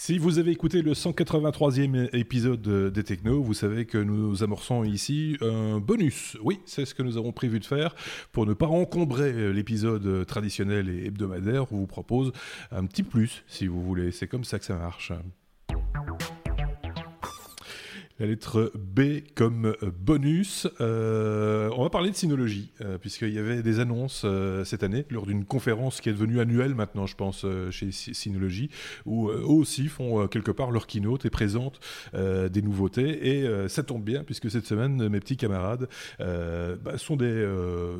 Si 0.00 0.16
vous 0.16 0.38
avez 0.38 0.52
écouté 0.52 0.80
le 0.80 0.92
183e 0.92 2.16
épisode 2.16 2.92
des 2.92 3.02
Techno, 3.02 3.42
vous 3.42 3.52
savez 3.52 3.84
que 3.84 3.98
nous 3.98 4.44
amorçons 4.44 4.84
ici 4.84 5.36
un 5.40 5.80
bonus. 5.80 6.36
Oui, 6.40 6.60
c'est 6.66 6.84
ce 6.84 6.94
que 6.94 7.02
nous 7.02 7.16
avons 7.16 7.32
prévu 7.32 7.58
de 7.58 7.64
faire 7.64 7.96
pour 8.30 8.46
ne 8.46 8.54
pas 8.54 8.68
encombrer 8.68 9.52
l'épisode 9.52 10.24
traditionnel 10.24 10.88
et 10.88 11.06
hebdomadaire. 11.06 11.72
On 11.72 11.78
vous 11.78 11.88
propose 11.88 12.30
un 12.70 12.86
petit 12.86 13.02
plus, 13.02 13.42
si 13.48 13.66
vous 13.66 13.82
voulez. 13.82 14.12
C'est 14.12 14.28
comme 14.28 14.44
ça 14.44 14.60
que 14.60 14.64
ça 14.64 14.76
marche. 14.76 15.12
La 18.20 18.26
lettre 18.26 18.72
B 18.74 19.20
comme 19.36 19.76
bonus. 19.96 20.66
Euh, 20.80 21.70
on 21.76 21.84
va 21.84 21.88
parler 21.88 22.10
de 22.10 22.16
Synologie, 22.16 22.72
euh, 22.80 22.98
puisqu'il 22.98 23.32
y 23.32 23.38
avait 23.38 23.62
des 23.62 23.78
annonces 23.78 24.22
euh, 24.24 24.64
cette 24.64 24.82
année 24.82 25.06
lors 25.08 25.24
d'une 25.24 25.44
conférence 25.44 26.00
qui 26.00 26.08
est 26.08 26.12
devenue 26.12 26.40
annuelle 26.40 26.74
maintenant, 26.74 27.06
je 27.06 27.14
pense, 27.14 27.46
chez 27.70 27.92
Synologie, 27.92 28.70
où 29.06 29.28
eux 29.28 29.44
aussi 29.44 29.86
font 29.86 30.26
quelque 30.26 30.50
part 30.50 30.72
leur 30.72 30.88
keynote 30.88 31.26
et 31.26 31.30
présentent 31.30 31.78
des 32.12 32.62
nouveautés. 32.62 33.38
Et 33.38 33.68
ça 33.68 33.84
tombe 33.84 34.02
bien, 34.02 34.24
puisque 34.24 34.50
cette 34.50 34.66
semaine, 34.66 35.08
mes 35.08 35.20
petits 35.20 35.36
camarades 35.36 35.88
bah, 36.18 36.96
sont 36.96 37.14
des, 37.14 37.46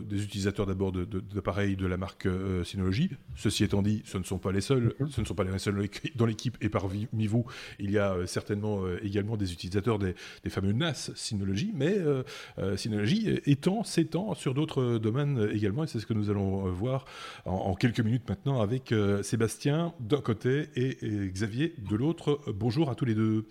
des 0.08 0.24
utilisateurs 0.24 0.66
d'abord 0.66 0.90
d'appareils 0.90 1.76
de, 1.76 1.82
de, 1.82 1.86
la 1.86 1.96
marque 1.96 2.28
Synologie. 2.64 3.10
Ceci 3.36 3.62
étant 3.62 3.82
dit, 3.82 4.02
ce 4.04 4.18
ne 4.18 4.24
sont 4.24 4.38
pas 4.38 4.50
les 4.50 4.60
seuls, 4.60 4.94
mhm. 4.98 5.10
ce 5.10 5.20
ne 5.20 5.26
sont 5.26 5.34
pas 5.34 5.44
les 5.44 5.56
seuls 5.58 5.88
dans 6.16 6.26
l'équipe, 6.26 6.56
et 6.60 6.68
parmi 6.68 7.06
vous, 7.26 7.46
il 7.78 7.92
y 7.92 7.98
a 7.98 8.26
certainement 8.26 8.82
également 9.02 9.36
des 9.36 9.52
utilisateurs 9.52 9.98
des 9.98 10.07
des, 10.44 10.50
fameux 10.50 10.72
NAS 10.72 11.10
Synology, 11.14 11.72
mais 11.74 11.96
euh, 11.98 12.22
euh, 12.58 12.76
Synology 12.76 13.40
étant, 13.46 13.84
s'étend 13.84 14.34
sur 14.34 14.54
d'autres 14.54 14.98
domaines 14.98 15.48
également, 15.52 15.84
et 15.84 15.86
c'est 15.86 16.00
ce 16.00 16.06
que 16.06 16.14
nous 16.14 16.30
allons 16.30 16.66
euh, 16.66 16.70
voir 16.70 17.04
en, 17.44 17.74
quelques 17.74 18.00
minutes 18.00 18.28
maintenant 18.28 18.60
avec 18.60 18.94
Sébastien 19.22 19.92
d'un 20.00 20.20
côté 20.20 20.66
et, 20.74 20.96
Xavier 21.28 21.74
de 21.78 21.96
l'autre. 21.96 22.40
Bonjour 22.48 22.90
à 22.90 22.94
tous 22.94 23.04
les 23.04 23.14
deux. 23.14 23.46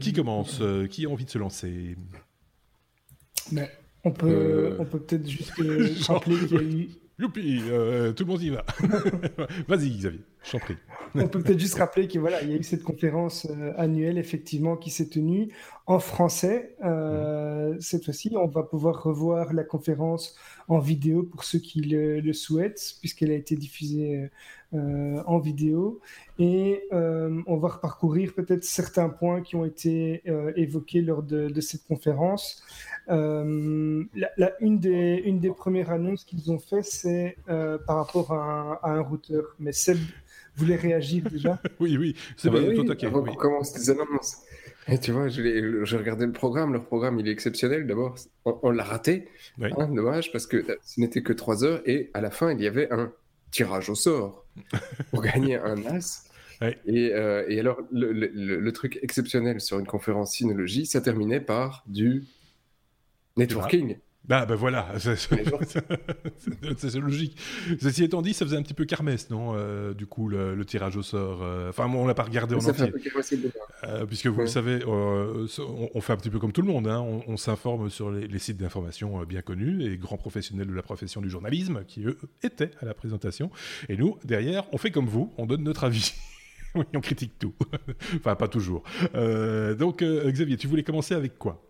qui 0.00 0.12
commence? 0.12 0.62
Qui 0.90 1.06
a 1.06 1.08
envie 1.08 1.24
de 1.24 1.30
se 1.30 1.38
lancer? 1.38 1.96
Mais 3.52 3.70
on 4.04 4.12
peut, 4.12 4.76
on 4.78 4.84
peut 4.84 5.00
peut-être 5.00 5.28
juste 5.28 5.52
rappeler 6.06 6.38
qu'il 6.46 6.56
y 6.56 6.58
a 6.58 6.62
eu 6.62 6.88
Youpi, 7.16 7.60
euh, 7.68 8.12
tout 8.12 8.24
le 8.24 8.30
monde 8.30 8.42
y 8.42 8.50
va. 8.50 8.64
Vas-y, 9.68 9.90
Xavier, 9.90 10.20
je 10.42 10.50
t'en 10.50 10.58
prie. 10.58 10.76
On 11.14 11.28
peut 11.28 11.40
peut-être 11.40 11.60
juste 11.60 11.78
rappeler 11.78 12.08
qu'il 12.08 12.20
voilà, 12.20 12.42
il 12.42 12.50
y 12.50 12.54
a 12.54 12.56
eu 12.56 12.64
cette 12.64 12.82
conférence 12.82 13.46
euh, 13.48 13.72
annuelle, 13.76 14.18
effectivement, 14.18 14.76
qui 14.76 14.90
s'est 14.90 15.08
tenue 15.08 15.48
en 15.86 16.00
français. 16.00 16.74
Euh, 16.84 17.76
cette 17.78 18.04
fois-ci, 18.04 18.32
on 18.36 18.48
va 18.48 18.64
pouvoir 18.64 19.00
revoir 19.04 19.52
la 19.52 19.62
conférence 19.62 20.36
en 20.66 20.80
vidéo 20.80 21.22
pour 21.22 21.44
ceux 21.44 21.60
qui 21.60 21.82
le, 21.82 22.32
souhaitent, 22.32 22.96
puisqu'elle 22.98 23.30
a 23.30 23.34
été 23.34 23.54
diffusée 23.54 24.28
en 24.72 25.38
vidéo. 25.38 26.00
Et 26.40 26.82
on 26.90 27.56
va 27.58 27.68
reparcourir 27.68 28.34
peut-être 28.34 28.64
certains 28.64 29.08
points 29.08 29.40
qui 29.40 29.54
ont 29.54 29.64
été 29.64 30.22
évoqués 30.56 31.00
lors 31.02 31.22
de, 31.22 31.48
de 31.48 31.60
cette 31.60 31.84
conférence. 31.84 32.64
Euh, 33.10 34.04
la, 34.14 34.52
une, 34.60 34.78
des, 34.78 35.22
une 35.24 35.38
des 35.40 35.50
premières 35.50 35.90
annonces 35.90 36.24
qu'ils 36.24 36.50
ont 36.50 36.58
fait, 36.58 36.82
c'est 36.82 37.36
euh, 37.48 37.78
par 37.78 37.96
rapport 37.96 38.32
à 38.32 38.80
un, 38.82 39.00
routeur. 39.00 39.44
Mais 39.58 39.72
Seb 39.72 39.98
voulait 40.56 40.76
réagir 40.76 41.24
déjà? 41.30 41.60
Oui, 41.80 41.96
oui, 41.98 42.16
c'est 42.36 42.48
ah 42.48 42.52
bien, 42.52 42.84
bah 42.84 42.94
Avant 43.02 43.24
qu'on 43.24 43.34
commence 43.34 43.76
les 43.76 43.90
annonces. 43.90 44.38
Et 44.86 44.98
tu 44.98 45.12
vois, 45.12 45.28
j'ai 45.28 45.96
regardé 45.96 46.26
le 46.26 46.32
programme. 46.32 46.72
Leur 46.72 46.84
programme, 46.84 47.18
il 47.18 47.28
est 47.28 47.32
exceptionnel. 47.32 47.86
D'abord, 47.86 48.16
on, 48.44 48.70
l'a 48.70 48.84
raté. 48.84 49.28
Hein, 49.60 49.88
dommage, 49.88 50.30
parce 50.30 50.46
que 50.46 50.64
ce 50.82 51.00
n'était 51.00 51.22
que 51.22 51.32
trois 51.32 51.64
heures. 51.64 51.80
Et 51.86 52.10
à 52.14 52.20
la 52.20 52.30
fin, 52.30 52.52
il 52.52 52.60
y 52.60 52.66
avait 52.66 52.92
un 52.92 53.12
tirage 53.50 53.88
au 53.88 53.94
sort 53.94 54.44
pour 55.10 55.22
gagner 55.22 55.56
un 55.56 55.84
as. 55.86 56.24
Et, 56.86 57.12
euh, 57.12 57.44
et, 57.48 57.60
alors, 57.60 57.78
le, 57.92 58.12
le, 58.12 58.30
le, 58.32 58.72
truc 58.72 58.98
exceptionnel 59.02 59.60
sur 59.60 59.78
une 59.78 59.86
conférence 59.86 60.32
Synologie, 60.32 60.86
ça 60.86 61.00
terminait 61.00 61.40
par 61.40 61.82
du 61.86 62.24
Networking. 63.36 63.96
Bah, 64.26 64.46
bah 64.46 64.54
voilà, 64.54 64.88
c'est 64.98 66.94
logique. 66.94 67.36
Ceci 67.78 68.04
étant 68.04 68.22
dit, 68.22 68.32
ça 68.32 68.46
faisait 68.46 68.56
un 68.56 68.62
petit 68.62 68.72
peu 68.72 68.86
carmesse, 68.86 69.28
non 69.28 69.52
euh, 69.54 69.92
Du 69.92 70.06
coup, 70.06 70.28
le, 70.28 70.64
tirage 70.64 70.96
au 70.96 71.02
sort. 71.02 71.42
Euh, 71.42 71.68
enfin, 71.68 71.86
on 71.92 72.06
l'a 72.06 72.14
pas 72.14 72.22
regardé 72.22 72.54
en 72.54 72.58
entier. 72.58 72.90
Euh, 73.84 74.06
puisque 74.06 74.28
vous 74.28 74.40
le 74.40 74.46
savez, 74.46 74.82
on, 74.86 75.46
fait 76.00 76.14
un 76.14 76.16
petit 76.16 76.30
peu 76.30 76.38
comme 76.38 76.52
tout 76.52 76.62
le 76.62 76.68
monde. 76.68 76.88
Hein. 76.88 77.00
on, 77.26 77.36
s'informe 77.36 77.90
sur 77.90 78.10
les, 78.10 78.38
sites 78.38 78.56
d'information 78.56 79.22
bien 79.24 79.42
connus 79.42 79.84
et 79.84 79.98
grands 79.98 80.16
professionnels 80.16 80.68
de 80.68 80.74
la 80.74 80.82
profession 80.82 81.20
du 81.20 81.28
journalisme 81.28 81.84
qui, 81.86 82.06
eux, 82.06 82.16
étaient 82.42 82.70
à 82.80 82.86
la 82.86 82.94
présentation. 82.94 83.50
Et 83.90 83.96
nous, 83.98 84.16
derrière, 84.24 84.64
on 84.72 84.78
fait 84.78 84.90
comme 84.90 85.06
vous, 85.06 85.34
on 85.36 85.44
donne 85.44 85.64
notre 85.64 85.84
avis. 85.84 86.14
on 86.74 87.00
critique 87.00 87.38
tout. 87.38 87.52
enfin, 88.16 88.36
pas 88.36 88.48
toujours. 88.48 88.84
donc, 89.12 90.02
Xavier, 90.02 90.56
tu 90.56 90.66
voulais 90.66 90.82
commencer 90.82 91.12
avec 91.12 91.38
quoi? 91.38 91.62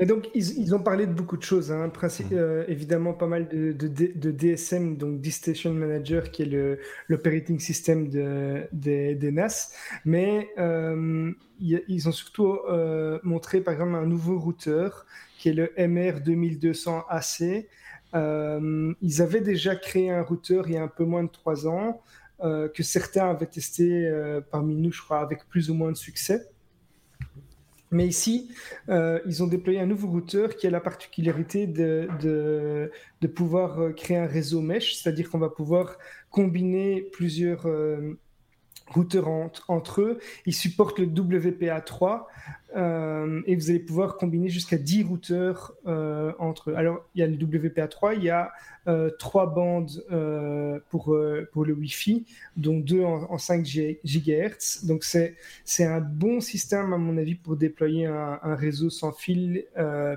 Mais 0.00 0.06
donc, 0.06 0.30
ils, 0.34 0.74
ont 0.74 0.82
parlé 0.82 1.06
de 1.06 1.12
beaucoup 1.12 1.36
de 1.36 1.42
choses. 1.42 1.70
Hein. 1.70 1.88
Mmh. 1.88 2.08
Euh, 2.32 2.64
évidemment, 2.68 3.12
pas 3.12 3.26
mal 3.26 3.48
de, 3.48 3.72
de, 3.72 4.30
DSM, 4.30 4.96
donc 4.96 5.22
Station 5.26 5.74
Manager, 5.74 6.30
qui 6.30 6.44
est 6.44 6.78
l'operating 7.08 7.58
system 7.60 8.08
de, 8.08 8.66
des 8.72 9.30
NAS. 9.30 9.74
Mais 10.06 10.48
euh, 10.56 11.30
ils 11.60 12.08
ont 12.08 12.12
surtout 12.12 12.60
euh, 12.70 13.18
montré, 13.24 13.60
par 13.60 13.74
exemple, 13.74 13.94
un 13.94 14.06
nouveau 14.06 14.38
routeur 14.38 15.04
qui 15.38 15.50
est 15.50 15.52
le 15.52 15.66
MR2200AC. 15.76 17.66
ils 19.02 19.22
avaient 19.22 19.42
déjà 19.42 19.76
créé 19.76 20.10
un 20.10 20.22
routeur 20.22 20.66
il 20.66 20.76
y 20.76 20.78
a 20.78 20.82
un 20.82 20.88
peu 20.88 21.04
moins 21.04 21.24
de 21.24 21.28
trois 21.28 21.68
ans, 21.68 22.00
que 22.40 22.82
certains 22.82 23.28
avaient 23.28 23.44
testé 23.44 24.10
parmi 24.50 24.76
nous, 24.76 24.92
je 24.92 25.02
crois, 25.02 25.20
avec 25.20 25.46
plus 25.50 25.68
ou 25.68 25.74
moins 25.74 25.92
de 25.92 25.96
succès. 25.98 26.49
Mais 27.90 28.06
ici, 28.06 28.50
euh, 28.88 29.18
ils 29.26 29.42
ont 29.42 29.48
déployé 29.48 29.80
un 29.80 29.86
nouveau 29.86 30.08
routeur 30.08 30.54
qui 30.54 30.66
a 30.66 30.70
la 30.70 30.80
particularité 30.80 31.66
de, 31.66 32.08
de, 32.20 33.26
pouvoir 33.26 33.80
euh, 33.80 33.92
créer 33.92 34.16
un 34.16 34.26
réseau 34.26 34.60
mesh, 34.60 34.94
c'est-à-dire 34.94 35.28
qu'on 35.28 35.38
va 35.38 35.48
pouvoir 35.48 35.96
combiner 36.30 37.00
plusieurs 37.00 37.66
euh, 37.66 38.16
routeurs 38.86 39.28
entre 39.68 40.02
eux. 40.02 40.18
Ils 40.46 40.54
supportent 40.54 41.00
le 41.00 41.06
WPA3 41.06 42.26
et 42.76 43.56
vous 43.56 43.70
allez 43.70 43.80
pouvoir 43.80 44.16
combiner 44.16 44.48
jusqu'à 44.48 44.78
10 44.78 45.04
routeurs 45.04 45.74
entre 46.38 46.70
eux. 46.70 46.74
Alors, 46.76 47.04
il 47.14 47.20
y 47.20 47.22
a 47.22 47.26
le 47.26 47.36
WPA3, 47.36 48.16
il 48.16 48.24
y 48.24 48.30
a 48.30 48.50
euh, 48.88 49.10
trois 49.18 49.52
bandes 49.52 50.02
euh, 50.10 50.78
pour, 50.88 51.12
euh, 51.12 51.46
pour 51.52 51.66
le 51.66 51.74
Wi-Fi, 51.74 52.24
dont 52.56 52.80
deux 52.80 53.02
en, 53.02 53.36
5 53.36 53.62
GHz. 53.62 54.86
Donc 54.86 55.04
c'est, 55.04 55.36
c'est 55.66 55.84
un 55.84 56.00
bon 56.00 56.40
système, 56.40 56.94
à 56.94 56.96
mon 56.96 57.18
avis, 57.18 57.34
pour 57.34 57.56
déployer 57.56 58.06
un, 58.06 58.38
réseau 58.54 58.88
sans 58.88 59.12
fil 59.12 59.64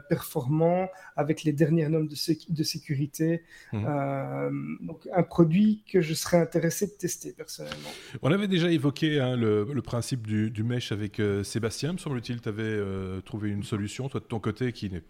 performant 0.10 0.88
avec 1.16 1.44
les 1.44 1.52
dernières 1.52 1.90
normes 1.90 2.08
de, 2.08 2.16
de 2.50 2.64
sécurité. 2.64 3.44
Mmh. 3.74 4.86
donc 4.86 5.08
un 5.14 5.24
produit 5.24 5.84
que 5.92 6.02
je 6.02 6.14
serais 6.14 6.38
intéressé 6.38 6.88
de 6.88 6.92
tester 6.92 7.34
personnellement. 7.34 7.90
On 8.22 8.32
avait 8.32 8.48
déjà 8.48 8.72
évoqué 8.72 9.20
hein, 9.20 9.36
le, 9.36 9.68
le, 9.72 9.82
principe 9.82 10.26
du, 10.26 10.50
du, 10.50 10.64
mesh 10.64 10.92
avec 10.92 11.22
Sébastien, 11.44 11.94
me 11.94 11.98
semble-t-il, 11.98 12.40
tu 12.44 12.50
avais 12.50 12.80
trouvé 13.24 13.50
une 13.50 13.64
solution, 13.64 14.10
toi 14.10 14.20
de 14.20 14.26
ton 14.26 14.40
côté, 14.40 14.72
qui 14.72 14.90
n'est 14.90 15.04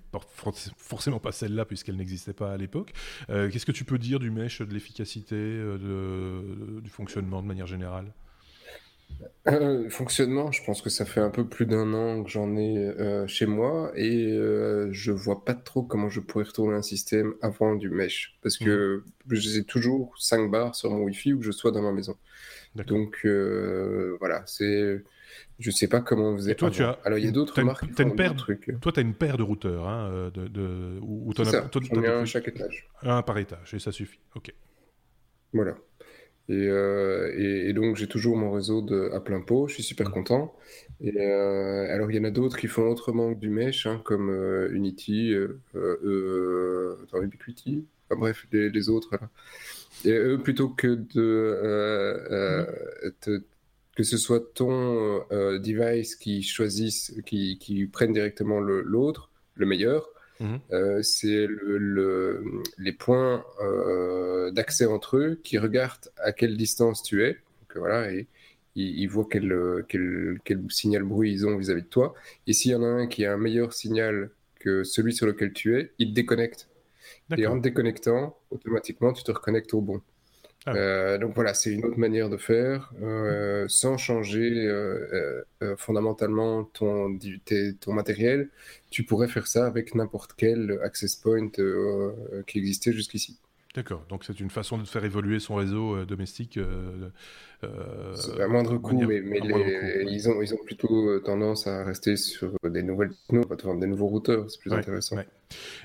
forcément 0.77 1.19
pas 1.19 1.31
celle-là 1.31 1.65
puisqu'elle 1.65 1.97
n'existait 1.97 2.33
pas 2.33 2.53
à 2.53 2.57
l'époque. 2.57 2.93
Euh, 3.29 3.49
qu'est-ce 3.49 3.65
que 3.65 3.71
tu 3.71 3.83
peux 3.83 3.97
dire 3.97 4.19
du 4.19 4.31
mesh, 4.31 4.61
de 4.61 4.73
l'efficacité, 4.73 5.35
euh, 5.35 6.81
du 6.81 6.89
fonctionnement 6.89 7.41
de 7.41 7.47
manière 7.47 7.67
générale? 7.67 8.13
Euh, 9.47 9.89
fonctionnement, 9.89 10.51
je 10.51 10.63
pense 10.63 10.81
que 10.81 10.89
ça 10.89 11.05
fait 11.05 11.19
un 11.19 11.29
peu 11.29 11.47
plus 11.47 11.65
d'un 11.65 11.93
an 11.93 12.23
que 12.23 12.29
j'en 12.29 12.57
ai 12.57 12.91
chez 13.27 13.45
moi 13.45 13.91
et 13.95 14.31
je 14.91 15.11
vois 15.11 15.45
pas 15.45 15.53
trop 15.53 15.83
comment 15.83 16.09
je 16.09 16.19
pourrais 16.19 16.45
retourner 16.45 16.75
un 16.75 16.81
système 16.81 17.33
avant 17.41 17.75
du 17.75 17.89
mesh 17.89 18.37
parce 18.41 18.57
que 18.57 19.03
mmh. 19.27 19.35
j'ai 19.35 19.63
toujours 19.63 20.15
5 20.17 20.49
bars 20.49 20.75
sur 20.75 20.89
mon 20.89 21.03
Wi-Fi 21.03 21.33
ou 21.33 21.39
que 21.39 21.45
je 21.45 21.51
sois 21.51 21.71
dans 21.71 21.81
ma 21.81 21.91
maison. 21.91 22.17
Donc 22.75 23.25
voilà, 24.19 24.43
c'est 24.47 25.03
je 25.59 25.71
sais 25.71 25.87
pas 25.87 26.01
comment 26.01 26.33
vous 26.33 26.49
êtes. 26.49 26.57
Toi, 26.57 26.71
tu 26.71 26.83
as. 26.83 26.99
Alors, 27.03 27.19
il 27.19 27.25
y 27.25 27.27
a 27.27 27.31
d'autres 27.31 27.61
marques. 27.61 27.85
As 27.97 28.03
une 28.03 28.15
paire, 28.15 28.35
trucs. 28.35 28.75
Toi, 28.81 28.91
tu 28.91 28.99
as 28.99 29.03
une 29.03 29.13
paire 29.13 29.37
de 29.37 29.43
routeurs. 29.43 29.87
Hein, 29.87 30.09
euh, 30.11 30.31
de, 30.31 30.47
de, 30.47 30.99
ou, 31.01 31.31
as, 31.37 31.45
ça, 31.45 31.69
j'en 31.73 32.03
ai 32.03 32.07
un 32.07 32.21
à 32.21 32.25
chaque 32.25 32.47
étage. 32.47 32.89
Un 33.01 33.21
par 33.21 33.37
étage, 33.37 33.73
et 33.73 33.79
ça 33.79 33.91
suffit. 33.91 34.19
OK. 34.35 34.53
Voilà. 35.53 35.75
Et, 36.49 36.67
euh, 36.67 37.31
et, 37.37 37.71
donc, 37.73 37.95
j'ai 37.95 38.07
toujours 38.07 38.35
mon 38.35 38.51
réseau 38.51 38.81
de, 38.81 39.11
à 39.13 39.21
plein 39.21 39.39
pot. 39.39 39.67
Je 39.67 39.75
suis 39.75 39.83
super 39.83 40.11
content. 40.11 40.53
Et 40.99 41.13
euh, 41.17 41.93
alors, 41.93 42.11
il 42.11 42.17
y 42.17 42.19
en 42.19 42.25
a 42.25 42.31
d'autres 42.31 42.57
qui 42.57 42.67
font 42.67 42.89
autrement 42.89 43.33
que 43.33 43.39
du 43.39 43.49
mesh, 43.49 43.85
hein, 43.85 44.01
comme 44.03 44.29
Unity, 44.71 45.33
Ubiquiti. 47.13 47.85
Enfin, 48.09 48.19
bref, 48.19 48.45
les, 48.51 48.69
les 48.69 48.89
autres. 48.89 49.09
Là. 49.13 49.29
Et 50.03 50.11
eux, 50.11 50.37
plutôt 50.37 50.67
que 50.67 50.87
de, 50.87 51.59
de 53.25 53.45
que 53.95 54.03
ce 54.03 54.17
soit 54.17 54.53
ton 54.53 55.23
euh, 55.31 55.59
device 55.59 56.15
qui 56.15 56.41
choisisse, 56.41 57.13
qui, 57.25 57.57
qui 57.59 57.85
prenne 57.85 58.13
directement 58.13 58.59
l'autre, 58.59 59.29
le, 59.55 59.65
meilleur, 59.65 60.09
mhm. 60.39 60.59
euh, 60.71 61.01
c'est 61.03 61.45
le, 61.47 62.43
les 62.77 62.93
points 62.93 63.45
euh, 63.61 64.51
d'accès 64.51 64.85
entre 64.85 65.17
eux 65.17 65.39
qui 65.43 65.57
regardent 65.57 66.11
à 66.17 66.31
quelle 66.31 66.57
distance 66.57 67.03
tu 67.03 67.23
es. 67.23 67.33
Donc, 67.33 67.77
voilà, 67.77 68.11
et 68.11 68.27
ils, 68.75 69.07
voient 69.07 69.27
quel, 69.29 69.85
quel, 69.87 70.39
quel, 70.43 70.63
signal 70.69 71.03
bruit 71.03 71.31
ils 71.31 71.45
ont 71.45 71.57
vis-à-vis 71.57 71.83
de 71.83 71.87
toi. 71.87 72.15
Et 72.47 72.53
s'il 72.53 72.71
y 72.71 72.75
en 72.75 72.83
a 72.83 72.87
un 72.87 73.07
qui 73.07 73.25
a 73.25 73.33
un 73.33 73.37
meilleur 73.37 73.73
signal 73.73 74.31
que 74.59 74.83
celui 74.83 75.13
sur 75.13 75.27
lequel 75.27 75.53
tu 75.53 75.77
es, 75.77 75.91
il 75.99 76.09
te 76.09 76.13
déconnecte. 76.13 76.67
Et 77.37 77.47
en 77.47 77.57
te 77.57 77.63
déconnectant, 77.63 78.37
automatiquement, 78.49 79.13
tu 79.13 79.23
te 79.23 79.31
reconnectes 79.31 79.73
au 79.73 79.81
bon. 79.81 80.01
Ah 80.65 80.73
euh, 80.75 81.17
donc 81.17 81.33
voilà, 81.35 81.53
c'est 81.53 81.71
une 81.71 81.83
autre 81.85 81.99
manière 81.99 82.29
de 82.29 82.37
faire 82.37 82.93
euh, 83.01 83.65
sans 83.67 83.97
changer 83.97 84.65
euh, 84.65 85.43
fondamentalement 85.77 86.63
ton, 86.63 87.17
ton 87.81 87.93
matériel. 87.93 88.49
Tu 88.89 89.03
pourrais 89.03 89.27
faire 89.27 89.47
ça 89.47 89.65
avec 89.65 89.93
n'importe 89.93 90.33
quel 90.37 90.79
access 90.83 91.15
point 91.15 91.49
qui 92.47 92.57
existait 92.57 92.93
jusqu'ici. 92.93 93.37
D'accord, 93.75 94.05
donc 94.07 94.23
c'est 94.23 94.39
une 94.39 94.51
façon 94.51 94.77
de 94.77 94.85
faire 94.85 95.03
évoluer 95.03 95.39
son 95.39 95.55
réseau 95.55 96.05
domestique 96.05 96.59
à 97.63 98.47
moindre 98.47 98.77
coût, 98.77 99.01
mais, 99.01 99.21
Ils, 100.07 100.29
ont, 100.29 100.41
ils 100.43 100.53
ont 100.53 100.63
plutôt 100.63 101.19
tendance 101.21 101.65
à 101.65 101.83
rester 101.83 102.15
sur 102.15 102.53
des 102.63 102.83
nouvelles 102.83 103.11
des 103.31 103.87
nouveaux 103.87 104.07
routeurs, 104.07 104.49
c'est 104.49 104.59
plus 104.59 104.71
intéressant. 104.71 105.17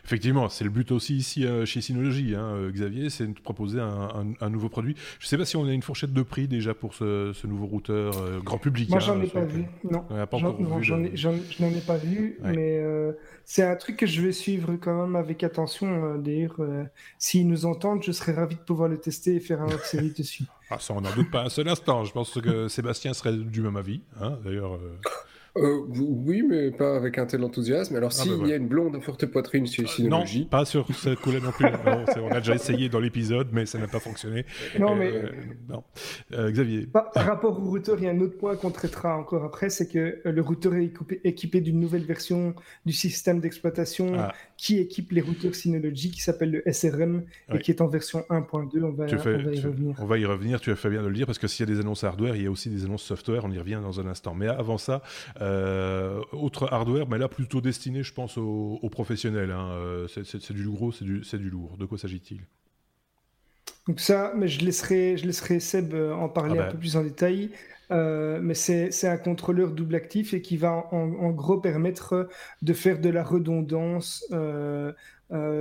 Effectivement, 0.04 0.48
c'est 0.48 0.64
le 0.64 0.70
but 0.70 0.90
aussi 0.92 1.16
ici 1.16 1.46
euh, 1.46 1.64
chez 1.64 1.80
Synology, 1.80 2.34
hein, 2.34 2.68
Xavier, 2.70 3.10
c'est 3.10 3.26
de 3.26 3.38
proposer 3.38 3.80
un, 3.80 4.50
nouveau 4.50 4.68
produit. 4.68 4.94
Je 5.18 5.26
ne 5.26 5.28
sais 5.28 5.38
pas 5.38 5.44
si 5.44 5.56
on 5.56 5.66
a 5.66 5.72
une 5.72 5.82
fourchette 5.82 6.12
de 6.12 6.22
prix 6.22 6.48
déjà 6.48 6.74
pour 6.74 6.94
ce, 6.94 7.46
nouveau 7.46 7.66
routeur 7.66 8.14
grand 8.42 8.58
public. 8.58 8.88
Moi, 8.90 8.98
j'en 8.98 9.20
ai, 9.20 9.26
pas 9.26 9.44
vu. 9.44 9.64
Non, 9.90 10.04
j'en 10.82 11.02
ai, 11.02 11.76
ai, 11.76 11.80
pas 11.80 11.96
vu, 11.96 12.38
mais 12.42 12.82
c'est 13.44 13.62
un 13.62 13.76
truc 13.76 13.96
que 13.96 14.06
je 14.06 14.22
vais 14.22 14.32
suivre 14.32 14.76
quand 14.80 15.06
même 15.06 15.16
avec 15.16 15.42
attention. 15.44 16.16
D'ailleurs, 16.18 16.60
s'ils 17.18 17.48
nous 17.48 17.66
entendent, 17.66 18.02
je 18.02 18.12
serais 18.12 18.32
ravi 18.32 18.56
de 18.56 18.60
pouvoir 18.60 18.88
le 18.88 18.98
tester 18.98 19.36
et 19.36 19.40
faire 19.40 19.62
un 19.62 19.78
série 19.84 20.10
dessus. 20.10 20.44
Ah, 20.70 20.78
ça, 20.78 20.92
on 20.94 21.00
n'en 21.00 21.14
doute 21.14 21.30
pas 21.30 21.44
un 21.44 21.48
seul 21.48 21.68
instant. 21.68 22.04
Je 22.04 22.12
pense 22.12 22.38
que 22.40 22.68
Sébastien 22.68 23.14
serait 23.14 23.32
du 23.32 23.62
même 23.62 23.76
avis. 23.76 24.00
Hein, 24.20 24.38
D'ailleurs. 24.44 24.78
Euh, 25.58 25.80
euh, 25.80 25.84
oui, 25.88 26.42
mais 26.42 26.70
pas 26.70 26.96
avec 26.96 27.18
un 27.18 27.26
tel 27.26 27.42
enthousiasme. 27.44 27.96
Alors, 27.96 28.10
ah, 28.12 28.22
s'il 28.22 28.38
bah, 28.38 28.46
y 28.46 28.52
a 28.52 28.56
une 28.56 28.68
blonde 28.68 28.96
à 28.96 29.00
forte 29.00 29.26
poitrine 29.26 29.66
chez 29.66 29.82
euh, 29.82 29.86
Synology... 29.86 30.40
Non, 30.40 30.46
pas 30.46 30.64
sur 30.64 30.86
ce 30.94 31.14
coup-là 31.14 31.40
non 31.40 31.50
plus. 31.50 31.66
on 32.20 32.30
a 32.30 32.40
déjà 32.40 32.54
essayé 32.54 32.88
dans 32.88 33.00
l'épisode, 33.00 33.48
mais 33.52 33.66
ça 33.66 33.78
n'a 33.78 33.88
pas 33.88 34.00
fonctionné. 34.00 34.44
Non, 34.78 34.94
mais... 34.94 35.12
non. 35.68 35.82
Xavier 36.32 36.86
Par, 36.86 37.10
rapport 37.14 37.58
au 37.58 37.70
routeur, 37.70 37.96
il 37.98 38.04
y 38.04 38.08
a 38.08 38.10
un 38.10 38.20
autre 38.20 38.36
point 38.36 38.56
qu'on 38.56 38.70
traitera 38.70 39.16
encore 39.16 39.44
après, 39.44 39.70
c'est 39.70 39.88
que 39.88 40.20
le 40.24 40.42
routeur 40.42 40.74
est 40.74 40.92
équipé, 41.24 41.60
d'une 41.60 41.80
nouvelle 41.80 42.04
version 42.04 42.54
du 42.86 42.92
système 42.92 43.40
d'exploitation 43.40 44.12
ah. 44.16 44.32
qui 44.56 44.78
équipe 44.78 45.12
les 45.12 45.20
routeurs 45.20 45.54
Synology, 45.54 46.10
qui 46.10 46.20
s'appelle 46.20 46.50
le 46.50 46.72
SRM, 46.72 47.24
et 47.52 47.58
qui 47.58 47.70
est 47.70 47.80
en 47.80 47.88
version 47.88 48.24
1.2. 48.30 48.82
On, 48.82 48.92
va, 48.92 49.08
y 49.08 49.60
revenir. 49.60 49.96
On 49.98 50.06
va 50.06 50.18
y 50.18 50.24
revenir, 50.24 50.60
tu 50.60 50.70
as 50.70 50.76
fait 50.76 50.90
bien 50.90 51.02
de 51.02 51.08
le 51.08 51.14
dire, 51.14 51.26
parce 51.26 51.38
que 51.38 51.48
s'il 51.48 51.68
y 51.68 51.72
a 51.72 51.74
des 51.74 51.80
annonces 51.80 52.04
hardware, 52.04 52.36
il 52.36 52.42
y 52.42 52.46
a 52.46 52.50
aussi 52.50 52.70
des 52.70 52.84
annonces 52.84 53.02
software, 53.02 53.44
on 53.44 53.50
y 53.50 53.58
revient 53.58 53.80
dans 53.82 54.00
un 54.00 54.06
instant. 54.06 54.34
Mais 54.34 54.46
avant 54.46 54.78
ça... 54.78 55.02
Euh, 55.40 55.47
autre 56.32 56.68
hardware, 56.72 57.08
mais 57.08 57.18
là 57.18 57.28
plutôt 57.28 57.60
destiné, 57.60 58.02
je 58.02 58.12
pense, 58.12 58.38
aux, 58.38 58.88
professionnels. 58.90 59.50
Hein. 59.50 59.70
Euh, 59.72 60.08
c'est 60.08 60.52
du 60.52 60.68
gros, 60.68 60.92
c'est 60.92 61.04
du, 61.04 61.20
du, 61.20 61.50
lourd. 61.50 61.76
De 61.78 61.86
quoi 61.86 61.98
s'agit-il? 61.98 62.40
Donc 63.86 64.00
ça, 64.00 64.32
mais 64.36 64.48
je 64.48 64.64
laisserai, 64.64 65.16
je 65.16 65.26
laisserai 65.26 65.60
Seb 65.60 65.94
euh, 65.94 66.12
en 66.12 66.28
parler 66.28 66.58
ah 66.58 66.62
un 66.62 66.66
bah. 66.66 66.72
peu 66.72 66.78
plus 66.78 66.96
en 66.96 67.02
détail. 67.02 67.50
mais 67.90 68.54
c'est 68.54 69.08
un 69.08 69.16
contrôleur 69.16 69.72
double 69.72 69.94
actif 69.94 70.34
et 70.34 70.42
qui 70.42 70.56
va 70.56 70.88
en, 70.92 71.30
gros 71.30 71.58
permettre 71.58 72.28
de 72.62 72.72
faire 72.72 73.00
de 73.00 73.08
la 73.08 73.24
redondance 73.24 74.26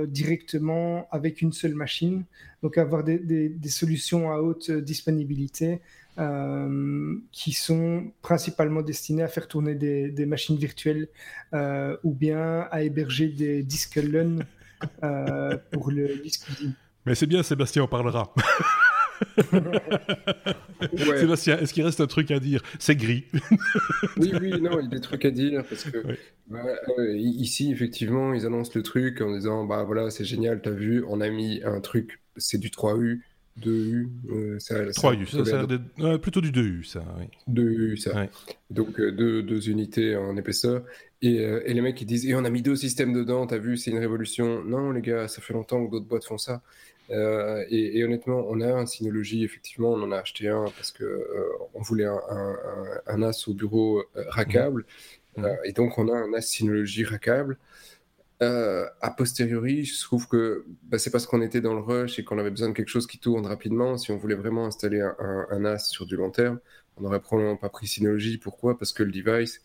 directement 0.08 1.08
avec 1.10 1.42
une 1.42 1.52
seule 1.52 1.74
machine. 1.74 2.24
Donc 2.62 2.76
avoir 2.76 3.04
des, 3.04 3.18
des 3.18 3.68
solutions 3.68 4.30
à 4.30 4.38
haute 4.38 4.70
disponibilité 4.70 5.74
euh, 5.74 5.80
qui 7.32 7.52
sont 7.52 8.12
principalement 8.22 8.82
destinés 8.82 9.22
à 9.22 9.28
faire 9.28 9.46
tourner 9.46 9.74
des, 9.74 10.26
machines 10.26 10.56
virtuelles 10.56 11.08
euh, 11.54 11.96
ou 12.02 12.12
bien 12.12 12.66
à 12.70 12.82
héberger 12.82 13.28
des 13.28 13.62
disques 13.62 13.96
LUN 13.96 14.40
euh, 15.04 15.56
pour 15.70 15.90
le 15.90 16.20
disque 16.22 16.48
Mais 17.06 17.14
c'est 17.14 17.26
bien, 17.26 17.42
Sébastien 17.42 17.84
en 17.84 17.88
parlera. 17.88 18.34
Sébastien, 20.96 21.58
est-ce 21.58 21.72
qu'il 21.72 21.84
reste 21.84 22.00
un 22.00 22.06
truc 22.06 22.30
à 22.30 22.40
dire? 22.40 22.62
C'est 22.78 22.96
gris. 22.96 23.24
oui, 24.16 24.32
oui, 24.40 24.60
non, 24.60 24.78
il 24.80 24.84
y 24.84 24.86
a 24.86 24.90
des 24.90 25.00
trucs 25.00 25.24
à 25.24 25.30
dire 25.30 25.64
parce 25.68 25.84
que 25.84 25.98
bah, 26.46 26.64
ici, 27.14 27.72
effectivement, 27.72 28.34
ils 28.34 28.46
annoncent 28.46 28.72
le 28.74 28.82
truc 28.82 29.20
en 29.20 29.32
disant 29.34 29.64
Bah 29.64 29.84
voilà, 29.84 30.10
c'est 30.10 30.24
génial, 30.24 30.60
t'as 30.62 30.70
vu, 30.70 31.04
on 31.08 31.20
a 31.20 31.28
mis 31.30 31.62
un 31.64 31.80
truc, 31.80 32.20
c'est 32.36 32.58
du 32.58 32.68
3U, 32.70 33.20
2U. 33.60 34.08
Euh, 34.30 34.58
ça, 34.58 34.84
3U, 34.84 35.26
ça, 35.26 35.44
ça 35.44 36.18
plutôt 36.18 36.40
du 36.40 36.50
2U, 36.50 36.84
ça. 36.84 37.02
Oui. 37.18 37.26
2U, 37.52 37.96
ça. 37.96 38.26
Donc 38.70 38.98
euh, 39.00 39.12
deux, 39.12 39.42
deux, 39.42 39.68
unités 39.68 40.16
en 40.16 40.36
épaisseur. 40.36 40.82
Et, 41.22 41.40
euh, 41.40 41.62
et, 41.66 41.74
les 41.74 41.80
mecs 41.80 42.00
ils 42.00 42.06
disent 42.06 42.26
Et 42.26 42.34
on 42.34 42.44
a 42.44 42.50
mis 42.50 42.62
deux 42.62 42.76
systèmes 42.76 43.12
dedans, 43.12 43.46
t'as 43.46 43.58
vu, 43.58 43.76
c'est 43.76 43.90
une 43.90 43.98
révolution. 43.98 44.62
Non, 44.64 44.90
les 44.92 45.00
gars, 45.00 45.28
ça 45.28 45.42
fait 45.42 45.52
longtemps 45.52 45.84
que 45.84 45.90
d'autres 45.90 46.06
boîtes 46.06 46.24
font 46.24 46.38
ça. 46.38 46.62
Et, 47.10 47.98
et, 47.98 48.04
honnêtement, 48.04 48.44
on 48.48 48.60
a 48.60 48.70
un 48.70 48.84
Synology, 48.84 49.42
effectivement, 49.42 49.92
on 49.92 50.02
en 50.02 50.12
a 50.12 50.18
acheté 50.18 50.48
un 50.48 50.64
parce 50.76 50.92
que 50.92 51.24
on 51.74 51.80
voulait 51.80 52.04
un, 52.04 52.20
un, 52.30 52.56
un, 53.06 53.18
NAS 53.18 53.44
au 53.48 53.54
bureau 53.54 54.04
rackable. 54.14 54.84
Mmh. 55.36 55.42
Mmh. 55.42 55.48
et 55.64 55.72
donc, 55.72 55.96
on 55.98 56.08
a 56.08 56.12
un 56.12 56.28
NAS 56.28 56.42
Synology 56.42 57.04
rackable. 57.04 57.56
Euh, 58.40 58.86
a 59.00 59.10
posteriori, 59.10 59.84
je 59.84 60.00
trouve 60.04 60.28
que 60.28 60.64
bah, 60.84 60.98
c'est 60.98 61.10
parce 61.10 61.26
qu'on 61.26 61.42
était 61.42 61.60
dans 61.60 61.74
le 61.74 61.80
rush 61.80 62.20
et 62.20 62.24
qu'on 62.24 62.38
avait 62.38 62.50
besoin 62.50 62.68
de 62.68 62.72
quelque 62.72 62.88
chose 62.88 63.08
qui 63.08 63.18
tourne 63.18 63.44
rapidement. 63.46 63.98
Si 63.98 64.12
on 64.12 64.16
voulait 64.16 64.36
vraiment 64.36 64.66
installer 64.66 65.00
un, 65.00 65.46
un, 65.50 65.58
NAS 65.58 65.88
sur 65.90 66.06
du 66.06 66.16
long 66.16 66.30
terme, 66.30 66.60
on 66.96 67.02
n'aurait 67.02 67.20
probablement 67.20 67.56
pas 67.56 67.68
pris 67.68 67.88
Synology. 67.88 68.38
Pourquoi? 68.38 68.78
Parce 68.78 68.92
que 68.92 69.02
le 69.02 69.10
device, 69.10 69.60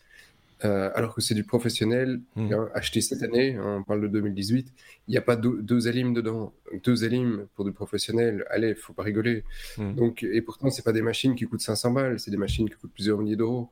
euh, 0.64 0.90
alors 0.94 1.14
que 1.14 1.20
c'est 1.20 1.34
du 1.34 1.44
professionnel, 1.44 2.20
mmh. 2.34 2.52
hein, 2.52 2.68
acheté 2.74 3.00
cette 3.00 3.22
année, 3.22 3.54
hein, 3.54 3.76
on 3.78 3.82
parle 3.84 4.00
de 4.00 4.08
2018, 4.08 4.72
il 5.06 5.10
n'y 5.10 5.18
a 5.18 5.22
pas 5.22 5.36
deux, 5.36 5.62
deux 5.62 5.80
dedans. 5.80 6.52
Deux 6.82 7.04
Alim 7.04 7.46
pour 7.54 7.64
du 7.64 7.72
professionnel, 7.72 8.44
allez, 8.50 8.74
faut 8.74 8.92
pas 8.92 9.04
rigoler. 9.04 9.44
Mmh. 9.78 9.94
Donc, 9.94 10.24
et 10.24 10.42
pourtant, 10.42 10.70
c'est 10.70 10.84
pas 10.84 10.92
des 10.92 11.02
machines 11.02 11.36
qui 11.36 11.44
coûtent 11.44 11.60
500 11.60 11.92
balles, 11.92 12.18
c'est 12.18 12.32
des 12.32 12.36
machines 12.36 12.68
qui 12.68 12.74
coûtent 12.74 12.92
plusieurs 12.92 13.18
milliers 13.18 13.36
d'euros. 13.36 13.70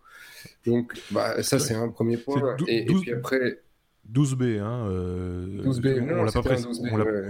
Donc, 0.64 0.96
bah, 1.10 1.43
ça, 1.43 1.58
c'est 1.58 1.75
un 1.75 1.88
premier 1.88 2.19
point. 2.19 2.56
et, 2.69 2.84
puis 2.84 3.12
après 3.12 3.62
12B, 4.10 4.58
hein, 4.58 4.88
euh, 4.90 5.62
12B, 5.62 6.02
on 6.10 6.25
l'a 6.25 6.32
pas, 6.32 6.56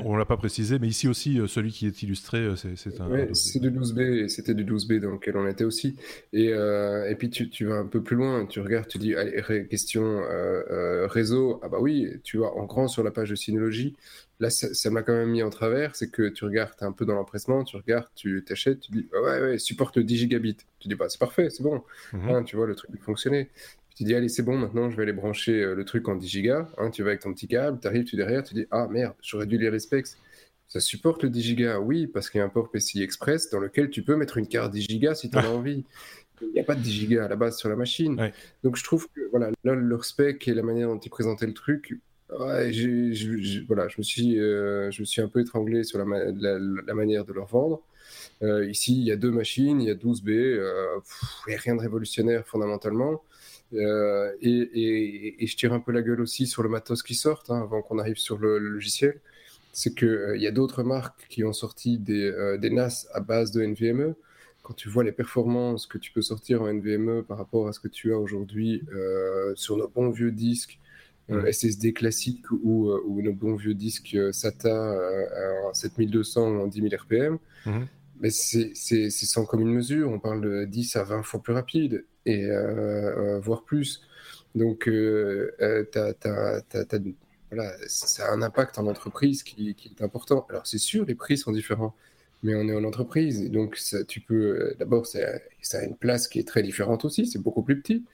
on 0.04 0.16
l'a 0.16 0.24
pas 0.24 0.38
précisé, 0.38 0.78
mais 0.78 0.88
ici 0.88 1.06
aussi, 1.06 1.38
euh, 1.38 1.46
celui 1.46 1.70
qui 1.70 1.86
est 1.86 2.02
illustré, 2.02 2.38
euh, 2.38 2.56
c'est 2.56 3.00
un. 3.00 3.08
Ouais, 3.08 3.28
c'est 3.34 3.60
du 3.60 3.70
12B, 3.70 4.28
c'était 4.28 4.54
du 4.54 4.64
12B 4.64 4.98
dans 5.00 5.10
lequel 5.10 5.36
on 5.36 5.46
était 5.46 5.64
aussi. 5.64 5.96
Et, 6.32 6.48
euh, 6.48 7.10
et 7.10 7.14
puis 7.14 7.28
tu, 7.28 7.50
tu, 7.50 7.66
vas 7.66 7.74
un 7.74 7.86
peu 7.86 8.02
plus 8.02 8.16
loin, 8.16 8.46
tu 8.46 8.60
regardes, 8.60 8.88
tu 8.88 8.96
dis, 8.96 9.14
allez, 9.14 9.66
question 9.68 10.22
réseau, 11.08 11.60
ah 11.62 11.68
bah 11.68 11.78
oui, 11.78 12.08
tu 12.24 12.38
vois, 12.38 12.56
en 12.56 12.64
grand 12.64 12.88
sur 12.88 13.02
la 13.02 13.10
page 13.10 13.30
de 13.30 13.34
Synology, 13.34 13.94
là, 14.42 14.50
ça 14.50 14.90
m'a 14.90 15.02
quand 15.02 15.14
même 15.14 15.30
mis 15.30 15.42
en 15.42 15.50
travers, 15.50 15.94
c'est 15.94 16.10
que 16.10 16.28
tu 16.28 16.44
regardes, 16.44 16.72
tu 16.76 16.84
es 16.84 16.86
un 16.86 16.92
peu 16.92 17.06
dans 17.06 17.14
l'empressement, 17.14 17.64
tu 17.64 17.76
regardes, 17.76 18.08
tu 18.14 18.42
t'achètes, 18.44 18.80
tu 18.80 18.92
dis, 18.92 19.08
ouais, 19.12 19.40
ouais, 19.40 19.58
supporte 19.58 19.98
10 19.98 20.16
gigabits. 20.16 20.56
Tu 20.80 20.88
dis, 20.88 20.94
bah 20.94 21.08
c'est 21.08 21.20
parfait, 21.20 21.48
c'est 21.48 21.62
bon. 21.62 21.82
Mhm. 22.12 22.28
Hein, 22.28 22.42
tu 22.42 22.56
vois, 22.56 22.66
le 22.66 22.74
truc 22.74 22.90
fonctionnait. 23.00 23.50
Tu 23.96 24.04
dis, 24.04 24.14
allez, 24.14 24.28
c'est 24.28 24.42
bon, 24.42 24.56
maintenant 24.56 24.90
je 24.90 24.96
vais 24.96 25.02
aller 25.02 25.12
brancher 25.12 25.62
euh, 25.62 25.74
le 25.74 25.84
truc 25.84 26.08
en 26.08 26.16
10 26.16 26.42
Go. 26.42 26.52
Hein, 26.78 26.90
tu 26.90 27.02
vas 27.02 27.10
avec 27.10 27.20
ton 27.20 27.32
petit 27.34 27.48
câble, 27.48 27.78
tu 27.80 27.86
arrives, 27.86 28.04
tu 28.04 28.16
derrière, 28.16 28.42
tu 28.42 28.54
dis, 28.54 28.66
ah 28.70 28.88
merde, 28.88 29.14
j'aurais 29.22 29.46
dû 29.46 29.58
lire 29.58 29.72
les 29.72 29.80
specs. 29.80 30.06
Ça 30.68 30.80
supporte 30.80 31.22
le 31.22 31.30
10 31.30 31.56
Go, 31.56 31.78
oui, 31.82 32.06
parce 32.06 32.30
qu'il 32.30 32.38
y 32.38 32.42
a 32.42 32.44
un 32.44 32.48
port 32.48 32.70
PCI 32.70 33.02
Express 33.02 33.50
dans 33.50 33.60
lequel 33.60 33.90
tu 33.90 34.02
peux 34.02 34.16
mettre 34.16 34.38
une 34.38 34.48
carte 34.48 34.72
10 34.72 35.00
Go 35.00 35.14
si 35.14 35.30
tu 35.30 35.36
as 35.36 35.50
envie. 35.50 35.84
Il 36.40 36.52
n'y 36.54 36.60
a 36.60 36.64
pas 36.64 36.74
de 36.74 36.80
10 36.80 37.08
Go 37.08 37.20
à 37.20 37.28
la 37.28 37.36
base 37.36 37.58
sur 37.58 37.68
la 37.68 37.76
machine. 37.76 38.32
Donc 38.64 38.76
je 38.76 38.84
trouve 38.84 39.08
que 39.14 39.20
voilà, 39.30 39.50
là, 39.64 39.74
leur 39.74 40.04
spec 40.04 40.48
et 40.48 40.54
la 40.54 40.62
manière 40.62 40.88
dont 40.88 40.98
ils 40.98 41.10
présentaient 41.10 41.46
le 41.46 41.54
truc, 41.54 41.98
voilà, 42.36 42.72
je 42.72 42.88
me, 43.98 44.02
suis, 44.02 44.40
euh, 44.40 44.90
je 44.90 45.02
me 45.02 45.04
suis 45.04 45.20
un 45.20 45.28
peu 45.28 45.40
étranglé 45.40 45.84
sur 45.84 45.98
la, 45.98 46.04
la, 46.32 46.94
manière 46.94 47.26
de 47.26 47.32
leur 47.32 47.46
vendre. 47.46 47.82
Euh, 48.42 48.66
ici, 48.66 48.96
il 48.96 49.04
y 49.04 49.12
a 49.12 49.16
deux 49.16 49.30
machines, 49.30 49.80
il 49.80 49.88
y 49.88 49.90
a 49.90 49.94
12B, 49.94 50.30
il 50.30 51.48
n'y 51.48 51.54
a 51.54 51.58
rien 51.58 51.76
de 51.76 51.80
révolutionnaire 51.82 52.46
fondamentalement. 52.46 53.22
Euh, 53.74 54.32
et, 54.40 55.46
je 55.46 55.56
tire 55.56 55.72
un 55.72 55.80
peu 55.80 55.92
la 55.92 56.02
gueule 56.02 56.20
aussi 56.20 56.46
sur 56.46 56.62
le 56.62 56.68
matos 56.68 57.02
qui 57.02 57.14
sort 57.14 57.42
hein, 57.48 57.60
avant 57.62 57.82
qu'on 57.82 57.98
arrive 57.98 58.16
sur 58.16 58.38
le, 58.38 58.58
logiciel. 58.58 59.20
C'est 59.72 59.94
qu'il 59.94 60.08
euh, 60.08 60.36
y 60.36 60.46
a 60.46 60.50
d'autres 60.50 60.82
marques 60.82 61.26
qui 61.28 61.44
ont 61.44 61.52
sorti 61.52 61.98
des, 61.98 62.30
euh, 62.30 62.58
des, 62.58 62.70
NAS 62.70 63.06
à 63.14 63.20
base 63.20 63.52
de 63.52 63.62
NVMe. 63.62 64.14
Quand 64.62 64.74
tu 64.74 64.88
vois 64.88 65.02
les 65.02 65.12
performances 65.12 65.86
que 65.86 65.98
tu 65.98 66.12
peux 66.12 66.22
sortir 66.22 66.62
en 66.62 66.72
NVMe 66.72 67.22
par 67.22 67.38
rapport 67.38 67.66
à 67.66 67.72
ce 67.72 67.80
que 67.80 67.88
tu 67.88 68.12
as 68.12 68.18
aujourd'hui 68.18 68.82
sur 69.56 69.76
nos 69.76 69.88
bons 69.88 70.10
vieux 70.10 70.30
disques 70.30 70.78
SSD 71.28 71.92
classiques 71.92 72.48
ou, 72.52 72.92
ou, 72.92 73.22
nos 73.22 73.32
bons 73.32 73.56
vieux 73.56 73.74
disques 73.74 74.16
SATA 74.32 74.96
en 75.64 75.74
7200 75.74 76.48
ou 76.48 76.60
en 76.60 76.66
10 76.68 76.80
000 76.80 76.94
RPM, 76.94 77.38
mais 78.20 78.30
c'est 78.30 78.72
sans 79.10 79.44
commune 79.46 79.72
mesure. 79.72 80.08
On 80.12 80.20
parle 80.20 80.42
de 80.42 80.64
10 80.64 80.94
à 80.94 81.02
20 81.02 81.24
fois 81.24 81.42
plus 81.42 81.54
rapide 81.54 82.04
et 82.26 82.44
euh, 82.44 83.36
euh, 83.36 83.40
voire 83.40 83.64
plus. 83.64 84.02
Donc, 84.54 84.88
euh, 84.88 85.52
voilà, 87.50 87.72
ça 87.86 88.28
a 88.28 88.32
un 88.32 88.42
impact 88.42 88.78
en 88.78 88.86
entreprise 88.86 89.42
qui, 89.42 89.76
est 89.84 90.02
important. 90.02 90.46
Alors, 90.50 90.66
c'est 90.66 90.78
sûr, 90.78 91.04
les 91.04 91.14
prix 91.14 91.36
sont 91.38 91.52
différents. 91.52 91.94
mais 92.42 92.54
on 92.54 92.68
est 92.68 92.74
en 92.74 92.84
entreprise. 92.84 93.50
Donc, 93.50 93.78
tu 94.08 94.20
peux. 94.20 94.74
D'abord, 94.78 95.06
ça, 95.06 95.18
a 95.74 95.84
une 95.84 95.96
place 95.96 96.28
qui 96.28 96.38
est 96.38 96.48
très 96.48 96.62
différente 96.62 97.04
aussi, 97.04 97.26
c'est 97.26 97.38
beaucoup 97.38 97.62
plus 97.62 97.80
petit. 97.80 98.04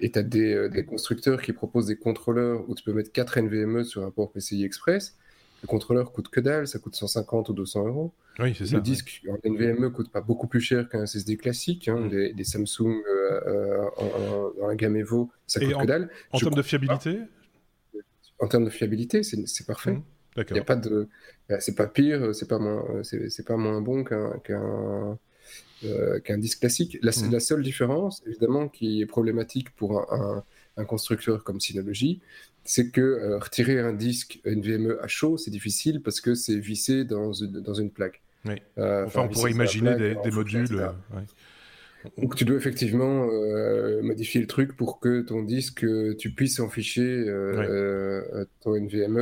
Et 0.00 0.10
tu 0.10 0.18
as 0.18 0.22
des, 0.22 0.68
des, 0.68 0.84
constructeurs 0.84 1.40
qui 1.42 1.52
proposent 1.52 1.86
des 1.86 1.96
contrôleurs 1.96 2.68
où 2.68 2.74
tu 2.74 2.84
peux 2.84 2.92
mettre 2.92 3.12
4 3.12 3.38
NVMe 3.40 3.84
sur 3.84 4.04
un 4.04 4.10
port 4.10 4.32
PCI 4.32 4.64
Express. 4.64 5.16
Le 5.62 5.68
contrôleur 5.68 6.12
coûte 6.12 6.28
que 6.28 6.40
dalle, 6.40 6.68
ça 6.68 6.78
coûte 6.78 6.94
150 6.94 7.48
ou 7.48 7.52
200 7.52 7.86
euros. 7.86 8.12
Oui, 8.38 8.54
c'est 8.56 8.66
ça. 8.66 8.76
Le 8.76 8.82
disque 8.82 9.22
en 9.28 9.38
NVMe 9.48 9.90
coûte 9.90 10.10
pas 10.10 10.20
beaucoup 10.20 10.46
plus 10.46 10.60
cher 10.60 10.88
qu'un 10.88 11.06
SSD 11.06 11.36
classique. 11.36 11.88
Hein, 11.88 12.00
mm. 12.00 12.34
des, 12.34 12.44
Samsung 12.44 13.02
euh, 13.08 13.40
euh, 13.98 14.50
dans 14.60 14.68
la 14.68 14.74
gamme 14.74 14.96
Evo, 14.96 15.30
ça 15.46 15.60
coûte 15.60 15.74
que 15.74 15.86
dalle. 15.86 16.10
En 16.32 16.38
termes 16.38 16.54
de 16.54 16.62
fiabilité? 16.62 17.20
En 18.38 18.48
termes 18.48 18.64
de 18.64 18.70
fiabilité, 18.70 19.22
c'est 19.22 19.66
parfait. 19.66 19.92
Mm. 19.92 20.02
Il 20.50 20.58
a 20.58 20.64
pas 20.64 20.76
de, 20.76 21.08
euh, 21.50 21.56
c'est 21.60 21.74
pas 21.74 21.86
pire, 21.86 22.34
c'est 22.34 22.48
pas 22.48 22.58
moins, 22.58 22.84
c'est 23.02 23.46
pas 23.46 23.56
moins 23.56 23.80
bon 23.80 24.04
qu'un 24.04 24.38
qu'un 26.22 26.38
disque 26.38 26.60
classique. 26.60 26.98
La, 27.00 27.12
mm. 27.12 27.32
la, 27.32 27.40
seule 27.40 27.62
différence, 27.62 28.22
évidemment, 28.26 28.68
qui 28.68 29.00
est 29.00 29.06
problématique 29.06 29.70
pour 29.76 30.12
un, 30.12 30.44
un 30.76 30.84
constructeur 30.84 31.42
comme 31.42 31.60
Synology, 31.60 32.20
c'est 32.66 32.90
que 32.90 33.00
euh, 33.00 33.38
retirer 33.38 33.80
un 33.80 33.92
disque 33.92 34.40
NVMe 34.44 34.98
à 35.00 35.06
chaud, 35.06 35.38
c'est 35.38 35.50
difficile 35.50 36.02
parce 36.02 36.20
que 36.20 36.34
c'est 36.34 36.58
vissé 36.58 37.04
dans 37.04 37.32
une, 37.32 37.60
dans 37.60 37.74
une 37.74 37.90
plaque. 37.90 38.20
Oui. 38.44 38.54
Euh, 38.78 39.06
enfin, 39.06 39.22
on 39.22 39.28
pourrait 39.28 39.52
imaginer 39.52 39.96
des, 39.96 40.30
modules. 40.30 40.68
Donc 42.18 42.34
tu 42.34 42.44
dois 42.44 42.56
effectivement 42.56 43.28
euh, 43.30 44.02
modifier 44.02 44.40
le 44.40 44.46
truc 44.46 44.76
pour 44.76 45.00
que 45.00 45.22
ton 45.22 45.42
disque, 45.42 45.84
euh, 45.84 46.14
tu 46.16 46.30
puisses 46.30 46.60
en 46.60 46.68
ficher 46.68 47.02
euh, 47.02 48.44
ton 48.60 48.74
NVMe 48.74 49.18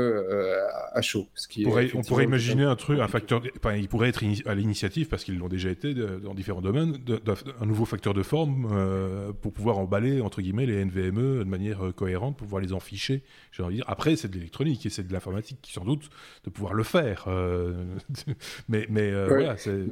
à 0.92 1.02
chaud. 1.02 1.26
Ce 1.34 1.48
qui 1.48 1.66
on 1.66 2.02
pourrait 2.02 2.24
imaginer 2.24 2.64
un 2.64 2.76
truc, 2.76 3.00
un 3.00 3.08
facteur, 3.08 3.42
enfin, 3.58 3.74
il 3.74 3.88
pourrait 3.88 4.08
être 4.08 4.22
à 4.46 4.54
l'initiative, 4.54 5.08
parce 5.08 5.24
qu'ils 5.24 5.38
l'ont 5.38 5.48
déjà 5.48 5.70
été 5.70 5.94
dans 5.94 6.34
différents 6.34 6.62
domaines, 6.62 6.96
un 7.60 7.66
nouveau 7.66 7.84
facteur 7.84 8.14
de 8.14 8.22
forme 8.22 9.34
pour 9.40 9.52
pouvoir 9.52 9.78
emballer, 9.78 10.20
entre 10.20 10.42
guillemets, 10.42 10.66
les 10.66 10.84
NVMe 10.84 11.40
de 11.40 11.44
manière 11.44 11.92
cohérente, 11.96 12.36
pour 12.36 12.46
pouvoir 12.46 12.62
les 12.62 12.72
en 12.72 12.80
ficher. 12.80 13.22
Dire. 13.70 13.84
Après, 13.86 14.16
c'est 14.16 14.28
de 14.28 14.34
l'électronique 14.34 14.84
et 14.86 14.90
c'est 14.90 15.06
de 15.06 15.12
l'informatique 15.12 15.58
qui, 15.62 15.72
sans 15.72 15.84
doute, 15.84 16.10
de 16.44 16.50
pouvoir 16.50 16.74
le 16.74 16.82
faire. 16.82 17.28
mais 18.68 18.86
mais 18.88 19.12
voilà, 19.26 19.56
c'est... 19.56 19.86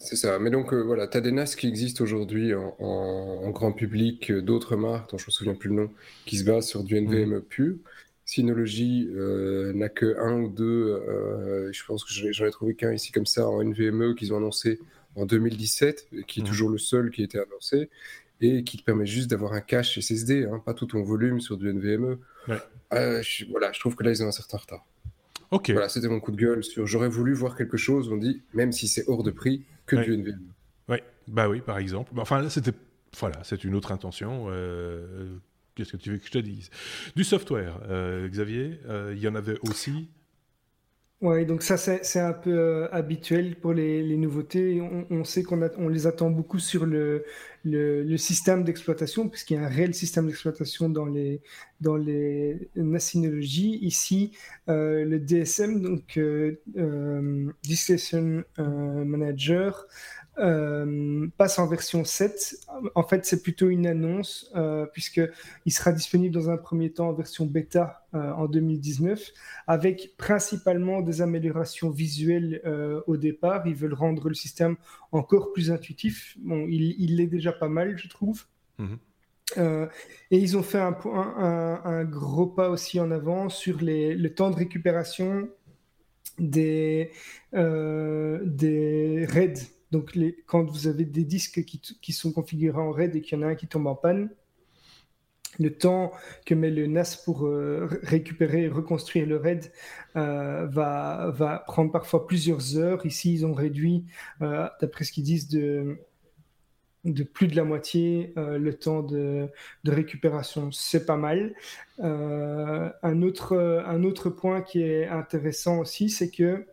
C'est 0.00 0.16
ça. 0.16 0.38
Mais 0.38 0.50
donc, 0.50 0.72
euh, 0.72 0.80
voilà, 0.80 1.08
tu 1.08 1.16
as 1.16 1.20
des 1.20 1.32
NAS 1.32 1.54
qui 1.56 1.66
existent 1.66 2.04
aujourd'hui 2.04 2.54
en, 2.54 3.50
grand 3.50 3.72
public, 3.72 4.30
euh, 4.30 4.42
d'autres 4.42 4.76
marques, 4.76 5.10
dont 5.10 5.18
je 5.18 5.26
me 5.26 5.30
souviens 5.30 5.54
plus 5.54 5.68
le 5.68 5.74
nom, 5.74 5.90
qui 6.26 6.38
se 6.38 6.44
basent 6.44 6.66
sur 6.66 6.84
du 6.84 7.00
NVMe 7.00 7.36
mhm. 7.36 7.42
pur. 7.42 7.76
Synology 8.24 9.08
euh, 9.14 9.72
n'a 9.72 9.88
que 9.88 10.18
un 10.18 10.40
ou 10.40 10.48
deux, 10.48 11.00
je 11.72 11.84
pense 11.86 12.04
que 12.04 12.10
j'en 12.12 12.46
ai 12.46 12.50
trouvé 12.50 12.74
qu'un 12.74 12.92
ici 12.92 13.10
comme 13.10 13.24
ça 13.24 13.48
en 13.48 13.62
NVMe 13.62 14.14
qu'ils 14.14 14.34
ont 14.34 14.36
annoncé 14.36 14.80
en 15.16 15.24
2017, 15.24 16.08
qui 16.26 16.40
est 16.40 16.42
mhm. 16.42 16.48
toujours 16.48 16.68
le 16.68 16.78
seul 16.78 17.10
qui 17.10 17.22
a 17.22 17.24
été 17.24 17.38
annoncé, 17.38 17.88
et 18.40 18.64
qui 18.64 18.76
te 18.76 18.84
permet 18.84 19.06
juste 19.06 19.30
d'avoir 19.30 19.54
un 19.54 19.62
cache 19.62 19.98
SSD, 19.98 20.44
hein, 20.44 20.62
pas 20.64 20.74
tout 20.74 20.86
ton 20.86 21.02
volume 21.02 21.40
sur 21.40 21.56
du 21.56 21.72
NVMe. 21.72 22.18
voilà, 22.90 23.22
je 23.72 23.80
trouve 23.80 23.96
que 23.96 24.04
là, 24.04 24.10
ils 24.10 24.22
ont 24.22 24.28
un 24.28 24.32
certain 24.32 24.58
retard. 24.58 24.86
Ok. 25.50 25.70
Voilà, 25.70 25.88
c'était 25.88 26.08
mon 26.08 26.20
coup 26.20 26.30
de 26.30 26.36
gueule 26.36 26.62
sur 26.62 26.86
j'aurais 26.86 27.08
voulu 27.08 27.32
voir 27.32 27.56
quelque 27.56 27.78
chose, 27.78 28.10
on 28.12 28.18
dit, 28.18 28.42
même 28.52 28.72
si 28.72 28.86
c'est 28.86 29.08
hors 29.08 29.22
de 29.22 29.30
prix, 29.30 29.64
que 29.88 29.96
du 29.96 30.16
NVMe. 30.16 30.52
Oui, 30.88 30.98
bah 31.26 31.48
oui, 31.48 31.60
par 31.60 31.78
exemple. 31.78 32.12
Enfin, 32.16 32.48
c'était 32.48 32.72
voilà, 33.18 33.38
c'est 33.42 33.64
une 33.64 33.74
autre 33.74 33.92
intention. 33.92 34.46
Euh, 34.48 35.38
qu'est-ce 35.74 35.92
que 35.92 35.96
tu 35.96 36.10
veux 36.10 36.18
que 36.18 36.26
je 36.26 36.30
te 36.30 36.38
dise? 36.38 36.70
Du 37.16 37.24
software, 37.24 37.80
euh, 37.88 38.28
Xavier, 38.28 38.80
euh, 38.88 39.14
il 39.16 39.22
y 39.22 39.28
en 39.28 39.34
avait 39.34 39.58
aussi. 39.62 40.08
Oui, 41.20 41.44
donc 41.46 41.64
ça 41.64 41.76
c'est 41.76 42.20
un 42.20 42.32
peu 42.32 42.88
habituel 42.92 43.56
pour 43.56 43.72
les, 43.72 44.16
nouveautés. 44.16 44.80
On, 45.10 45.24
sait 45.24 45.42
qu'on 45.42 45.60
on 45.76 45.88
les 45.88 46.06
attend 46.06 46.30
beaucoup 46.30 46.60
sur 46.60 46.86
le, 46.86 47.24
le, 47.64 48.16
système 48.16 48.62
d'exploitation, 48.62 49.28
puisqu'il 49.28 49.54
y 49.54 49.56
a 49.56 49.64
un 49.64 49.68
réel 49.68 49.94
système 49.94 50.28
d'exploitation 50.28 50.88
dans 50.88 51.06
les, 51.06 51.42
dans 51.80 51.96
les 51.96 52.70
nacinologies. 52.76 53.78
Ici, 53.82 54.30
le 54.68 55.18
DSM, 55.18 55.82
donc 55.82 56.20
Discussion 57.64 58.44
Manager, 58.56 59.86
euh, 59.88 60.17
passe 61.36 61.58
en 61.58 61.66
version 61.66 62.04
7. 62.04 62.68
En 62.94 63.02
fait, 63.02 63.26
c'est 63.26 63.42
plutôt 63.42 63.68
une 63.68 63.86
annonce, 63.86 64.50
euh, 64.54 64.86
puisqu'il 64.86 65.72
sera 65.72 65.92
disponible 65.92 66.34
dans 66.34 66.48
un 66.50 66.56
premier 66.56 66.90
temps 66.90 67.08
en 67.08 67.12
version 67.12 67.44
bêta 67.44 68.06
euh, 68.14 68.32
en 68.32 68.46
2019, 68.46 69.32
avec 69.66 70.14
principalement 70.16 71.00
des 71.00 71.22
améliorations 71.22 71.90
visuelles 71.90 72.60
euh, 72.64 73.00
au 73.06 73.16
départ. 73.16 73.66
Ils 73.66 73.74
veulent 73.74 73.94
rendre 73.94 74.28
le 74.28 74.34
système 74.34 74.76
encore 75.10 75.52
plus 75.52 75.72
intuitif. 75.72 76.36
Bon, 76.40 76.66
il 76.68 77.16
l'est 77.16 77.26
déjà 77.26 77.52
pas 77.52 77.68
mal, 77.68 77.98
je 77.98 78.08
trouve. 78.08 78.44
Mhm. 78.78 78.98
et 80.30 80.38
ils 80.38 80.56
ont 80.56 80.62
fait 80.62 80.78
un, 80.78 80.96
un, 81.04 81.80
un, 81.84 82.04
gros 82.04 82.46
pas 82.46 82.70
aussi 82.70 83.00
en 83.00 83.10
avant 83.10 83.48
sur 83.48 83.80
les, 83.80 84.14
le 84.14 84.32
temps 84.32 84.50
de 84.50 84.54
récupération 84.54 85.48
des, 86.38 87.10
des 87.52 89.26
raids 89.28 89.77
donc, 89.90 90.14
les, 90.14 90.36
quand 90.46 90.64
vous 90.64 90.86
avez 90.86 91.04
des 91.04 91.24
disques 91.24 91.64
qui, 91.64 92.12
sont 92.12 92.32
configurés 92.32 92.78
en 92.78 92.90
RAID 92.90 93.16
et 93.16 93.20
qu'il 93.22 93.38
y 93.38 93.42
en 93.42 93.46
a 93.46 93.50
un 93.50 93.54
qui 93.54 93.66
tombe 93.66 93.86
en 93.86 93.94
panne, 93.94 94.30
le 95.58 95.74
temps 95.74 96.12
que 96.44 96.54
met 96.54 96.70
le 96.70 96.86
NAS 96.86 97.22
pour 97.24 97.46
euh, 97.46 97.88
récupérer 98.02 98.64
et 98.64 98.68
reconstruire 98.68 99.26
le 99.26 99.38
RAID 99.38 99.72
euh, 100.16 100.66
va, 100.66 101.64
prendre 101.66 101.90
parfois 101.90 102.26
plusieurs 102.26 102.76
heures. 102.76 103.04
Ici, 103.06 103.32
ils 103.32 103.46
ont 103.46 103.54
réduit, 103.54 104.04
euh, 104.42 104.68
d'après 104.80 105.04
ce 105.04 105.12
qu'ils 105.12 105.24
disent, 105.24 105.48
de, 105.48 105.96
plus 107.32 107.48
de 107.48 107.56
la 107.56 107.64
moitié 107.64 108.34
le 108.36 108.72
temps 108.74 109.02
de, 109.02 109.48
récupération. 109.86 110.70
C'est 110.70 111.06
pas 111.06 111.16
mal. 111.16 111.54
un 111.98 113.22
autre 113.22 114.30
point 114.30 114.60
qui 114.60 114.82
est 114.82 115.06
intéressant 115.06 115.78
aussi, 115.78 116.10
c'est 116.10 116.30
que 116.30 116.66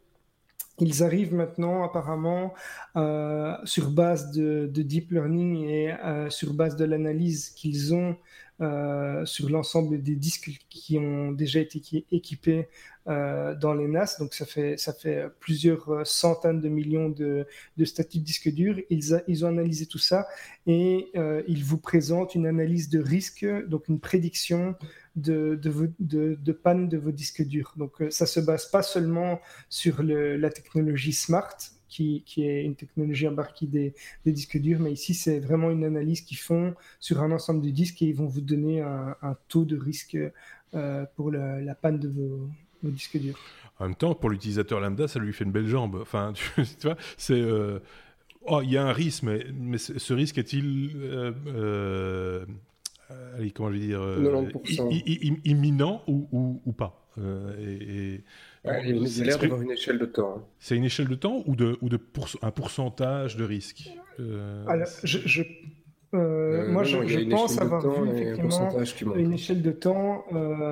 ils 0.80 1.04
arrivent 1.04 1.34
maintenant 1.34 1.84
apparemment 1.84 2.54
euh, 2.96 3.56
sur 3.64 3.92
base 3.92 4.32
de, 4.32 4.68
deep 4.68 5.12
learning 5.12 5.64
et 5.66 5.94
euh, 5.94 6.30
sur 6.30 6.54
base 6.54 6.76
de 6.76 6.86
l'analyse 6.86 7.50
qu'ils 7.50 7.94
ont 7.94 8.18
euh, 8.62 9.26
sur 9.26 9.50
l'ensemble 9.50 10.02
des 10.02 10.16
disques 10.16 10.52
qui 10.70 10.98
ont 10.98 11.32
déjà 11.32 11.60
été 11.60 12.06
équipés 12.12 12.68
dans 13.08 13.76
les 13.76 13.88
NAS. 13.88 14.16
Donc 14.18 14.34
ça 14.34 14.48
fait, 14.48 14.78
ça 14.78 14.92
fait 14.92 15.28
plusieurs 15.40 16.08
centaines 16.08 16.60
de 16.60 16.70
millions 16.70 17.10
de, 17.10 17.46
de 17.78 17.86
statuts 17.86 18.18
de 18.18 18.24
disques 18.24 18.52
durs. 18.52 18.80
Ils, 18.90 19.24
ils 19.28 19.46
ont 19.46 19.50
analysé 19.50 19.86
tout 19.86 20.00
ça 20.00 20.28
et 20.66 21.12
ils 21.48 21.64
vous 21.64 21.78
présentent 21.78 22.34
une 22.34 22.48
analyse 22.48 22.90
de 22.90 23.00
risque, 23.00 23.46
donc 23.68 23.90
une 23.90 24.00
prédiction 24.00 24.76
de, 25.16 25.60
de, 26.00 26.52
panne 26.52 26.90
de 26.90 26.98
vos 26.98 27.12
disques 27.12 27.44
durs. 27.44 27.74
Donc 27.78 28.02
euh, 28.02 28.10
ça 28.10 28.26
se 28.26 28.40
base 28.40 28.70
pas 28.70 28.84
seulement 28.84 29.40
sur 29.70 30.04
la 30.04 30.50
technologie 30.50 31.14
Smart, 31.14 31.58
qui, 31.96 32.24
qui, 32.26 32.44
est 32.44 32.64
une 32.64 32.76
technologie 32.76 33.28
embarquée 33.28 33.68
des, 33.68 33.94
des 34.26 34.32
disques 34.32 34.58
durs, 34.58 34.80
mais 34.80 34.92
ici 34.92 35.14
c'est 35.14 35.40
vraiment 35.40 35.72
une 35.72 35.84
analyse 35.86 36.22
qu'ils 36.22 36.38
font 36.38 36.76
sur 37.00 37.22
un 37.22 37.32
ensemble 37.32 37.62
de 37.62 37.70
disques 37.70 38.02
et 38.02 38.08
ils 38.08 38.16
vont 38.16 38.28
vous 38.28 38.42
donner 38.42 38.82
un, 38.82 39.38
taux 39.48 39.66
de 39.66 39.78
risque 39.78 40.18
euh, 40.74 41.06
pour 41.16 41.32
la, 41.32 41.76
panne 41.76 42.00
de 42.00 42.10
vos, 42.10 42.50
disques 42.84 43.18
durs. 43.18 43.40
En 43.80 43.86
même 43.86 43.96
temps, 43.96 44.14
pour 44.14 44.30
l'utilisateur 44.30 44.80
lambda, 44.80 45.08
ça 45.08 45.20
lui 45.20 45.34
fait 45.34 45.44
une 45.44 45.52
belle 45.52 45.68
jambe. 45.68 45.98
Enfin, 46.02 46.34
tu, 46.56 46.64
vois, 46.84 46.98
c'est... 47.18 47.34
Euh, 47.34 47.80
oh, 48.44 48.62
il 48.62 48.72
y 48.72 48.78
a 48.78 48.86
un 48.86 48.94
risque, 48.94 49.24
mais, 49.24 49.46
mais 49.54 49.78
ce 49.78 50.14
risque 50.14 50.38
est-il 50.38 50.92
euh, 53.12 53.26
allez, 53.38 53.52
comment 53.52 53.72
je 53.72 53.78
vais 53.78 53.86
dire, 53.88 54.02
euh, 54.02 54.50
imminent 55.44 56.02
ou, 56.08 56.28
ou, 56.32 56.62
ou 56.66 56.72
pas 56.74 57.08
euh, 57.18 57.54
et, 57.60 58.24
il 58.66 59.22
a 59.22 59.26
l'air 59.26 59.40
d'avoir 59.40 59.62
une 59.62 59.72
échelle 59.72 60.00
de 60.00 60.06
temps. 60.06 60.36
Hein. 60.38 60.44
C'est 60.60 60.76
une 60.76 60.86
échelle 60.86 61.08
de 61.08 61.16
temps 61.16 61.44
ou, 61.46 61.56
de, 61.56 61.78
ou 61.82 61.90
de 61.90 62.00
un 62.42 62.52
pourcentage 62.52 63.38
de 63.38 63.44
risque 63.44 63.90
Alors, 64.68 64.88
je, 65.04 65.20
je 65.26 65.44
moi, 66.14 66.84
je, 66.84 67.30
pense 67.30 67.60
avoir 67.60 67.82
vu 67.82 68.10
effectivement 68.10 69.16
une 69.16 69.34
échelle 69.34 69.62
de 69.62 69.72
temps 69.72 70.24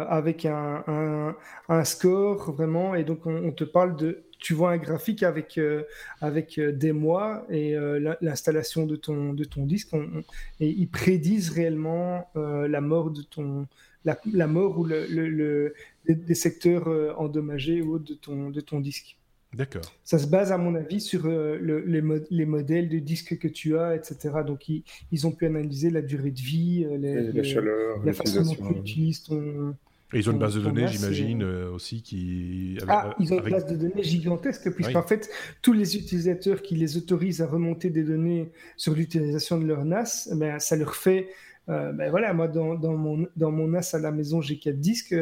avec 0.08 0.46
un, 0.46 0.84
un, 0.88 1.36
un, 1.68 1.84
score 1.84 2.54
vraiment, 2.54 2.96
et 2.96 3.04
donc 3.04 3.26
on, 3.26 3.52
te 3.52 3.66
parle 3.66 3.98
de 3.98 4.24
tu 4.44 4.54
vois 4.54 4.72
un 4.72 4.78
graphique 4.78 5.24
avec, 5.24 5.58
euh, 5.58 5.84
avec 6.20 6.60
euh, 6.60 6.74
des 6.74 6.92
mois 6.92 7.46
et 7.50 7.78
euh, 7.78 8.16
l'installation 8.20 8.86
de 8.86 8.98
ton, 8.98 9.32
de 9.32 9.46
ton 9.46 9.66
disque, 9.66 9.94
et 10.60 10.68
ils 10.68 10.90
prédisent 10.90 11.50
réellement 11.50 12.30
la 12.36 12.82
mort 12.82 13.10
de 13.10 13.22
ton, 13.22 13.68
la, 14.04 14.20
la 14.34 14.48
mort 14.48 14.80
ou 14.80 14.84
le, 14.84 15.06
le, 15.08 15.74
des, 16.08 16.36
secteurs 16.36 16.88
endommagés 17.20 17.82
ou 17.82 18.00
de 18.00 18.14
ton, 18.14 18.50
de 18.50 18.62
ton 18.62 18.80
disque. 18.80 19.18
D'accord. 19.54 19.84
Ça 20.04 20.18
se 20.18 20.28
base, 20.28 20.52
à 20.52 20.58
mon 20.58 20.74
avis, 20.74 21.00
sur 21.00 21.28
les, 21.28 22.02
les, 22.30 22.46
modèles 22.46 22.90
de 22.90 23.00
disques 23.00 23.38
que 23.38 23.48
tu 23.48 23.78
as, 23.78 23.96
etc. 23.96 24.40
Donc, 24.46 24.68
ils, 24.68 24.84
ils 25.12 25.28
ont 25.28 25.32
pu 25.32 25.46
analyser 25.46 25.92
la 25.92 26.02
durée 26.02 26.32
de 26.32 26.40
vie, 26.40 26.86
les, 26.98 27.32
la 27.32 27.44
chaleur, 27.44 28.04
la 28.04 28.14
façon 28.14 28.42
dont 28.42 28.56
tu 28.56 28.80
utilises 28.80 29.24
ton, 29.24 29.76
ils 30.14 30.30
ont 30.30 30.34
une 30.34 30.40
base 30.40 30.56
de 30.56 30.62
données, 30.62 30.88
j'imagine, 30.88 31.44
aussi 31.44 32.02
qui. 32.02 32.78
Ah, 32.88 33.16
ils 33.20 33.34
ont 33.34 33.44
une 33.44 33.52
base 33.52 33.66
de 33.66 33.76
données 33.76 34.04
gigantesque, 34.04 34.72
puisqu'en 34.72 35.04
fait, 35.04 35.30
tous 35.62 35.74
les 35.74 35.98
utilisateurs 35.98 36.62
qui 36.62 36.76
les 36.76 36.98
autorisent 36.98 37.42
à 37.42 37.48
remonter 37.48 37.90
des 37.90 38.04
données 38.04 38.52
sur 38.78 38.94
l'utilisation 38.94 39.60
de 39.60 39.66
leur 39.66 39.86
NAS, 39.86 40.30
eh 40.32 40.36
ben, 40.36 40.60
ça 40.60 40.76
leur 40.76 40.96
fait 40.96 41.30
euh, 41.30 41.53
ben 41.68 42.10
voilà, 42.10 42.34
moi, 42.34 42.48
dans, 42.48 42.76
dans, 42.76 42.98
mon, 42.98 43.28
dans 43.38 43.52
mon 43.52 43.68
NAS 43.68 43.94
à 43.94 44.00
la 44.00 44.12
maison, 44.12 44.42
j'ai 44.42 44.58
4 44.58 44.80
disques. 44.80 45.16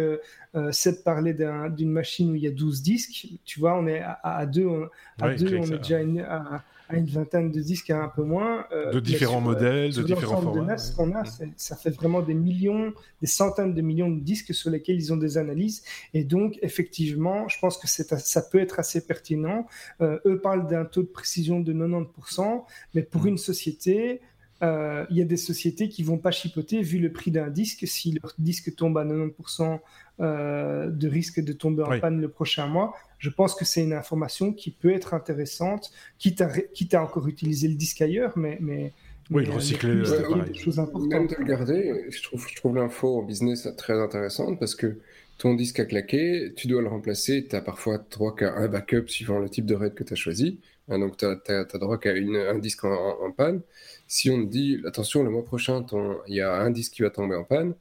Euh, 0.56 0.72
Seth 0.72 1.04
parlait 1.04 1.36
d'une 1.70 1.92
machine 1.92 2.32
où 2.32 2.36
il 2.36 2.44
y 2.44 2.48
a 2.48 2.52
12 2.52 2.82
disques. 2.82 3.28
Tu 3.46 3.60
vois, 3.60 3.78
on 3.78 3.88
est 3.88 4.00
à, 4.00 4.20
à 4.24 4.46
deux, 4.46 4.66
on, 4.66 4.90
à 5.22 5.34
deux, 5.34 5.56
on 5.56 5.64
est 5.64 5.78
déjà 5.78 6.00
à, 6.28 6.64
à, 6.90 6.96
une 6.98 7.06
vingtaine 7.06 7.52
de 7.52 7.62
disques, 7.62 7.90
un 7.90 8.10
peu 8.10 8.24
moins. 8.24 8.66
Euh, 8.74 8.92
de 8.92 9.00
différents 9.00 9.38
euh, 9.38 9.42
modèles, 9.42 9.94
de 9.94 10.04
différents 10.04 10.42
formats. 10.42 10.62
De 10.62 10.66
NAS 10.66 10.94
qu'on 10.96 11.16
a, 11.16 11.24
ça 11.56 11.76
fait 11.78 11.92
vraiment 11.92 12.22
des 12.22 12.34
millions, 12.34 12.92
des 13.22 13.28
centaines 13.28 13.74
de 13.74 13.82
millions 13.82 14.10
de 14.10 14.20
disques 14.20 14.54
sur 14.54 14.70
lesquels 14.70 14.98
ils 14.98 15.14
ont 15.14 15.18
des 15.18 15.38
analyses. 15.38 15.84
Et 16.14 16.26
donc, 16.26 16.60
effectivement, 16.62 17.48
je 17.48 17.58
pense 17.60 17.78
que 17.78 17.88
ça 17.88 18.42
peut 18.42 18.60
être 18.60 18.80
assez 18.80 19.06
pertinent. 19.06 19.68
eux 20.02 20.40
parlent 20.44 20.68
d'un 20.68 20.84
taux 20.84 21.04
de 21.04 21.08
précision 21.08 21.62
de 21.62 21.72
90%, 21.72 22.64
mais 22.94 23.04
pour 23.04 23.24
mm. 23.24 23.28
une 23.28 23.38
société, 23.38 24.22
euh, 24.64 25.06
il 25.10 25.18
y 25.18 25.22
a 25.22 25.26
des 25.26 25.38
sociétés 25.38 25.90
qui 25.90 26.04
vont 26.04 26.18
pas 26.18 26.32
chipoter 26.32 26.82
vu 26.82 27.00
le 27.00 27.12
prix 27.12 27.32
d'un 27.32 27.50
disque. 27.50 27.88
Si 27.88 28.18
leur 28.22 28.34
disque 28.38 28.76
tombe 28.76 28.98
à 28.98 29.06
90% 29.06 29.80
euh, 30.20 30.90
de 30.90 31.08
risque 31.08 31.40
de 31.40 31.54
tomber 31.54 31.84
en 31.84 32.00
panne 32.00 32.22
le 32.22 32.30
prochain 32.30 32.68
mois, 32.68 32.94
je 33.18 33.30
pense 33.30 33.56
que 33.56 33.66
c'est 33.66 33.84
une 33.84 33.94
information 33.94 34.54
qui 34.54 34.72
peut 34.72 34.92
être 34.92 35.14
intéressante, 35.14 35.92
quitte 36.20 36.42
à, 36.42 36.50
quitte 36.74 36.94
à 36.94 37.04
encore 37.04 37.28
utiliser 37.28 37.68
le 37.68 37.76
disque 37.76 38.02
ailleurs, 38.02 38.38
mais, 38.38 38.58
mais 38.62 38.94
oui, 39.32 39.46
le 39.46 39.52
recycler, 39.52 39.96
des 39.96 40.54
choses 40.54 40.78
importantes. 40.78 41.10
Même 41.10 41.28
de 41.28 41.36
le 41.36 41.46
garder, 41.46 42.06
je 42.10 42.22
trouve, 42.22 42.48
je 42.48 42.56
trouve 42.56 42.76
l'info 42.76 43.20
en 43.20 43.24
business 43.24 43.68
très 43.78 44.00
intéressante 44.00 44.60
parce 44.60 44.76
que 44.76 45.00
ton 45.38 45.56
disque 45.56 45.80
a 45.80 45.86
claqué, 45.86 46.54
tu 46.56 46.68
dois 46.68 46.84
le 46.84 46.88
remplacer, 46.88 47.48
tu 47.50 47.56
as 47.56 47.62
parfois 47.62 47.98
droit 48.12 48.36
qu'à 48.36 48.54
un 48.54 48.68
backup 48.68 49.08
suivant 49.08 49.40
le 49.40 49.50
type 49.50 49.66
de 49.66 49.74
RAID 49.74 49.96
que 49.96 50.04
tu 50.04 50.14
as 50.14 50.16
choisi. 50.16 50.60
Hein, 50.90 51.00
donc, 51.00 51.18
tu 51.18 51.26
as, 51.26 51.64
droit 51.78 51.98
qu'à 51.98 52.12
un 52.12 52.60
disque 52.60 52.84
en, 52.84 53.32
panne. 53.32 53.62
Si 54.08 54.30
on 54.30 54.46
te 54.46 54.50
dit, 54.50 54.82
attention, 54.86 55.24
le 55.24 55.30
mois 55.30 55.44
prochain, 55.46 55.86
il 56.28 56.36
y 56.36 56.42
a 56.42 56.54
un 56.54 56.72
disque 56.72 56.94
qui 56.94 57.02
va 57.02 57.10
tomber 57.10 57.36
en 57.36 57.44
panne, 57.44 57.76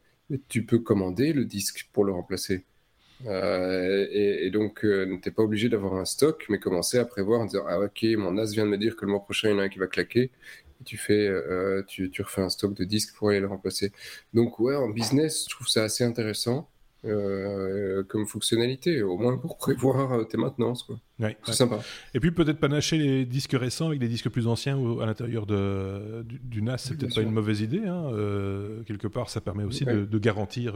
tu 0.48 0.64
peux 0.64 0.78
commander 0.78 1.32
le 1.32 1.44
disque 1.44 1.88
pour 1.92 2.04
le 2.04 2.12
remplacer. 2.12 2.64
Euh, 3.26 4.06
et, 4.10 4.50
donc, 4.50 4.84
euh, 4.84 5.06
tu 5.22 5.28
n'es 5.28 5.34
pas 5.34 5.42
obligé 5.42 5.68
d'avoir 5.68 5.94
un 5.94 6.04
stock, 6.04 6.46
mais 6.48 6.58
commencer 6.58 6.98
à 6.98 7.04
prévoir 7.04 7.40
en 7.40 7.46
disant 7.46 7.64
Ah, 7.68 7.80
ok, 7.80 8.04
mon 8.16 8.32
NAS 8.32 8.52
vient 8.52 8.64
de 8.64 8.70
me 8.70 8.78
dire 8.78 8.96
que 8.96 9.04
le 9.04 9.10
mois 9.12 9.22
prochain, 9.22 9.48
il 9.50 9.52
y 9.52 9.54
en 9.54 9.58
a 9.58 9.62
un 9.64 9.68
qui 9.68 9.78
va 9.78 9.86
claquer. 9.86 10.30
Tu, 10.84 10.96
fais, 10.96 11.28
euh, 11.28 11.82
tu, 11.86 12.10
tu 12.10 12.22
refais 12.22 12.40
un 12.40 12.48
stock 12.48 12.74
de 12.74 12.84
disques 12.84 13.14
pour 13.14 13.28
aller 13.30 13.40
le 13.40 13.46
remplacer. 13.48 13.92
Donc, 14.32 14.58
ouais, 14.60 14.74
en 14.76 14.88
business, 14.88 15.44
je 15.44 15.50
trouve 15.54 15.68
ça 15.68 15.84
assez 15.84 16.04
intéressant. 16.04 16.70
Euh, 17.06 18.02
comme 18.04 18.26
fonctionnalité, 18.26 19.02
au 19.02 19.16
moins 19.16 19.38
pour 19.38 19.56
prévoir 19.56 20.12
euh, 20.12 20.24
tes 20.24 20.36
maintenances. 20.36 20.82
Quoi. 20.82 21.00
c'est 21.44 21.54
sympa. 21.54 21.80
Et 22.12 22.20
puis 22.20 22.30
peut-être 22.30 22.58
panacher 22.58 22.98
les 22.98 23.24
disques 23.24 23.56
récents 23.58 23.86
avec 23.86 24.00
des 24.00 24.08
disques 24.08 24.28
plus 24.28 24.46
anciens 24.46 24.78
à 25.00 25.06
l'intérieur 25.06 25.46
de, 25.46 26.22
du, 26.24 26.60
NAS, 26.60 26.76
c'est 26.76 26.98
peut-être 26.98 27.14
pas 27.14 27.22
une 27.22 27.30
mauvaise 27.30 27.62
idée. 27.62 27.86
Hein. 27.86 28.04
Euh, 28.12 28.82
quelque 28.82 29.06
part, 29.06 29.30
ça 29.30 29.40
permet 29.40 29.64
aussi 29.64 29.86
de, 29.86 30.18
garantir 30.18 30.74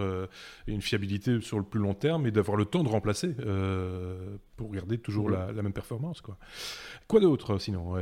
une 0.67 0.81
fiabilité 0.81 1.43
sur 1.43 1.59
le 1.59 1.65
plus 1.65 1.81
long 1.81 1.93
terme 1.93 2.27
et 2.27 2.31
d'avoir 2.31 2.57
le 2.57 2.65
temps 2.65 2.83
de 2.85 2.89
remplacer 2.89 3.35
pour 4.57 4.73
garder 4.73 4.97
toujours 4.97 5.29
la, 5.29 5.53
la, 5.53 5.63
même 5.63 5.75
performance. 5.75 6.23
Quoi, 6.23 6.39
quoi 7.07 7.21
d'autre 7.21 7.59
sinon 7.59 7.97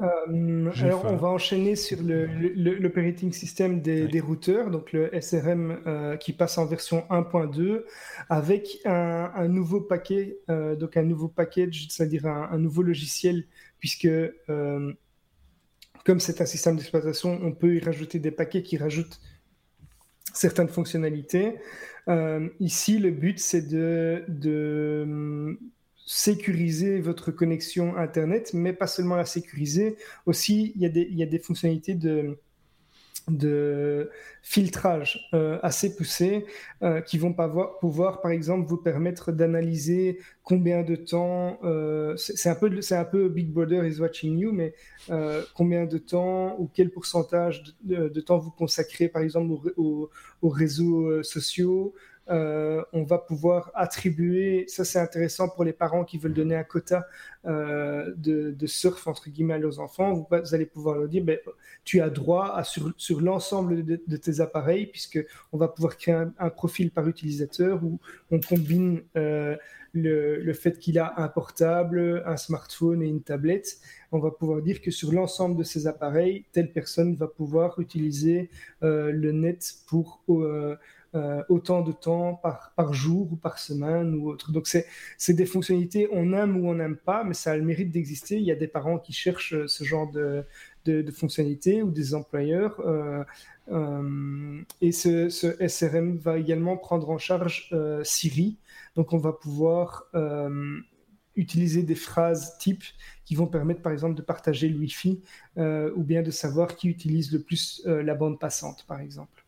euh, 0.00 0.70
alors, 0.80 1.04
on 1.04 1.16
va 1.16 1.28
enchaîner 1.28 1.76
sur 1.76 1.98
l'operating 2.02 3.28
le, 3.28 3.34
system 3.34 3.82
des, 3.82 4.20
routeurs, 4.20 4.70
donc 4.70 4.92
le 4.92 5.10
SRM 5.20 5.82
euh, 5.86 6.16
qui 6.16 6.32
passe 6.32 6.56
en 6.56 6.64
version 6.64 7.04
1.2 7.10 7.84
avec 8.30 8.78
un, 8.84 9.48
nouveau 9.48 9.80
paquet, 9.80 10.38
euh, 10.48 10.76
donc 10.76 10.96
un 10.96 11.02
nouveau 11.02 11.28
package, 11.28 11.88
c'est-à-dire 11.90 12.26
un, 12.26 12.58
nouveau 12.58 12.82
logiciel, 12.82 13.44
puisque 13.80 14.08
comme 16.04 16.18
c'est 16.18 16.40
un 16.40 16.46
système 16.46 16.76
d'exploitation, 16.76 17.38
on 17.42 17.52
peut 17.52 17.76
y 17.76 17.80
rajouter 17.80 18.18
des 18.18 18.32
paquets 18.32 18.62
qui 18.62 18.76
rajoutent 18.76 19.20
certaines 20.32 20.68
fonctionnalités. 20.68 21.58
ici, 22.60 22.98
le 22.98 23.10
but, 23.10 23.38
c'est 23.38 23.68
de, 23.68 24.24
de 24.28 25.58
sécuriser 26.06 27.00
votre 27.00 27.30
connexion 27.30 27.96
Internet, 27.96 28.52
mais 28.54 28.72
pas 28.72 28.86
seulement 28.86 29.16
la 29.16 29.24
sécuriser, 29.24 29.96
aussi 30.26 30.72
il 30.74 30.82
y 30.82 30.86
a 30.86 30.88
des, 30.88 31.08
il 31.10 31.16
y 31.16 31.22
a 31.22 31.26
des 31.26 31.38
fonctionnalités 31.38 31.94
de, 31.94 32.38
de 33.28 34.10
filtrage 34.42 35.28
euh, 35.34 35.58
assez 35.62 35.94
poussées 35.94 36.44
euh, 36.82 37.00
qui 37.00 37.18
vont 37.18 37.34
pouvoir, 37.80 38.20
par 38.20 38.32
exemple, 38.32 38.66
vous 38.66 38.76
permettre 38.76 39.30
d'analyser 39.30 40.18
combien 40.42 40.82
de 40.82 40.96
temps, 40.96 41.58
euh, 41.62 42.16
c'est 42.16 42.48
un, 42.48 42.54
peu, 42.54 42.80
un 42.90 43.04
peu 43.04 43.28
Big 43.28 43.52
Brother 43.52 43.84
is 43.84 44.00
watching 44.00 44.38
you, 44.38 44.52
mais 44.52 44.74
combien 45.54 45.86
de 45.86 45.98
temps 45.98 46.56
ou 46.58 46.68
quel 46.72 46.90
pourcentage 46.90 47.62
de, 47.82 48.20
temps 48.20 48.38
vous 48.38 48.50
consacrez, 48.50 49.08
par 49.08 49.22
exemple, 49.22 49.72
aux 49.76 50.10
réseaux 50.42 51.22
sociaux, 51.22 51.94
euh, 52.30 52.84
on 52.92 53.02
va 53.02 53.18
pouvoir 53.18 53.72
attribuer, 53.74 54.64
ça 54.68 54.84
c'est 54.84 55.00
intéressant 55.00 55.48
pour 55.48 55.64
les 55.64 55.72
parents 55.72 56.04
qui 56.04 56.18
veulent 56.18 56.32
donner 56.32 56.54
un 56.54 56.62
quota 56.62 57.04
euh, 57.46 58.14
de, 58.16 58.66
surf 58.66 59.08
entre 59.08 59.28
guillemets 59.28 59.54
à 59.54 59.58
leurs 59.58 59.80
enfants, 59.80 60.14
vous, 60.14 60.54
allez 60.54 60.66
pouvoir 60.66 60.98
leur 60.98 61.08
dire, 61.08 61.24
ben, 61.24 61.38
tu 61.84 62.00
as 62.00 62.10
droit 62.10 62.54
à, 62.54 62.62
sur, 62.62 62.92
sur 62.96 63.20
l'ensemble 63.20 63.84
de, 63.84 64.16
tes 64.16 64.40
appareils, 64.40 64.86
puisque 64.86 65.18
on 65.52 65.58
va 65.58 65.66
pouvoir 65.66 65.96
créer 65.96 66.14
un, 66.14 66.50
profil 66.50 66.92
par 66.92 67.08
utilisateur 67.08 67.82
où 67.82 67.98
on 68.30 68.38
combine 68.38 69.02
euh, 69.16 69.56
le, 69.92 70.52
fait 70.52 70.78
qu'il 70.78 71.00
a 71.00 71.14
un 71.16 71.26
portable, 71.26 72.22
un 72.24 72.36
smartphone 72.36 73.02
et 73.02 73.08
une 73.08 73.22
tablette. 73.22 73.78
On 74.12 74.20
va 74.20 74.30
pouvoir 74.30 74.62
dire 74.62 74.80
que 74.80 74.92
sur 74.92 75.10
l'ensemble 75.12 75.56
de 75.56 75.64
ces 75.64 75.88
appareils, 75.88 76.44
telle 76.52 76.70
personne 76.70 77.16
va 77.16 77.26
pouvoir 77.26 77.80
utiliser 77.80 78.48
le 78.80 79.32
net 79.32 79.74
pour 79.88 80.22
euh, 81.14 81.42
autant 81.50 81.82
de 81.82 81.92
temps 81.92 82.36
par, 82.36 82.72
par 82.74 82.94
jour 82.94 83.30
ou 83.30 83.36
par 83.36 83.58
semaine 83.58 84.14
ou 84.14 84.30
autre. 84.30 84.50
Donc, 84.50 84.66
c'est 84.66 85.34
des 85.34 85.44
fonctionnalités, 85.44 86.08
on 86.10 86.32
aime 86.32 86.56
ou 86.56 86.70
on 86.70 86.74
n'aime 86.74 86.96
pas, 86.96 87.22
mais 87.22 87.34
ça 87.34 87.52
a 87.52 87.56
le 87.56 87.62
mérite 87.62 87.90
d'exister. 87.90 88.36
Il 88.36 88.44
y 88.44 88.50
a 88.50 88.54
des 88.54 88.66
parents 88.66 88.98
qui 88.98 89.12
cherchent 89.12 89.52
euh, 89.52 89.68
ce 89.68 89.84
genre 89.84 90.10
de, 90.10 90.46
de, 90.86 91.10
fonctionnalités 91.10 91.82
ou 91.82 91.90
des 91.90 92.14
employeurs. 92.14 92.80
Euh, 92.86 93.24
et 94.80 94.90
ce, 94.90 95.28
SRM 95.28 96.16
va 96.16 96.38
également 96.38 96.78
prendre 96.78 97.10
en 97.10 97.18
charge 97.18 97.74
Siri. 98.04 98.56
Donc, 98.96 99.12
on 99.12 99.18
va 99.18 99.32
pouvoir 99.32 100.06
utiliser 101.36 101.82
des 101.82 101.94
phrases 101.94 102.56
types 102.58 102.84
qui 103.26 103.34
vont 103.34 103.46
permettre, 103.46 103.82
par 103.82 103.92
exemple, 103.92 104.14
de 104.14 104.22
partager 104.22 104.68
le 104.68 104.78
Wi-Fi 104.78 105.20
ou 105.56 106.02
bien 106.02 106.22
de 106.22 106.30
savoir 106.30 106.74
qui 106.74 106.88
utilise 106.88 107.32
le 107.32 107.40
plus 107.40 107.82
la 107.86 108.14
bande 108.14 108.40
passante, 108.40 108.84
par 108.88 109.00
exemple. 109.00 109.41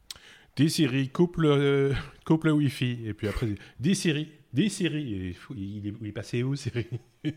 Dis 0.57 0.71
Siri, 0.71 1.09
coupe 1.09 1.39
le, 1.39 1.95
coupe 2.25 2.45
le 2.45 2.53
Wi-Fi. 2.53 3.01
Et 3.07 3.15
puis 3.15 3.27
après, 3.27 3.49
dis 3.81 3.97
Siri, 3.97 4.29
dis 4.53 4.71
Siri. 4.71 5.37
il, 5.57 5.89
est, 5.89 6.13
passé 6.13 6.45
où, 6.45 6.55
Siri? 6.55 6.87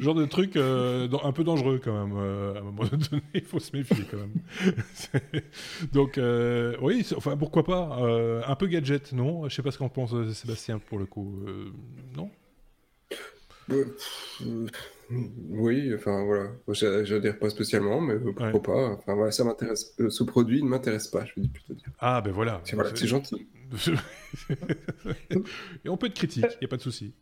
Genre 0.00 0.14
de 0.14 0.26
truc 0.26 0.56
euh, 0.56 1.08
un 1.22 1.32
peu 1.32 1.42
dangereux 1.42 1.80
quand 1.82 2.06
même. 2.06 2.16
Euh, 2.18 2.54
à 2.56 2.58
un 2.58 2.62
moment 2.62 2.84
donné, 2.84 3.22
il 3.32 3.44
faut 3.44 3.60
se 3.60 3.74
méfier 3.74 4.04
quand 4.10 4.18
même. 4.18 4.34
Donc, 5.92 6.18
euh, 6.18 6.76
oui, 6.82 7.06
enfin, 7.16 7.34
pourquoi 7.36 7.64
pas 7.64 7.98
Un 8.46 8.54
peu 8.56 8.66
gadget, 8.66 9.12
non? 9.12 9.48
Je 9.48 9.54
sais 9.54 9.62
pas 9.62 9.70
ce 9.70 9.78
qu'en 9.78 9.88
pense 9.88 10.14
Sébastien 10.32 10.78
pour 10.78 10.98
le 10.98 11.06
coup. 11.06 11.34
non? 12.14 12.30
Oui, 15.50 15.94
enfin 15.94 16.24
voilà, 16.24 16.50
je 16.68 17.18
dire 17.18 17.38
pas 17.38 17.50
spécialement, 17.50 18.00
mais 18.00 18.16
pourquoi 18.18 18.62
pas. 18.62 18.88
Enfin 18.90 19.14
voilà, 19.14 19.30
ça 19.30 19.44
m'intéresse. 19.44 19.94
Ce 20.08 20.24
produit 20.24 20.62
ne 20.62 20.68
m'intéresse 20.68 21.08
pas, 21.08 21.24
je 21.24 21.40
vais 21.40 21.48
plutôt 21.48 21.74
dire. 21.74 21.88
Ah 21.98 22.20
ben 22.20 22.32
voilà. 22.32 22.60
C'est 22.64 23.06
gentil. 23.06 23.46
Et 25.84 25.88
on 25.88 25.96
peut 25.96 26.06
être 26.06 26.14
critique, 26.14 26.46
il 26.52 26.58
n'y 26.62 26.66
a 26.66 26.68
pas 26.68 26.76
de 26.76 26.82
souci. 26.82 27.14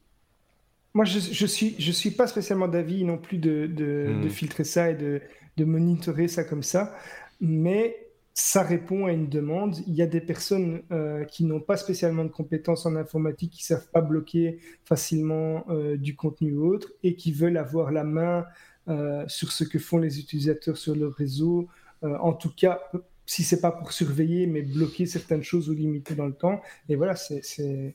Moi, 0.94 1.06
je, 1.06 1.18
je 1.18 1.46
suis, 1.46 1.74
je 1.78 1.90
suis 1.90 2.10
pas 2.10 2.26
spécialement 2.26 2.68
d'avis 2.68 3.04
non 3.04 3.16
plus 3.16 3.38
de, 3.38 3.66
de, 3.66 4.08
de, 4.22 4.26
hmm. 4.26 4.30
filtrer 4.30 4.64
ça 4.64 4.90
et 4.90 4.94
de, 4.94 5.22
de 5.56 5.64
monitorer 5.64 6.28
ça 6.28 6.44
comme 6.44 6.62
ça, 6.62 6.94
mais 7.40 8.01
ça 8.34 8.62
répond 8.62 9.06
à 9.06 9.12
une 9.12 9.28
demande. 9.28 9.76
Il 9.86 9.94
y 9.94 10.02
a 10.02 10.06
des 10.06 10.20
personnes 10.20 10.82
euh, 10.90 11.24
qui 11.24 11.44
n'ont 11.44 11.60
pas 11.60 11.76
spécialement 11.76 12.24
de 12.24 12.30
compétences 12.30 12.86
en 12.86 12.96
informatique, 12.96 13.52
qui 13.52 13.64
savent 13.64 13.88
pas 13.90 14.00
bloquer 14.00 14.58
facilement 14.84 15.66
euh, 15.68 15.96
du 15.96 16.16
contenu 16.16 16.54
ou 16.54 16.66
autre, 16.66 16.92
et 17.02 17.14
qui 17.14 17.32
veulent 17.32 17.58
avoir 17.58 17.92
la 17.92 18.04
main 18.04 18.46
euh, 18.88 19.24
sur 19.28 19.52
ce 19.52 19.64
que 19.64 19.78
font 19.78 19.98
les 19.98 20.18
utilisateurs 20.18 20.76
sur 20.76 20.96
le 20.96 21.08
réseau. 21.08 21.68
en 22.02 22.32
tout 22.32 22.50
cas, 22.50 22.80
si 23.26 23.44
c'est 23.44 23.60
pas 23.60 23.70
pour 23.70 23.92
surveiller, 23.92 24.46
mais 24.46 24.62
bloquer 24.62 25.06
certaines 25.06 25.44
choses 25.44 25.68
ou 25.68 25.72
limiter 25.72 26.14
dans 26.14 26.26
le 26.26 26.34
temps. 26.34 26.60
Et 26.88 26.96
voilà, 26.96 27.14
c'est 27.14 27.94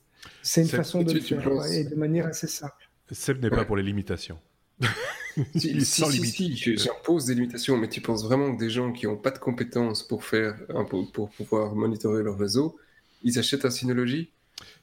une 0.56 0.68
façon 0.68 1.02
de 1.02 1.14
le 1.14 1.20
faire, 1.20 1.66
et 1.66 1.84
de 1.84 1.96
manière 1.96 2.28
assez 2.28 2.48
simple. 2.48 2.90
Ce 3.12 3.32
n'est 3.32 3.50
pas 3.50 3.66
pour 3.66 3.76
les 3.76 3.84
limitations. 3.84 4.40
si, 5.56 5.86
sans 5.86 6.10
si, 6.10 6.56
j'impose 6.56 7.26
des 7.26 7.36
limitations, 7.36 7.78
mais 7.78 7.90
tu 7.90 8.02
penses 8.02 8.24
vraiment 8.24 8.54
que 8.56 8.60
des 8.60 8.70
gens 8.70 8.92
qui 8.92 9.06
n'ont 9.06 9.18
pas 9.18 9.32
de 9.32 9.40
compétences 9.40 10.04
pour 10.04 10.24
faire, 10.24 10.56
pour, 10.90 11.12
pour 11.12 11.30
pouvoir 11.30 11.76
monitorer 11.76 12.24
leur 12.24 12.38
réseau, 12.38 12.78
ils 13.24 13.38
achètent 13.40 13.66
un 13.66 13.70
Synology? 13.70 14.30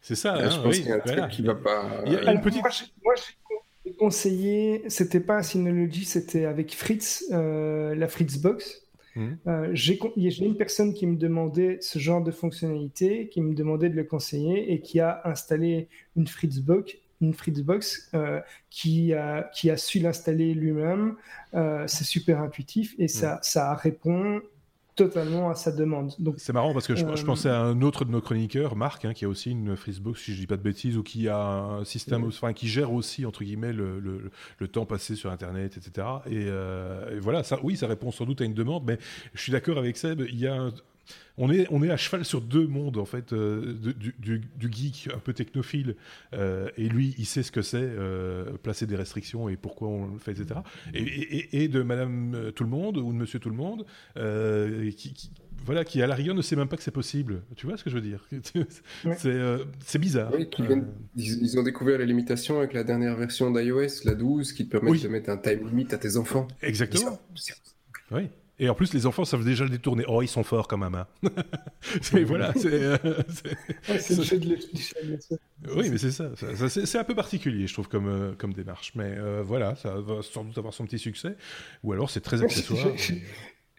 C'est 0.01 0.14
ça. 0.14 0.35
Hein, 0.35 0.51
je 0.51 0.61
pense 0.61 0.77
qu'il 0.79 0.88
y 0.88 0.93
a 0.93 0.97
un 0.97 1.01
truc 1.01 1.29
qui 1.31 1.43
va 1.43 1.55
pas. 1.55 2.03
Il 2.07 2.12
y 2.12 2.17
a 2.17 2.33
une 2.33 2.40
petite... 2.40 2.62
Moi, 2.62 3.14
j'ai 3.85 3.93
conseillé, 3.95 4.83
c'était 4.88 5.21
pas 5.21 5.38
un 5.38 5.43
Synology, 5.43 6.05
c'était 6.05 6.45
avec 6.45 6.75
Fritz, 6.75 7.25
la 7.31 8.09
Fritzbox. 8.09 8.83
Mmh. 9.17 9.29
Euh, 9.47 9.71
j'ai 9.73 9.97
une 10.45 10.57
personne 10.57 10.93
qui 10.93 11.07
me 11.07 11.17
demandait 11.17 11.79
ce 11.81 12.01
genre 12.01 12.23
de 12.23 12.33
fonctionnalité, 12.33 13.29
qui 13.29 13.40
me 13.40 13.55
demandait 13.55 13.88
de 13.88 13.95
le 13.95 14.03
conseiller 14.03 14.73
et 14.73 14.81
qui 14.81 14.99
a 14.99 15.23
installé 15.25 15.88
une 16.17 16.27
Fritzbox, 16.27 16.97
une 17.20 17.35
Fritzbox 17.35 18.11
euh, 18.14 18.40
qui, 18.70 19.12
a, 19.14 19.42
qui 19.55 19.70
a 19.70 19.77
su 19.77 19.98
l'installer 19.98 20.55
lui-même. 20.55 21.16
Euh, 21.55 21.85
c'est 21.87 22.05
super 22.05 22.40
intuitif 22.40 22.94
et 22.98 23.09
ça, 23.09 23.37
mmh. 23.37 23.38
ça 23.42 23.74
répond 23.74 24.40
totalement 24.96 25.50
à 25.50 25.57
sa 25.57 25.72
demande. 25.72 26.14
Donc, 26.20 26.37
c'est 26.38 26.53
marrant 26.53 26.72
parce 26.72 26.87
que 26.87 26.94
je, 26.94 27.24
pensais 27.24 27.48
à 27.48 27.61
un 27.61 27.83
autre 27.83 28.05
de 28.05 28.12
nos 28.12 28.20
chroniqueurs, 28.20 28.77
Marc, 28.77 29.05
hein, 29.05 29.12
qui 29.12 29.24
a 29.24 29.29
aussi 29.29 29.50
une 29.50 29.77
Fritzbox, 29.77 30.22
si 30.22 30.33
je 30.35 30.38
dis 30.38 30.46
pas 30.46 30.57
de 30.57 30.62
bêtises, 30.62 30.96
ou 30.96 31.03
qui 31.03 31.29
a 31.29 31.37
un 31.37 31.85
système, 31.85 32.24
enfin, 32.24 32.53
qui 32.53 32.68
gère 32.68 32.92
aussi 32.92 33.27
entre 33.27 33.42
guillemets 33.42 33.72
le, 33.72 33.98
le, 33.98 34.68
temps 34.68 34.87
passé 34.87 35.16
sur 35.16 35.33
Internet, 35.33 35.77
etc. 35.77 36.07
Et, 36.31 36.44
et, 36.44 37.18
voilà, 37.18 37.42
ça, 37.42 37.59
oui, 37.64 37.77
ça 37.77 37.88
répond 37.88 38.12
sans 38.12 38.24
doute 38.24 38.40
à 38.40 38.44
une 38.44 38.55
demande, 38.55 38.85
mais 38.87 38.98
je 39.35 39.42
suis 39.42 39.50
d'accord 39.50 39.79
avec 39.79 39.96
Seb. 39.96 40.20
Il 40.29 40.38
y 40.38 40.46
a 40.46 40.55
un, 40.55 40.72
on 41.37 41.51
est, 41.51 41.67
on 41.71 41.83
est 41.83 41.90
à 41.90 41.97
cheval 41.97 42.25
sur 42.25 42.40
deux 42.40 42.67
mondes, 42.67 42.97
en 42.97 43.05
fait, 43.05 43.33
euh, 43.33 43.75
du, 44.19 44.71
geek 44.71 45.09
un 45.14 45.19
peu 45.19 45.33
technophile, 45.33 45.97
euh, 46.33 46.69
et 46.77 46.88
lui, 46.88 47.14
il 47.19 47.27
sait 47.27 47.43
ce 47.43 47.51
que 47.51 47.62
c'est, 47.62 47.79
euh, 47.81 48.53
placer 48.62 48.87
des 48.87 48.97
restrictions 48.97 49.49
et 49.49 49.57
pourquoi 49.57 49.88
on 49.88 50.12
le 50.12 50.19
fait, 50.19 50.33
etc. 50.33 50.61
Et, 50.95 51.69
de 51.69 51.83
Madame 51.83 52.53
Tout 52.55 52.64
le 52.64 52.71
Monde 52.71 52.99
ou 52.99 53.12
de 53.12 53.19
Monsieur 53.19 53.38
Tout 53.38 53.51
le 53.51 53.57
Monde, 53.57 53.85
qui, 54.97 55.31
voilà, 55.64 55.85
qui 55.85 56.03
à 56.03 56.07
la 56.07 56.14
rigueur 56.14 56.35
ne 56.35 56.43
sait 56.43 56.57
même 56.57 56.69
pas 56.69 56.77
que 56.77 56.83
c'est 56.83 56.90
possible. 56.90 57.43
Tu 57.57 57.67
vois 57.67 57.77
ce 57.77 57.85
que 57.85 57.90
je 57.90 57.97
veux 57.97 58.03
dire? 58.03 58.27
C'est 59.81 59.99
bizarre. 59.99 60.33
ils, 61.17 61.59
ont 61.59 61.62
découvert 61.62 61.99
les 61.99 62.07
limitations 62.07 62.59
avec 62.59 62.75
la 62.75 62.85
dernière 62.85 63.17
version 63.17 63.51
d'iOS, 63.51 64.05
la 64.05 64.14
12, 64.14 64.53
qui 64.53 64.67
te 64.67 64.77
permet 64.77 64.99
de 64.99 65.09
mettre 65.09 65.31
un 65.31 65.38
time 65.38 65.67
limit 65.67 65.88
à 65.90 65.99
tes 65.99 66.17
enfants. 66.17 66.47
Exactement. 66.62 67.19
Oui. 68.11 68.29
Et 68.59 68.69
en 68.69 68.75
plus, 68.75 68.95
les 68.95 69.07
enfants 69.07 69.25
savent 69.25 69.45
déjà 69.45 69.64
le 69.64 69.71
détourner. 69.71 70.05
Oh, 70.07 70.23
ils 70.23 70.29
sont 70.29 70.45
forts 70.45 70.69
quand 70.69 70.79
même. 70.79 70.95
Hein. 70.95 71.07
voilà. 72.27 72.53
C'est 72.55 72.73
euh, 72.73 72.97
le 73.88 74.23
jeu 74.23 74.38
de 74.38 74.59
Oui, 75.75 75.90
mais 75.90 75.99
c'est 75.99 76.12
ça. 76.12 76.31
c'est 76.69 76.99
un 76.99 77.05
peu 77.05 77.17
particulier, 77.17 77.67
je 77.67 77.73
trouve, 77.73 77.88
comme, 77.88 78.07
euh, 78.07 78.35
comme 78.37 78.53
démarche. 78.53 78.93
Mais 78.95 79.12
euh, 79.17 79.43
voilà, 79.45 79.75
ça 79.75 79.97
va 79.97 80.23
sans 80.23 80.45
doute 80.45 80.57
avoir 80.57 80.73
son 80.73 80.85
petit 80.85 81.01
succès. 81.01 81.37
Ou 81.83 81.93
alors, 81.93 82.11
c'est 82.11 82.21
très 82.21 82.43
accessoire. 82.43 82.87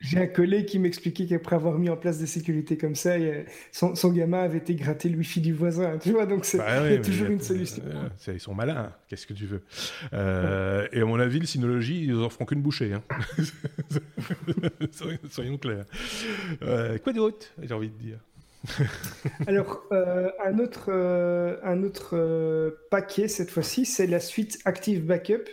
J'ai 0.02 0.20
un 0.20 0.28
collègue 0.28 0.66
qui 0.66 0.78
m'expliquait 0.78 1.26
qu'après 1.26 1.56
avoir 1.56 1.78
mis 1.80 1.90
en 1.90 1.96
place 1.96 2.20
des 2.20 2.28
sécurités 2.28 2.78
comme 2.78 2.96
ça, 2.96 3.16
son, 3.72 3.96
son, 3.96 4.12
gamin 4.12 4.42
avait 4.42 4.58
été 4.58 4.76
gratter 4.76 5.08
le 5.08 5.18
wifi 5.18 5.40
du 5.40 5.54
voisin. 5.54 5.98
Tu 5.98 6.12
vois, 6.12 6.26
donc 6.26 6.46
bah 6.58 6.86
il 6.86 6.92
y 6.92 6.98
a 6.98 7.02
toujours 7.02 7.28
une 7.28 7.40
solution. 7.40 7.82
Euh, 7.86 8.34
ils 8.34 8.40
sont 8.40 8.54
malins. 8.54 8.92
Qu'est-ce 9.08 9.26
que 9.26 9.34
tu 9.34 9.46
veux 9.46 9.62
euh, 10.14 10.88
Et 10.92 11.00
à 11.00 11.06
mon 11.06 11.20
avis, 11.20 11.40
le 11.40 11.46
Synology, 11.46 12.06
ils 12.06 12.16
en 12.16 12.30
feront 12.30 12.46
qu'une 12.46 12.62
bouchée. 12.62 12.94
Hein. 12.94 13.04
Soyons 15.32 15.58
clairs. 15.58 15.86
Euh, 16.62 16.98
quoi 16.98 17.14
d'autre 17.14 17.48
J'ai 17.62 17.74
envie 17.74 17.90
de 17.90 17.98
dire? 17.98 18.20
Alors, 19.48 19.84
un 19.92 20.60
autre, 20.60 20.92
un 21.64 21.84
autre 21.84 22.78
paquet 22.92 23.30
cette 23.30 23.50
fois-ci, 23.50 23.86
c'est 23.86 24.08
la 24.08 24.20
suite 24.20 24.60
Active 24.66 25.06
Backup. 25.06 25.46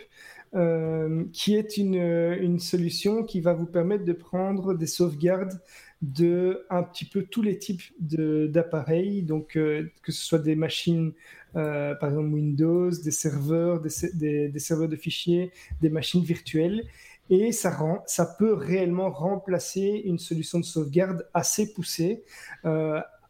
Euh, 0.55 1.23
qui 1.33 1.55
est 1.55 1.77
une, 1.77 1.95
une, 1.95 2.59
solution 2.59 3.23
qui 3.23 3.41
va 3.41 3.53
vous 3.53 3.65
permettre 3.65 4.05
de 4.05 4.13
prendre 4.13 4.75
des 4.75 4.85
sauvegardes 4.85 5.59
de 6.03 6.63
un 6.69 6.83
petit 6.83 7.05
peu 7.05 7.23
tous 7.23 7.41
les 7.41 7.57
types 7.57 7.81
d'appareils, 7.99 9.23
donc 9.23 9.57
euh, 9.57 9.89
que 10.03 10.11
ce 10.11 10.23
soit 10.23 10.37
des 10.37 10.55
machines, 10.55 11.13
euh, 11.55 11.95
par 11.95 12.09
exemple 12.09 12.35
Windows, 12.35 12.91
des 12.91 13.09
serveurs, 13.09 13.81
des, 13.81 14.59
serveurs 14.59 14.89
de 14.89 14.95
fichiers, 14.95 15.51
des 15.81 15.89
machines 15.89 16.21
virtuelles, 16.21 16.83
et 17.31 17.51
ça 17.51 18.35
peut 18.37 18.53
réellement 18.53 19.09
remplacer 19.09 20.03
une 20.05 20.19
solution 20.19 20.59
de 20.59 20.65
sauvegarde 20.65 21.27
assez 21.33 21.73
poussée. 21.73 22.21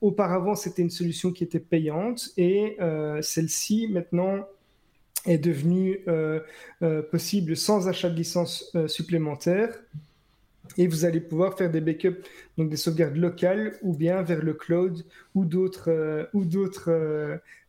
auparavant, 0.02 0.56
c'était 0.56 0.82
une 0.82 0.90
solution 0.90 1.32
qui 1.32 1.46
était 1.46 1.62
payante, 1.62 2.32
et 2.36 2.76
celle-ci 3.22 3.88
maintenant 3.88 4.46
est 5.26 5.38
devenu 5.38 6.00
euh, 6.08 6.40
euh, 6.82 7.02
possible 7.02 7.56
sans 7.56 7.88
achat 7.88 8.10
de 8.10 8.16
licence 8.16 8.72
euh, 8.76 8.88
supplémentaire. 8.88 9.70
Et 10.78 10.88
vous 10.88 11.06
allez 11.06 11.20
pouvoir 11.20 11.58
faire 11.58 11.70
des 11.70 11.82
backups, 11.82 12.24
donc 12.58 12.70
des 12.70 12.78
sauvegardes 12.78 13.18
locales 13.18 13.78
ou 13.82 13.94
bien 13.94 14.22
vers 14.22 14.42
le 14.42 14.54
cloud 14.54 15.06
ou 15.36 15.44
d'autres 15.44 15.92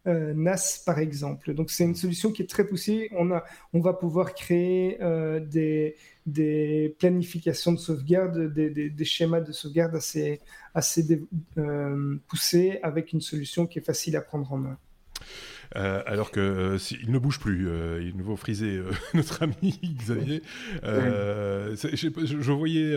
NAS 0.06 0.82
par 0.86 1.00
exemple. 1.00 1.54
Donc 1.54 1.70
c'est 1.70 1.84
une 1.84 1.96
solution 1.96 2.30
qui 2.30 2.42
est 2.42 2.46
très 2.46 2.64
poussée. 2.64 3.10
On, 3.12 3.32
a, 3.32 3.44
on 3.72 3.80
va 3.80 3.94
pouvoir 3.94 4.32
créer 4.32 4.96
des, 5.50 5.96
des 6.24 6.94
planifications 7.00 7.72
de 7.72 7.78
sauvegarde, 7.78 8.54
des, 8.54 8.70
des, 8.70 9.04
schémas 9.04 9.40
de 9.40 9.50
sauvegarde 9.50 9.96
assez, 9.96 10.40
assez 10.72 11.20
poussés 12.28 12.78
avec 12.84 13.12
une 13.12 13.20
solution 13.20 13.66
qui 13.66 13.80
est 13.80 13.84
facile 13.84 14.16
à 14.16 14.20
prendre 14.20 14.50
en 14.52 14.58
main. 14.58 14.78
Euh, 15.76 16.02
alors 16.06 16.30
que 16.30 16.40
euh, 16.40 16.78
il 17.02 17.10
ne 17.10 17.18
bouge 17.18 17.40
plus. 17.40 17.68
Euh, 17.68 18.00
il 18.02 18.16
nous 18.16 18.24
faut 18.24 18.36
friser 18.36 18.80
notre 19.14 19.42
ami 19.42 19.78
Xavier. 19.82 20.42
Je, 20.82 22.52
voyais 22.52 22.96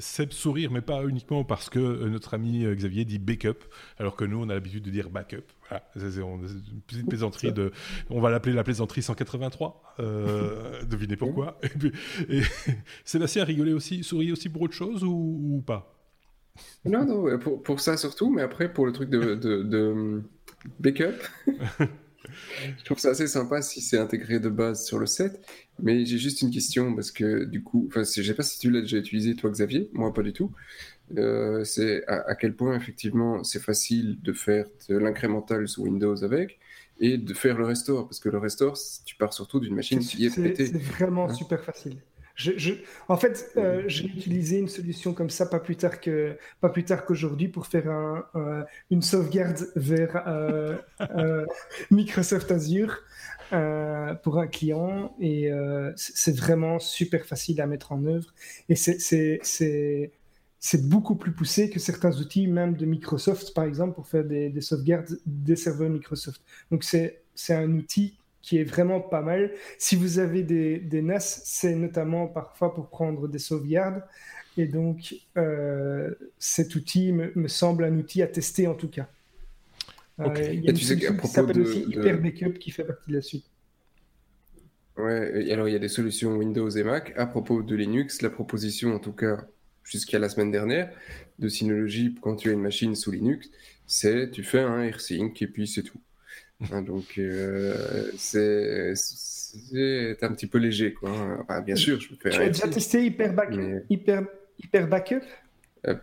Seb 0.00 0.32
sourire, 0.32 0.70
mais 0.70 0.82
pas 0.82 1.04
uniquement 1.04 1.44
parce 1.44 1.70
que 1.70 2.06
notre 2.08 2.34
ami 2.34 2.64
Xavier 2.74 3.04
dit 3.04 3.18
backup, 3.18 3.64
alors 3.98 4.16
que 4.16 4.24
nous 4.24 4.42
on 4.42 4.48
a 4.48 4.54
l'habitude 4.54 4.84
de 4.84 4.90
dire 4.90 5.08
backup. 5.10 5.44
Voilà, 5.68 5.82
c'est 5.96 6.20
une 6.20 6.82
petite 6.86 7.08
plaisanterie 7.08 7.52
de. 7.52 7.72
On 8.10 8.20
va 8.20 8.30
l'appeler 8.30 8.54
la 8.54 8.64
plaisanterie 8.64 9.02
183. 9.02 9.94
devinez 10.86 11.16
pourquoi. 11.16 11.58
Et, 12.28 12.42
Sébastien 13.04 13.42
a 13.42 13.46
rigolé 13.46 13.72
aussi, 13.72 14.04
souri 14.04 14.30
aussi 14.32 14.48
pour 14.48 14.62
autre 14.62 14.74
chose 14.74 15.02
ou, 15.04 15.62
pas? 15.66 15.90
Non, 16.84 17.04
non, 17.04 17.38
pour, 17.38 17.62
pour, 17.62 17.80
ça 17.80 17.96
surtout, 17.96 18.30
mais 18.30 18.42
après 18.42 18.72
pour 18.72 18.86
le 18.86 18.92
truc 18.92 19.10
de, 19.10 19.34
de 19.34 20.22
backup. 20.78 21.16
je 22.78 22.84
trouve 22.84 22.98
ça 22.98 23.10
assez 23.10 23.26
sympa 23.26 23.62
si 23.62 23.80
c'est 23.80 23.98
intégré 23.98 24.40
de 24.40 24.48
base 24.48 24.84
sur 24.84 24.98
le 24.98 25.06
set. 25.06 25.40
Mais 25.82 26.04
j'ai 26.06 26.18
juste 26.18 26.42
une 26.42 26.50
question 26.50 26.94
parce 26.94 27.10
que 27.10 27.44
du 27.44 27.62
coup, 27.62 27.88
je 27.94 28.02
sais 28.02 28.34
pas 28.34 28.42
si 28.42 28.58
tu 28.58 28.70
l'as 28.70 28.80
déjà 28.80 28.98
utilisé 28.98 29.34
toi, 29.34 29.50
Xavier. 29.50 29.90
Moi, 29.92 30.12
pas 30.12 30.22
du 30.22 30.32
tout. 30.32 30.52
Euh, 31.18 31.64
c'est 31.64 32.06
à, 32.06 32.34
quel 32.34 32.56
point 32.56 32.74
effectivement 32.76 33.44
c'est 33.44 33.60
facile 33.60 34.18
de 34.22 34.32
faire 34.32 34.64
de 34.88 34.96
l'incrémental 34.96 35.68
sous 35.68 35.82
Windows 35.82 36.24
avec 36.24 36.58
et 36.98 37.18
de 37.18 37.34
faire 37.34 37.58
le 37.58 37.66
restore 37.66 38.08
parce 38.08 38.20
que 38.20 38.30
le 38.30 38.38
restore, 38.38 38.78
tu 39.04 39.14
pars 39.16 39.34
surtout 39.34 39.60
d'une 39.60 39.74
machine 39.74 39.98
qui 39.98 40.24
est 40.24 40.34
pétée. 40.34 40.66
C'est 40.66 40.78
vraiment 40.78 41.28
hein 41.28 41.34
super 41.34 41.62
facile. 41.62 41.98
En 43.08 43.16
fait, 43.16 43.52
euh, 43.56 43.84
j'ai 43.86 44.06
utilisé 44.06 44.58
une 44.58 44.68
solution 44.68 45.14
comme 45.14 45.30
ça 45.30 45.46
pas 45.46 45.60
plus 45.60 45.76
tard 45.76 46.00
que 46.00 46.36
pas 46.60 46.68
plus 46.68 46.84
tard 46.84 47.04
qu'aujourd'hui 47.04 47.48
pour 47.48 47.66
faire 47.66 47.88
un, 47.88 48.24
une 48.90 49.02
sauvegarde 49.02 49.68
vers 49.76 50.22
euh, 50.26 50.76
euh, 51.00 51.46
Microsoft 51.90 52.50
Azure 52.50 52.98
pour 54.22 54.38
un 54.38 54.48
client 54.48 55.14
et 55.20 55.50
c'est 55.96 56.36
vraiment 56.36 56.80
super 56.80 57.24
facile 57.24 57.60
à 57.60 57.66
mettre 57.66 57.92
en 57.92 58.04
œuvre 58.04 58.34
et 58.68 58.74
c'est 58.74 58.98
c'est 60.66 60.88
beaucoup 60.88 61.14
plus 61.14 61.32
poussé 61.32 61.68
que 61.68 61.78
certains 61.78 62.16
outils, 62.20 62.46
même 62.46 62.74
de 62.74 62.86
Microsoft, 62.86 63.52
par 63.52 63.64
exemple, 63.64 63.94
pour 63.94 64.06
faire 64.06 64.24
des, 64.24 64.48
des 64.48 64.62
sauvegardes 64.62 65.18
des 65.26 65.56
serveurs 65.56 65.90
Microsoft. 65.90 66.40
Donc, 66.70 66.84
c'est 66.84 67.20
un 67.50 67.70
outil 67.74 68.16
qui 68.44 68.58
est 68.58 68.64
vraiment 68.64 69.00
pas 69.00 69.22
mal. 69.22 69.52
Si 69.78 69.96
vous 69.96 70.18
avez 70.18 70.42
des, 70.42 70.78
des 70.78 71.00
NAS, 71.00 71.40
c'est 71.44 71.74
notamment 71.74 72.26
parfois 72.26 72.74
pour 72.74 72.90
prendre 72.90 73.26
des 73.26 73.38
sauvegardes. 73.38 74.02
Et 74.58 74.66
donc, 74.66 75.16
euh, 75.38 76.14
cet 76.38 76.74
outil 76.74 77.12
me, 77.12 77.48
semble 77.48 77.84
un 77.84 77.96
outil 77.96 78.20
à 78.22 78.26
tester 78.26 78.66
en 78.66 78.74
tout 78.74 78.88
cas. 78.88 79.08
Euh, 80.20 80.26
il 80.36 80.62
y 80.62 80.68
a 80.68 80.70
une 80.70 80.76
tu 80.76 80.84
qui 80.84 81.26
s'appelle 81.26 81.60
aussi 81.60 81.86
Hyper 81.88 82.20
Backup 82.20 82.52
qui 82.58 82.70
fait 82.70 82.84
partie 82.84 83.10
de 83.10 83.16
la 83.16 83.22
suite. 83.22 83.46
Ouais, 84.98 85.50
alors 85.50 85.66
il 85.66 85.72
y 85.72 85.76
a 85.76 85.80
des 85.80 85.88
solutions 85.88 86.36
Windows 86.36 86.68
et 86.68 86.84
Mac. 86.84 87.14
À 87.16 87.26
propos 87.26 87.62
de 87.62 87.74
Linux, 87.74 88.20
la 88.20 88.30
proposition, 88.30 88.94
en 88.94 88.98
tout 88.98 89.12
cas 89.12 89.46
jusqu'à 89.82 90.18
la 90.18 90.28
semaine 90.28 90.52
dernière, 90.52 90.92
de 91.38 91.48
Synology 91.48 92.14
quand 92.20 92.36
tu 92.36 92.50
as 92.50 92.52
une 92.52 92.62
machine 92.62 92.94
sous 92.94 93.10
Linux, 93.10 93.50
c'est 93.86 94.30
tu 94.30 94.44
fais 94.44 94.60
un 94.60 94.82
AirSync 94.82 95.40
et 95.40 95.46
puis 95.46 95.66
c'est 95.66 95.82
tout. 95.82 95.98
Hein, 96.72 96.82
donc, 96.82 97.18
euh, 97.18 98.10
c'est 98.16 98.92
un 100.22 100.32
petit 100.32 100.46
peu 100.46 100.58
léger. 100.58 100.94
Quoi. 100.94 101.44
bien 101.64 101.76
sûr, 101.76 102.00
je 102.00 102.08
peux 102.08 102.16
faire. 102.16 102.32
Tu 102.32 102.40
as 102.40 102.48
déjà 102.48 102.68
testé 102.68 103.04
Hyper, 103.04 103.34
Hyper... 103.90 104.24
Hyper 104.62 104.86
Backup 104.86 105.22
euh, 105.86 105.96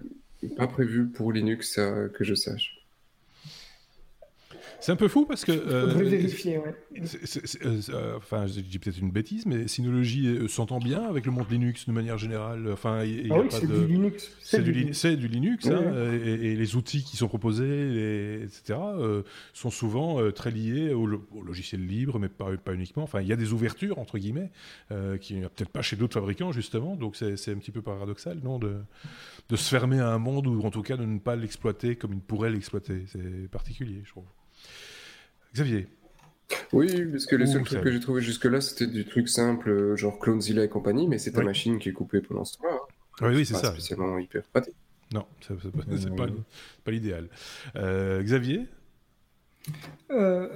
Pas 0.58 0.68
prévu 0.68 1.08
pour 1.08 1.32
Linux, 1.32 1.76
que 1.76 2.24
je 2.24 2.36
sache. 2.36 2.81
C'est 4.82 4.92
un 4.92 4.96
peu 4.96 5.08
fou 5.08 5.26
parce 5.26 5.46
que. 5.46 5.52
Euh, 5.52 5.86
vérifier, 5.94 6.58
ouais. 6.58 6.76
Euh, 7.64 8.18
enfin, 8.18 8.48
je 8.48 8.60
dis 8.62 8.80
peut-être 8.80 8.98
une 8.98 9.12
bêtise, 9.12 9.46
mais 9.46 9.68
Synology 9.68 10.28
euh, 10.28 10.48
s'entend 10.48 10.80
bien 10.80 11.04
avec 11.04 11.28
le 11.28 11.32
monde 11.32 11.46
Linux 11.52 11.88
de 11.88 11.92
manière 11.92 12.18
générale. 12.18 12.68
Enfin, 12.72 13.02
ah 13.02 13.04
oui, 13.04 13.48
c'est 13.50 13.68
du 13.68 13.86
Linux. 13.86 14.32
C'est 14.42 14.64
du, 14.64 14.72
du, 14.74 15.28
Linux, 15.28 15.68
hein, 15.68 16.12
et, 16.26 16.56
les 16.56 16.76
outils 16.76 17.04
qui 17.04 17.16
sont 17.16 17.28
proposés, 17.28 18.42
etc., 18.44 18.80
sont 19.54 19.70
souvent 19.70 20.32
très 20.32 20.52
liés 20.52 20.94
au, 20.94 21.06
logiciel 21.06 21.86
libre, 21.86 22.18
mais 22.20 22.30
pas, 22.30 22.58
pas, 22.58 22.74
uniquement. 22.74 23.04
Enfin, 23.04 23.22
il 23.22 23.28
y 23.28 23.34
a 23.34 23.38
des 23.38 23.54
ouvertures, 23.54 24.00
entre 24.00 24.18
guillemets, 24.18 24.50
qui 25.20 25.36
n'y 25.36 25.44
a 25.44 25.50
peut-être 25.50 25.70
pas 25.70 25.84
chez 25.84 25.96
d'autres 25.96 26.16
fabricants, 26.16 26.52
justement. 26.52 26.96
Donc, 26.96 27.16
c'est 27.16 27.52
un 27.52 27.58
petit 27.58 27.72
peu 27.72 27.84
paradoxal, 27.84 28.40
non 28.44 28.58
de, 28.58 28.78
de 29.50 29.56
se 29.56 29.70
fermer 29.70 30.00
à 30.00 30.10
un 30.10 30.18
monde 30.18 30.48
ou 30.48 30.62
en 30.64 30.72
tout 30.72 30.82
cas 30.82 30.98
de 30.98 31.06
ne 31.06 31.20
pas 31.20 31.36
l'exploiter 31.36 31.96
comme 31.96 32.14
il 32.14 32.22
pourrait 32.22 32.50
l'exploiter. 32.50 33.04
C'est 33.08 33.50
particulier, 33.50 34.02
je 34.04 34.10
trouve. 34.10 34.26
Xavier 35.54 35.88
oui, 36.74 37.06
parce 37.06 37.26
que 37.26 37.38
les 37.38 37.46
seuls 37.46 37.64
trucs 37.64 37.82
que 37.82 37.92
j'ai 37.92 38.02
trouvé 38.02 38.22
jusque-là, 38.22 38.60
c'était 38.60 38.88
du 38.88 39.06
truc 39.06 39.30
simple, 39.30 39.96
genre 39.96 40.20
Clonezilla 40.20 40.66
et 40.66 40.70
compagnie, 40.70 41.08
mais 41.08 41.18
c'est 41.18 41.32
ta 41.32 41.44
machine 41.44 41.80
qui 41.80 41.90
est 41.90 41.94
coupée 41.94 42.20
pendant 42.20 42.44
ce 42.44 42.58
temps-là. 42.58 42.78
Oui, 43.22 43.36
oui, 43.36 43.46
c'est 43.46 43.54
ça. 43.56 43.72
spécialement 43.72 44.18
hyper 44.18 44.44
pratique. 44.44 44.76
Non, 45.14 45.26
c'est 45.42 45.56
pas, 46.16 46.24
euh, 46.24 46.30
pas 46.84 46.92
l'idéal. 46.92 47.28
Euh, 47.76 48.24
Xavier? 48.24 48.68
Euh, 50.10 50.48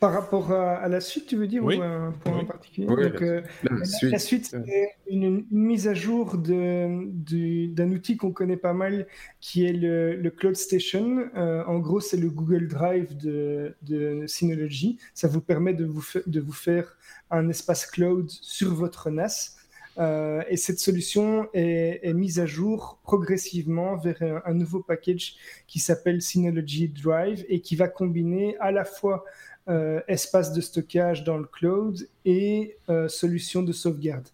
Par 0.00 0.14
rapport 0.14 0.50
à, 0.50 0.88
la 0.88 1.00
suite, 1.00 1.26
tu 1.26 1.36
veux 1.36 1.46
dire, 1.46 1.62
ou 1.62 1.70
un 1.70 2.12
point 2.12 2.38
en 2.38 2.44
particulier 2.46 2.86
la, 2.88 4.18
suite, 4.18 4.46
c'est 4.46 4.96
une, 5.06 5.44
mise 5.50 5.88
à 5.88 5.94
jour 5.94 6.38
d'un 6.38 7.92
outil 7.92 8.16
qu'on 8.16 8.32
connaît 8.32 8.56
pas 8.56 8.72
mal, 8.72 9.06
qui 9.40 9.66
est 9.66 9.74
le, 9.74 10.30
Cloud 10.30 10.56
Station. 10.56 11.28
Euh, 11.36 11.62
en 11.66 11.78
gros, 11.80 12.00
c'est 12.00 12.16
le 12.16 12.30
Google 12.30 12.66
Drive 12.66 13.14
de, 13.18 14.24
Synology. 14.26 14.98
Ça 15.12 15.28
vous 15.28 15.42
permet 15.42 15.74
de 15.74 15.84
vous, 15.84 16.04
de 16.26 16.40
vous 16.40 16.52
faire 16.52 16.96
un 17.30 17.50
espace 17.50 17.84
cloud 17.84 18.30
sur 18.30 18.74
votre 18.74 19.10
NAS. 19.10 19.56
Euh, 19.98 20.42
et 20.48 20.56
cette 20.56 20.78
solution 20.78 21.48
est, 21.52 22.12
mise 22.14 22.38
à 22.40 22.46
jour 22.46 22.98
progressivement 23.02 23.96
vers 23.96 24.42
un 24.46 24.54
nouveau 24.54 24.80
package 24.80 25.34
qui 25.66 25.78
s'appelle 25.78 26.22
Synology 26.22 26.88
Drive 26.88 27.44
et 27.48 27.60
qui 27.60 27.76
va 27.76 27.88
combiner 27.88 28.56
à 28.58 28.70
la 28.70 28.84
fois 28.84 29.24
euh, 29.24 29.49
espace 30.08 30.52
de 30.52 30.60
stockage 30.60 31.24
dans 31.24 31.38
le 31.38 31.44
cloud 31.44 32.08
et 32.24 32.76
solution 33.08 33.62
de 33.62 33.72
sauvegarde. 33.72 34.28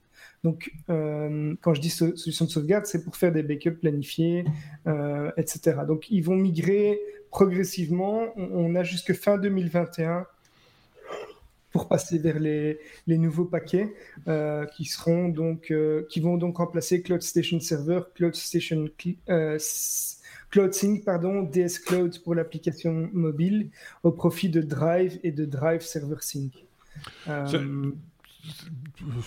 Donc, 0.46 0.70
euh, 0.90 1.56
quand 1.60 1.74
je 1.74 1.80
dis 1.80 1.90
solution 1.90 2.44
de 2.44 2.50
sauvegarde, 2.50 2.86
c'est 2.86 3.02
pour 3.02 3.16
faire 3.16 3.32
des 3.32 3.42
backups 3.42 3.80
planifiés, 3.80 4.44
euh, 4.86 5.32
etc. 5.36 5.78
Donc, 5.88 6.08
ils 6.08 6.22
vont 6.22 6.36
migrer 6.36 7.00
progressivement. 7.32 8.28
On, 8.36 8.76
a 8.76 8.84
jusque 8.84 9.12
fin 9.12 9.38
2021 9.38 10.24
pour 11.72 11.88
passer 11.88 12.18
vers 12.18 12.38
les, 12.38 12.78
nouveaux 13.08 13.44
paquets 13.44 13.92
euh, 14.28 14.66
qui 14.66 14.84
seront 14.84 15.28
donc 15.28 15.74
qui 16.08 16.20
vont 16.20 16.36
donc 16.36 16.58
remplacer 16.58 17.02
Cloud 17.02 17.22
Station 17.22 17.58
Server, 17.58 18.02
Cloud 18.14 18.36
Station 18.36 18.86
Cloud 18.96 19.16
Sync, 20.72 21.04
pardon, 21.04 21.42
DS 21.42 21.78
Cloud 21.84 22.18
pour 22.22 22.34
l'application 22.34 23.10
mobile 23.12 23.70
au 24.02 24.12
profit 24.12 24.48
de 24.48 24.60
Drive 24.60 25.18
et 25.22 25.32
de 25.32 25.44
Drive 25.44 25.82
Server 25.82 26.16
Sync. 26.20 26.52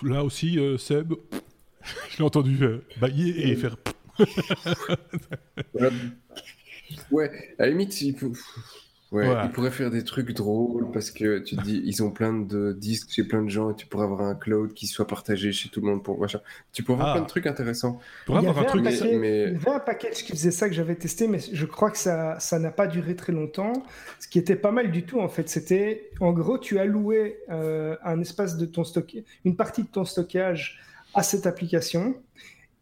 Là 0.04 0.24
aussi, 0.24 0.60
euh, 0.60 0.78
Seb, 0.78 1.14
je 2.10 2.18
l'ai 2.18 2.24
entendu 2.24 2.64
euh, 2.64 2.84
bailler 3.00 3.50
et 3.50 3.56
faire. 3.56 3.78
ouais, 7.12 7.56
à 7.58 7.64
la 7.64 7.70
limite, 7.70 8.02
il, 8.02 8.16
Ouais, 9.12 9.28
ils 9.44 9.50
pourraient 9.50 9.72
faire 9.72 9.90
des 9.90 10.04
trucs 10.04 10.34
drôles 10.34 10.92
parce 10.92 11.10
que 11.10 11.40
tu 11.40 11.56
te 11.56 11.64
dis, 11.64 11.82
ils 11.84 12.04
ont 12.04 12.12
plein 12.12 12.32
de 12.32 12.74
disques 12.74 13.10
chez 13.10 13.24
plein 13.24 13.42
de 13.42 13.50
gens 13.50 13.72
et 13.72 13.76
tu 13.76 13.88
pourrais 13.88 14.04
avoir 14.04 14.22
un 14.22 14.36
cloud 14.36 14.74
qui 14.74 14.86
soit 14.86 15.08
partagé 15.08 15.52
chez 15.52 15.70
tout 15.70 15.82
le 15.82 15.88
monde 15.88 16.04
pour 16.04 16.20
machin. 16.20 16.42
Tu 16.74 16.84
pourrais 16.84 17.00
avoir 17.00 17.10
ah. 17.10 17.14
plein 17.14 17.24
de 17.24 17.28
trucs 17.28 17.48
intéressants. 17.48 18.00
Il 18.28 18.36
y, 18.36 18.48
un 18.48 18.54
truc, 18.66 18.84
mais... 18.84 18.94
il 19.00 19.54
y 19.54 19.56
avait 19.56 19.70
un 19.72 19.80
package 19.80 20.24
qui 20.24 20.32
faisait 20.34 20.52
ça 20.52 20.70
que 20.70 20.76
j'avais 20.76 20.94
testé, 20.94 21.28
mais 21.28 21.40
je 21.40 21.66
crois 21.66 21.90
que 21.90 21.98
ça 21.98 22.40
ça 22.40 22.60
n'a 22.60 22.70
pas 22.70 22.86
duré 22.86 23.16
très 23.16 23.34
longtemps. 23.34 23.74
Ce 24.20 24.28
qui 24.28 24.38
était 24.38 24.56
pas 24.56 24.72
mal 24.72 24.92
du 24.92 25.04
tout 25.04 25.20
en 25.20 25.30
fait, 25.30 25.50
c'était 25.50 26.12
en 26.20 26.32
gros, 26.32 26.60
tu 26.60 26.78
allouais 26.78 27.40
euh, 27.50 27.96
un 28.04 28.22
espace 28.22 28.58
de 28.58 28.68
ton 28.68 28.84
stock, 28.84 29.18
une 29.44 29.56
partie 29.56 29.84
de 29.84 29.90
ton 29.90 30.06
stockage 30.06 30.80
à 31.16 31.24
cette 31.24 31.48
application 31.48 32.16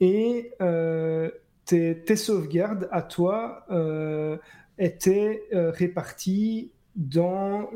et 0.02 0.52
euh, 0.62 1.30
tes, 1.66 1.98
tes, 1.98 2.18
sauvegardes 2.18 2.90
à 2.92 3.02
toi. 3.02 3.66
Euh, 3.72 4.38
étaient 4.78 5.44
euh, 5.54 5.72
répartis 5.72 6.72
dans, 6.96 7.70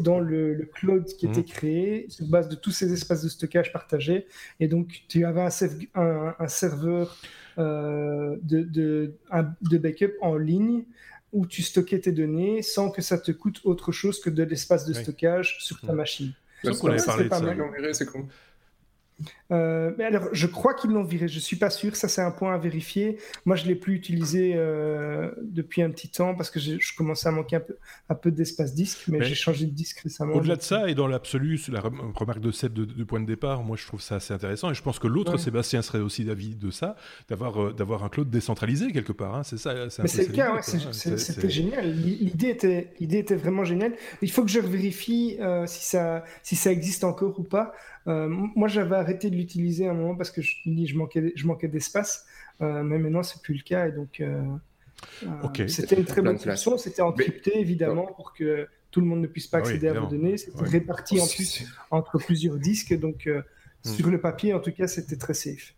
dans 0.00 0.20
le, 0.20 0.68
cloud 0.74 1.06
qui 1.06 1.26
était 1.26 1.40
mmh. 1.40 1.44
créé 1.44 2.06
sur 2.10 2.26
base 2.26 2.48
de 2.48 2.54
tous 2.54 2.72
ces 2.72 2.92
espaces 2.92 3.22
de 3.22 3.28
stockage 3.28 3.72
partagés. 3.72 4.26
Et 4.60 4.68
donc, 4.68 5.04
tu 5.08 5.24
avais 5.24 5.40
un, 5.40 6.34
un, 6.38 6.48
serveur 6.48 7.16
euh, 7.58 8.36
de, 8.42 8.62
de, 8.62 9.14
de, 9.62 9.78
backup 9.78 10.12
en 10.20 10.36
ligne 10.36 10.84
où 11.32 11.46
tu 11.46 11.62
stockais 11.62 12.00
tes 12.00 12.12
données 12.12 12.60
sans 12.60 12.90
que 12.90 13.00
ça 13.00 13.18
te 13.18 13.32
coûte 13.32 13.60
autre 13.64 13.92
chose 13.92 14.20
que 14.20 14.28
de 14.28 14.42
l'espace 14.42 14.84
de 14.84 14.92
stockage 14.92 15.56
sur 15.60 15.80
ta 15.80 15.92
mmh. 15.92 15.96
machine. 15.96 16.32
C'est 16.62 17.28
pas 17.28 17.40
mal. 17.40 17.58
Euh, 19.52 19.92
mais 19.96 20.04
alors, 20.04 20.28
je 20.32 20.46
crois 20.46 20.74
qu'ils 20.74 20.90
l'ont 20.90 21.04
viré. 21.04 21.28
Je 21.28 21.38
suis 21.38 21.56
pas 21.56 21.70
sûr. 21.70 21.96
Ça, 21.96 22.08
c'est 22.08 22.22
un 22.22 22.30
point 22.30 22.54
à 22.54 22.58
vérifier. 22.58 23.18
Moi, 23.44 23.56
je 23.56 23.66
l'ai 23.66 23.74
plus 23.74 23.94
utilisé 23.94 24.52
euh, 24.54 25.30
depuis 25.42 25.82
un 25.82 25.90
petit 25.90 26.08
temps 26.08 26.34
parce 26.34 26.50
que 26.50 26.58
je, 26.58 26.96
commençais 26.96 27.28
à 27.28 27.32
manquer 27.32 27.56
un 27.56 27.60
peu, 27.60 27.76
un 28.08 28.14
peu 28.14 28.30
d'espace 28.30 28.74
disque, 28.74 29.04
mais, 29.08 29.22
j'ai 29.22 29.34
changé 29.34 29.66
de 29.66 29.70
disque 29.70 30.00
récemment. 30.00 30.34
Au-delà 30.34 30.56
de 30.56 30.62
ça, 30.62 30.88
et 30.88 30.94
dans 30.94 31.06
l'absolu, 31.06 31.60
la 31.68 31.80
remarque 31.80 32.40
de 32.40 32.50
Seb 32.50 32.72
de, 32.72 33.04
point 33.04 33.20
de 33.20 33.26
départ, 33.26 33.62
moi, 33.62 33.76
je 33.76 33.86
trouve 33.86 34.00
ça 34.00 34.16
assez 34.16 34.34
intéressant. 34.34 34.70
Et 34.70 34.74
je 34.74 34.82
pense 34.82 34.98
que 34.98 35.06
l'autre, 35.06 35.36
Sébastien, 35.36 35.82
serait 35.82 36.00
aussi 36.00 36.24
d'avis 36.24 36.56
de 36.56 36.70
ça, 36.70 36.96
d'avoir 37.28 37.62
euh, 37.62 37.72
d'avoir 37.72 38.04
un 38.04 38.08
cloud 38.08 38.28
décentralisé 38.28 38.92
quelque 38.92 39.12
part. 39.12 39.34
Hein. 39.34 39.42
C'est 39.44 39.58
ça. 39.58 39.74
Mais 39.74 40.08
c'est 40.08 40.28
le 40.28 40.34
cas. 40.34 40.60
C'était 40.62 41.50
génial. 41.50 41.92
L'idée 41.92 42.48
était, 42.48 42.92
l'idée 42.98 43.18
était 43.18 43.36
vraiment 43.36 43.64
géniale. 43.64 43.92
Il 44.22 44.30
faut 44.30 44.42
que 44.42 44.50
je 44.50 44.60
vérifie 44.60 45.38
si 45.66 45.84
ça 45.84 46.24
si 46.42 46.56
ça 46.56 46.72
existe 46.72 47.04
encore 47.04 47.38
ou 47.38 47.44
pas. 47.44 47.72
Euh, 48.08 48.28
moi, 48.28 48.68
j'avais 48.68 48.96
arrêté 48.96 49.30
de 49.36 49.40
l'utiliser 49.42 49.86
à 49.86 49.90
un 49.90 49.94
moment 49.94 50.16
parce 50.16 50.30
que 50.30 50.42
je, 50.42 50.56
je 50.64 50.96
manquais, 50.96 51.32
je 51.34 51.46
manquais 51.46 51.68
d'espace, 51.68 52.26
euh, 52.60 52.82
mais 52.82 52.98
maintenant, 52.98 53.22
c'est 53.22 53.40
plus 53.42 53.54
le 53.54 53.62
cas. 53.62 53.88
Et 53.88 53.92
donc, 53.92 54.20
euh, 54.20 54.42
c'était 55.68 55.96
une 55.96 56.04
très 56.04 56.22
bonne 56.22 56.38
solution. 56.38 56.78
C'était 56.78 57.02
encrypté, 57.02 57.58
évidemment, 57.58 58.06
pour 58.06 58.32
que 58.32 58.66
tout 58.90 59.00
le 59.00 59.06
monde 59.06 59.20
ne 59.20 59.26
puisse 59.26 59.46
pas 59.46 59.58
ah 59.58 59.60
accéder 59.60 59.88
à 59.88 60.00
vos 60.00 60.06
données. 60.06 60.36
C'était 60.36 60.64
réparti 60.64 61.20
en 61.20 61.26
plus 61.26 61.66
entre 61.90 62.18
plusieurs 62.18 62.56
disques. 62.56 62.98
Donc, 62.98 63.26
hmm. 63.26 63.88
sur 63.88 64.10
le 64.10 64.20
papier, 64.20 64.54
en 64.54 64.60
tout 64.60 64.72
cas, 64.72 64.86
c'était 64.86 65.16
très 65.16 65.34
safe. 65.34 65.74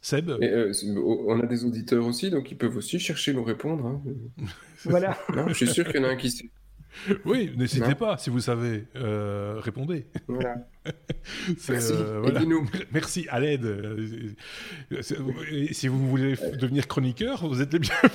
Seb 0.00 0.30
On 0.30 1.40
a 1.40 1.46
des 1.46 1.64
auditeurs 1.64 2.06
aussi, 2.06 2.30
donc 2.30 2.50
ils 2.50 2.56
peuvent 2.56 2.76
aussi 2.76 2.98
chercher 2.98 3.32
nous 3.32 3.44
répondre. 3.44 3.86
Hein. 3.86 4.02
Voilà. 4.84 5.18
je 5.48 5.54
suis 5.54 5.68
sûr 5.68 5.84
qu'il 5.84 5.96
y 5.96 5.98
en 5.98 6.04
a 6.04 6.12
un 6.12 6.16
qui 6.16 6.30
sait. 6.30 6.50
Oui, 7.24 7.52
n'hésitez 7.56 7.94
pas, 7.94 8.18
si 8.18 8.28
vous 8.30 8.40
savez, 8.40 8.86
euh, 8.96 9.60
répondez. 9.60 10.06
Voilà. 10.26 10.56
Merci. 11.68 11.92
Euh, 11.92 12.60
Merci 12.92 13.26
à 13.28 13.38
l'aide. 13.40 13.64
Euh, 13.64 14.08
si 15.72 15.88
vous 15.88 16.08
voulez 16.08 16.34
devenir 16.58 16.88
chroniqueur, 16.88 17.46
vous 17.46 17.62
êtes 17.62 17.72
les 17.72 17.78
bienvenus. 17.78 18.10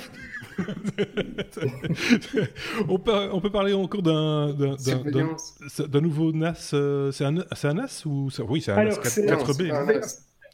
on, 2.88 2.98
peut, 2.98 3.28
on, 3.32 3.40
peut, 3.40 3.50
parler 3.50 3.72
encore 3.72 4.02
d'un 4.02 4.54
nouveau 6.00 6.32
NAS. 6.32 6.74
C'est 7.12 7.24
un, 7.24 7.38
un, 7.38 7.74
NAS 7.74 8.02
ou 8.06 8.28
Oui, 8.48 8.60
c'est 8.60 8.72
un 8.72 8.84
NAS 8.84 8.98
4, 8.98 9.58
b 9.58 9.62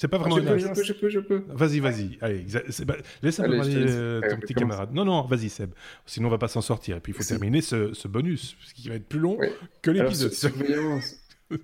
c'est 0.00 0.08
pas 0.08 0.16
vraiment 0.16 0.38
je, 0.38 0.42
peux, 0.42 0.82
je 0.82 0.92
peux, 0.94 1.08
je 1.10 1.20
peux, 1.20 1.42
Vas-y, 1.48 1.78
vas-y. 1.78 2.16
Allez, 2.22 2.46
bah, 2.86 2.96
laisse 3.22 3.36
parler 3.36 3.60
euh, 3.66 4.22
ton 4.30 4.38
petit 4.38 4.54
camarade. 4.54 4.94
Non, 4.94 5.04
non, 5.04 5.26
vas-y, 5.26 5.50
Seb. 5.50 5.72
Sinon, 6.06 6.28
on 6.28 6.30
va 6.30 6.38
pas 6.38 6.48
s'en 6.48 6.62
sortir. 6.62 6.96
Et 6.96 7.00
puis, 7.00 7.12
il 7.12 7.14
faut 7.14 7.22
terminer 7.22 7.60
ce, 7.60 7.92
ce, 7.92 8.08
bonus, 8.08 8.56
qui 8.74 8.88
va 8.88 8.94
être 8.94 9.06
plus 9.06 9.18
long 9.18 9.36
que 9.82 9.90
l'épisode. 9.90 10.32
Surveillance. 10.32 11.16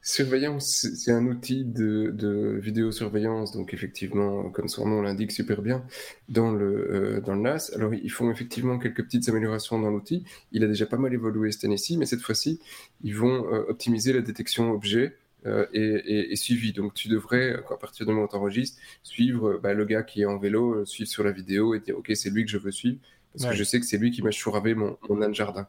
Surveillance, 0.00 0.86
c'est 0.96 1.12
un 1.12 1.26
outil 1.26 1.66
de, 1.66 2.10
de, 2.14 2.58
vidéosurveillance, 2.62 3.52
donc 3.52 3.74
effectivement, 3.74 4.48
comme 4.48 4.68
son 4.68 4.88
nom 4.88 5.02
l'indique 5.02 5.30
super 5.30 5.60
bien, 5.60 5.84
dans 6.30 6.50
le, 6.50 7.18
euh, 7.18 7.20
dans 7.20 7.34
le 7.34 7.42
NAS. 7.42 7.72
Alors, 7.74 7.92
ils 7.92 8.10
font 8.10 8.30
effectivement 8.30 8.78
quelques 8.78 9.04
petites 9.04 9.28
améliorations 9.28 9.78
dans 9.78 9.90
l'outil. 9.90 10.24
Il 10.50 10.64
a 10.64 10.66
déjà 10.66 10.86
pas 10.86 10.96
mal 10.96 11.12
évolué 11.12 11.52
cette 11.52 11.64
année-ci, 11.64 11.98
mais 11.98 12.06
cette 12.06 12.22
fois-ci, 12.22 12.58
ils 13.02 13.14
vont 13.14 13.52
euh, 13.52 13.66
optimiser 13.68 14.14
la 14.14 14.22
détection 14.22 14.70
objet 14.70 15.14
euh, 15.46 15.66
et, 15.72 16.34
suivi. 16.36 16.72
Donc 16.72 16.94
tu 16.94 17.08
devrais, 17.08 17.54
à 17.54 17.76
partir 17.76 18.04
du 18.06 18.12
moment 18.12 18.26
où 18.26 18.28
tu 18.28 18.36
enregistres, 18.36 18.78
suivre 19.02 19.50
euh, 19.50 19.60
bah, 19.62 19.72
le 19.72 19.84
gars 19.84 20.02
qui 20.02 20.22
est 20.22 20.26
en 20.26 20.38
vélo, 20.38 20.80
euh, 20.80 20.84
suivre 20.84 21.08
sur 21.08 21.22
la 21.22 21.30
vidéo 21.30 21.74
et 21.74 21.80
dire 21.80 21.96
ok 21.96 22.10
c'est 22.14 22.30
lui 22.30 22.44
que 22.44 22.50
je 22.50 22.58
veux 22.58 22.72
suivre 22.72 22.98
parce 23.34 23.50
que 23.50 23.56
je 23.56 23.62
sais 23.62 23.78
que 23.78 23.86
c'est 23.86 23.98
lui 23.98 24.10
qui 24.10 24.22
m'a 24.22 24.32
chouravé 24.32 24.74
mon, 24.74 24.98
mon 25.08 25.22
âne 25.22 25.34
jardin. 25.34 25.68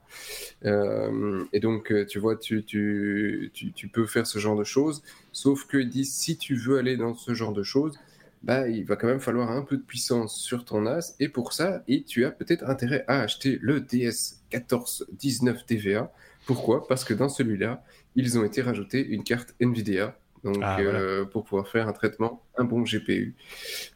et 0.64 1.60
donc, 1.60 1.94
tu 2.08 2.18
vois, 2.18 2.36
tu, 2.36 2.64
tu, 2.64 3.52
tu, 3.54 3.88
peux 3.90 4.08
faire 4.08 4.26
ce 4.26 4.40
genre 4.40 4.56
de 4.56 4.64
choses, 4.64 5.04
sauf 5.34 5.68
qu'ils 5.68 5.90
disent, 5.90 6.12
si 6.12 6.38
tu 6.38 6.56
veux 6.56 6.80
aller 6.80 6.98
dans 6.98 7.14
ce 7.14 7.34
genre 7.36 7.54
de 7.54 7.62
choses, 7.62 8.00
bah, 8.42 8.68
il 8.70 8.86
va 8.86 8.96
quand 8.96 9.08
même 9.08 9.20
falloir 9.20 9.52
un 9.52 9.62
peu 9.62 9.78
de 9.78 9.84
puissance 9.84 10.36
sur 10.36 10.66
ton 10.66 10.82
NAS. 10.82 11.16
Et 11.20 11.30
pour 11.30 11.54
ça, 11.54 11.84
et 11.88 12.04
tu 12.04 12.26
as 12.26 12.32
peut-être 12.32 12.64
intérêt 12.68 13.04
à 13.08 13.20
acheter 13.22 13.60
le 13.62 13.82
DS1419 13.82 15.66
TVA. 15.66 16.12
Pourquoi? 16.46 16.88
Parce 16.88 17.04
que 17.04 17.14
dans 17.14 17.30
celui-là, 17.30 17.84
ils 18.16 18.38
ont 18.38 18.44
été 18.44 18.62
rajoutés 18.62 19.06
une 19.06 19.24
carte 19.24 19.56
NVIDIA 19.60 20.16
donc 20.44 20.58
ah, 20.62 20.80
euh, 20.80 21.26
pour 21.26 21.44
pouvoir 21.44 21.68
faire 21.68 21.88
un 21.88 21.94
traitement, 21.94 22.44
un 22.58 22.64
bon 22.64 22.84
GPU. 22.84 23.36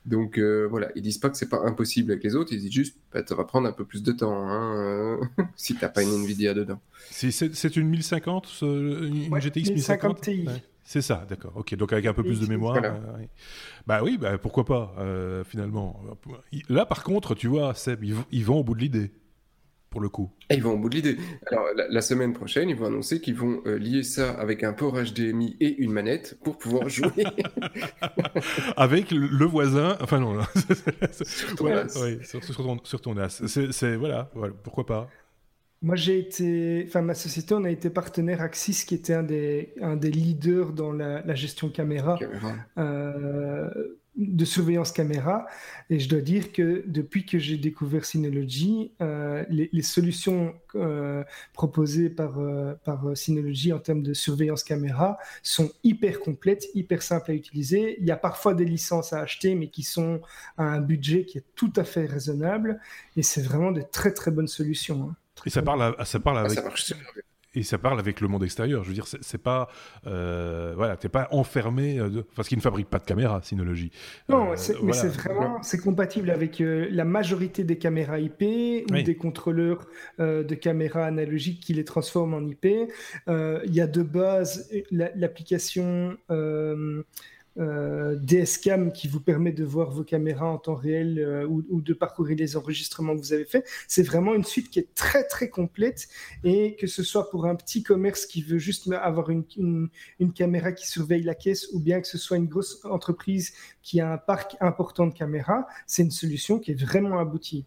Donc 0.05 0.37
euh, 0.37 0.67
voilà, 0.69 0.89
ils 0.95 1.01
disent 1.01 1.17
pas 1.17 1.29
que 1.29 1.37
c'est 1.37 1.49
pas 1.49 1.61
impossible 1.65 2.11
avec 2.11 2.23
les 2.23 2.35
autres, 2.35 2.51
ils 2.53 2.59
disent 2.59 2.71
juste, 2.71 2.97
bah, 3.13 3.21
ça 3.25 3.35
va 3.35 3.45
prendre 3.45 3.67
un 3.67 3.71
peu 3.71 3.85
plus 3.85 4.03
de 4.03 4.11
temps 4.11 4.49
hein, 4.49 4.75
euh, 4.77 5.17
si 5.55 5.75
t'as 5.75 5.89
pas 5.89 6.03
une 6.03 6.13
Nvidia 6.13 6.53
dedans. 6.53 6.79
C'est 7.11 7.75
une 7.75 7.87
1050, 7.87 8.61
une 8.61 9.39
GTX 9.39 9.71
1050 9.71 10.21
Ti. 10.21 10.45
C'est 10.85 11.01
ça, 11.01 11.25
d'accord. 11.29 11.53
Ok, 11.55 11.75
donc 11.75 11.93
avec 11.93 12.05
un 12.07 12.13
peu 12.13 12.23
plus 12.23 12.41
de 12.41 12.45
mémoire. 12.45 12.81
bah 13.87 14.01
oui, 14.03 14.17
bah, 14.17 14.37
pourquoi 14.37 14.65
pas, 14.65 14.95
finalement. 15.45 16.01
Là, 16.67 16.85
par 16.85 17.03
contre, 17.03 17.35
tu 17.35 17.47
vois, 17.47 17.73
Seb, 17.73 18.03
ils 18.03 18.45
vont 18.45 18.59
au 18.59 18.63
bout 18.63 18.75
de 18.75 18.81
l'idée 18.81 19.11
pour 19.93 20.01
le 20.01 20.09
coup. 20.09 20.31
ils 20.49 20.63
vont 20.63 20.71
au 20.73 20.77
bout 20.79 20.89
de 20.89 20.95
l'idée. 20.95 21.17
Alors, 21.45 21.67
la, 21.87 22.01
semaine 22.01 22.33
prochaine, 22.33 22.67
ils 22.67 22.75
vont 22.75 22.87
annoncer 22.87 23.21
qu'ils 23.21 23.35
vont 23.35 23.61
euh, 23.67 23.77
lier 23.77 24.01
ça 24.01 24.31
avec 24.31 24.63
un 24.63 24.73
port 24.73 24.95
HDMI 24.95 25.55
et 25.59 25.77
une 25.83 25.91
manette 25.91 26.39
pour 26.43 26.57
pouvoir 26.57 26.89
jouer. 26.89 27.11
avec 28.75 29.11
le, 29.11 29.45
voisin. 29.45 29.95
Enfin, 30.01 30.19
non. 30.19 30.39
sur 31.21 31.55
ton 31.55 31.69
NAS. 31.69 31.95
Oui, 32.01 32.17
sur, 32.23 33.01
ton, 33.01 33.13
NAS. 33.13 33.43
C'est, 33.45 33.95
voilà, 33.95 34.31
pourquoi 34.63 34.87
pas. 34.87 35.07
Moi, 35.83 35.95
j'ai 35.95 36.17
été, 36.17 36.85
enfin, 36.87 37.03
ma 37.03 37.13
société, 37.13 37.53
on 37.53 37.63
a 37.63 37.69
été 37.69 37.91
partenaire 37.91 38.41
Axis, 38.41 38.85
qui 38.87 38.95
était 38.95 39.13
un 39.13 39.21
des, 39.21 39.75
un 39.79 39.95
des 39.95 40.09
leaders 40.09 40.73
dans 40.73 40.91
la, 40.91 41.35
gestion 41.35 41.69
caméra. 41.69 42.17
caméra. 42.17 42.55
Euh, 42.79 43.69
de 44.15 44.45
surveillance 44.45 44.91
caméra. 44.91 45.45
Et 45.89 45.99
je 45.99 46.07
dois 46.07 46.21
dire 46.21 46.51
que 46.51 46.83
depuis 46.87 47.25
que 47.25 47.39
j'ai 47.39 47.57
découvert 47.57 48.05
Synology, 48.05 48.91
euh, 49.01 49.43
les, 49.49 49.81
solutions 49.81 50.53
euh, 50.75 51.23
proposées 51.53 52.09
par, 52.09 52.39
euh, 52.39 52.73
par 52.85 53.15
Synology 53.15 53.73
en 53.73 53.79
termes 53.79 54.03
de 54.03 54.13
surveillance 54.13 54.63
caméra 54.63 55.17
sont 55.41 55.71
hyper 55.83 56.19
complètes, 56.19 56.67
hyper 56.73 57.01
simples 57.01 57.31
à 57.31 57.33
utiliser. 57.33 57.97
Il 57.99 58.05
y 58.05 58.11
a 58.11 58.17
parfois 58.17 58.53
des 58.53 58.65
licences 58.65 59.13
à 59.13 59.19
acheter, 59.19 59.55
mais 59.55 59.69
qui 59.69 59.83
sont 59.83 60.21
à 60.57 60.63
un 60.63 60.81
budget 60.81 61.25
qui 61.25 61.39
est 61.39 61.45
tout 61.55 61.73
à 61.75 61.83
fait 61.83 62.05
raisonnable. 62.05 62.79
Et 63.17 63.23
c'est 63.23 63.41
vraiment 63.41 63.71
de 63.71 63.81
très 63.81 64.13
très 64.13 64.31
bonnes 64.31 64.47
solutions. 64.47 65.09
Hein. 65.09 65.15
Et 65.45 65.49
ça 65.49 65.61
parle, 65.61 65.95
ça 66.05 66.19
parle 66.19 66.37
ah, 66.37 66.41
avec 66.41 66.59
et 67.55 67.63
ça 67.63 67.77
parle 67.77 67.99
avec 67.99 68.21
le 68.21 68.27
monde 68.27 68.43
extérieur. 68.43 68.83
Je 68.83 68.89
veux 68.89 68.93
dire, 68.93 69.05
c'est 69.07 69.41
pas, 69.41 69.69
euh, 70.07 70.73
voilà, 70.75 70.97
t'es 70.97 71.09
pas 71.09 71.27
enfermé, 71.31 71.99
euh, 71.99 72.23
parce 72.35 72.47
qu'ils 72.47 72.57
ne 72.57 72.63
fabriquent 72.63 72.89
pas 72.89 72.99
de 72.99 73.05
caméras, 73.05 73.41
Synology. 73.43 73.91
Non, 74.29 74.51
euh, 74.51 74.55
mais 74.83 74.93
c'est 74.93 75.07
vraiment, 75.07 75.61
c'est 75.61 75.79
compatible 75.79 76.29
avec 76.29 76.61
euh, 76.61 76.87
la 76.91 77.05
majorité 77.05 77.63
des 77.63 77.77
caméras 77.77 78.19
IP 78.19 78.43
ou 78.89 79.01
des 79.01 79.15
contrôleurs 79.15 79.87
de 80.19 80.55
caméras 80.55 81.05
analogiques 81.05 81.59
qui 81.61 81.73
les 81.73 81.85
transforment 81.85 82.33
en 82.35 82.47
IP. 82.47 82.65
Il 82.65 83.73
y 83.73 83.81
a 83.81 83.87
de 83.87 84.03
base 84.03 84.69
l'application 84.91 86.17
euh, 87.59 88.15
DSCAM 88.15 88.91
qui 88.91 89.07
vous 89.07 89.19
permet 89.19 89.51
de 89.51 89.63
voir 89.63 89.91
vos 89.91 90.03
caméras 90.03 90.47
en 90.47 90.57
temps 90.57 90.75
réel 90.75 91.19
euh, 91.19 91.45
ou, 91.45 91.81
de 91.81 91.93
parcourir 91.93 92.37
les 92.37 92.57
enregistrements 92.57 93.15
que 93.15 93.21
vous 93.21 93.33
avez 93.33 93.45
faits. 93.45 93.67
C'est 93.87 94.03
vraiment 94.03 94.33
une 94.33 94.43
suite 94.43 94.69
qui 94.69 94.79
est 94.79 94.93
très 94.95 95.23
très 95.23 95.49
complète 95.49 96.07
et 96.43 96.75
que 96.75 96.87
ce 96.87 97.03
soit 97.03 97.29
pour 97.29 97.45
un 97.45 97.55
petit 97.55 97.83
commerce 97.83 98.25
qui 98.25 98.41
veut 98.41 98.57
juste 98.57 98.91
avoir 98.91 99.29
une, 99.29 99.43
une, 100.19 100.33
caméra 100.33 100.71
qui 100.71 100.87
surveille 100.87 101.23
la 101.23 101.35
caisse 101.35 101.69
ou 101.73 101.79
bien 101.79 102.01
que 102.01 102.07
ce 102.07 102.17
soit 102.17 102.37
une 102.37 102.47
grosse 102.47 102.83
entreprise 102.85 103.53
qui 103.83 104.01
a 104.01 104.11
un 104.11 104.17
parc 104.17 104.55
important 104.59 105.05
de 105.05 105.13
caméras, 105.13 105.67
c'est 105.85 106.01
une 106.01 106.11
solution 106.11 106.57
qui 106.59 106.71
est 106.71 106.81
vraiment 106.81 107.19
aboutie. 107.19 107.65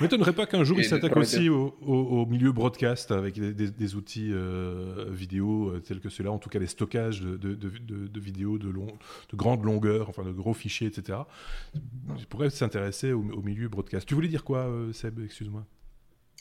M'étonnerais 0.00 0.32
pas 0.32 0.46
qu'un 0.46 0.64
jour 0.64 0.78
il 0.78 0.84
s'attaque 0.84 1.16
aussi 1.16 1.48
au, 1.48 2.26
milieu 2.26 2.52
broadcast 2.52 3.10
avec 3.10 3.38
des, 3.38 3.94
outils 3.94 4.30
euh, 4.32 5.06
vidéo 5.10 5.70
euh, 5.70 5.80
tels 5.80 6.00
que 6.00 6.08
ceux-là, 6.08 6.30
en 6.30 6.38
tout 6.38 6.48
cas 6.48 6.58
les 6.58 6.66
stockages 6.66 7.20
de, 7.20 8.18
vidéos 8.18 8.58
de, 8.58 8.68
long, 8.68 8.86
de 8.86 9.36
grande 9.36 9.64
longueur, 9.64 10.08
enfin 10.08 10.24
de 10.24 10.30
gros 10.30 10.54
fichiers, 10.54 10.86
etc. 10.86 11.18
Je 12.18 12.24
pourrais 12.26 12.50
s'intéresser 12.50 13.12
au, 13.12 13.42
milieu 13.42 13.68
broadcast. 13.68 14.06
Tu 14.06 14.14
voulais 14.14 14.28
dire 14.28 14.44
quoi, 14.44 14.66
euh, 14.66 14.92
Seb? 14.92 15.20
Excuse-moi. 15.24 15.66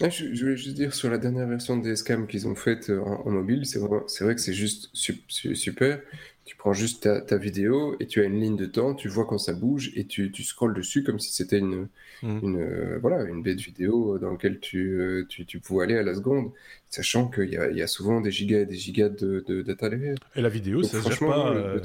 Ah, 0.02 0.10
je, 0.10 0.26
voulais 0.40 0.58
juste 0.58 0.76
dire 0.76 0.94
sur 0.94 1.10
la 1.10 1.18
dernière 1.18 1.48
version 1.48 1.78
des 1.78 1.96
scams 1.96 2.28
qu'ils 2.28 2.48
ont 2.48 2.56
faite 2.56 2.92
en, 2.92 3.32
mobile, 3.32 3.66
c'est 3.66 3.80
vrai, 3.80 4.36
que 4.36 4.42
c'est 4.42 4.54
juste 4.54 4.90
super. 4.94 6.02
Tu 6.48 6.56
prends 6.56 6.72
juste 6.72 7.10
ta, 7.28 7.38
vidéo 7.38 7.98
et 8.00 8.08
tu 8.08 8.22
as 8.22 8.24
une 8.24 8.40
ligne 8.40 8.56
de 8.56 8.66
temps, 8.66 8.96
tu 8.96 9.10
vois 9.10 9.26
quand 9.26 9.38
ça 9.38 9.52
bouge 9.52 9.92
et 9.96 10.06
tu, 10.06 10.32
tu 10.32 10.44
scrolles 10.44 10.74
dessus 10.74 11.04
comme 11.04 11.20
si 11.20 11.34
c'était 11.34 11.60
une, 11.60 11.90
mmh. 12.24 12.40
une, 12.42 12.62
euh, 12.62 13.00
voilà, 13.02 13.24
une 13.26 13.44
baie 13.44 13.54
de 13.54 13.62
vidéo 13.62 14.18
dans 14.18 14.32
laquelle 14.32 14.62
tu, 14.62 14.98
euh, 14.98 15.26
tu, 15.28 15.46
tu, 15.46 15.60
pouvais 15.60 15.84
aller 15.84 15.98
à 15.98 16.04
la 16.04 16.16
seconde, 16.16 16.52
sachant 16.90 17.28
qu'il 17.28 17.50
y, 17.50 17.78
y 17.78 17.82
a, 17.82 17.88
souvent 17.88 18.22
des 18.22 18.32
gigas 18.32 18.62
et 18.62 18.66
des 18.66 18.78
gigas 18.78 19.10
de, 19.10 19.44
de 19.48 19.62
data 19.62 19.90
derrière. 19.90 20.16
Et 20.36 20.42
la 20.42 20.50
vidéo, 20.50 20.84
ça 20.84 21.02
se 21.02 21.10
gère 21.10 21.20
pas. 21.20 21.52
Euh, 21.52 21.80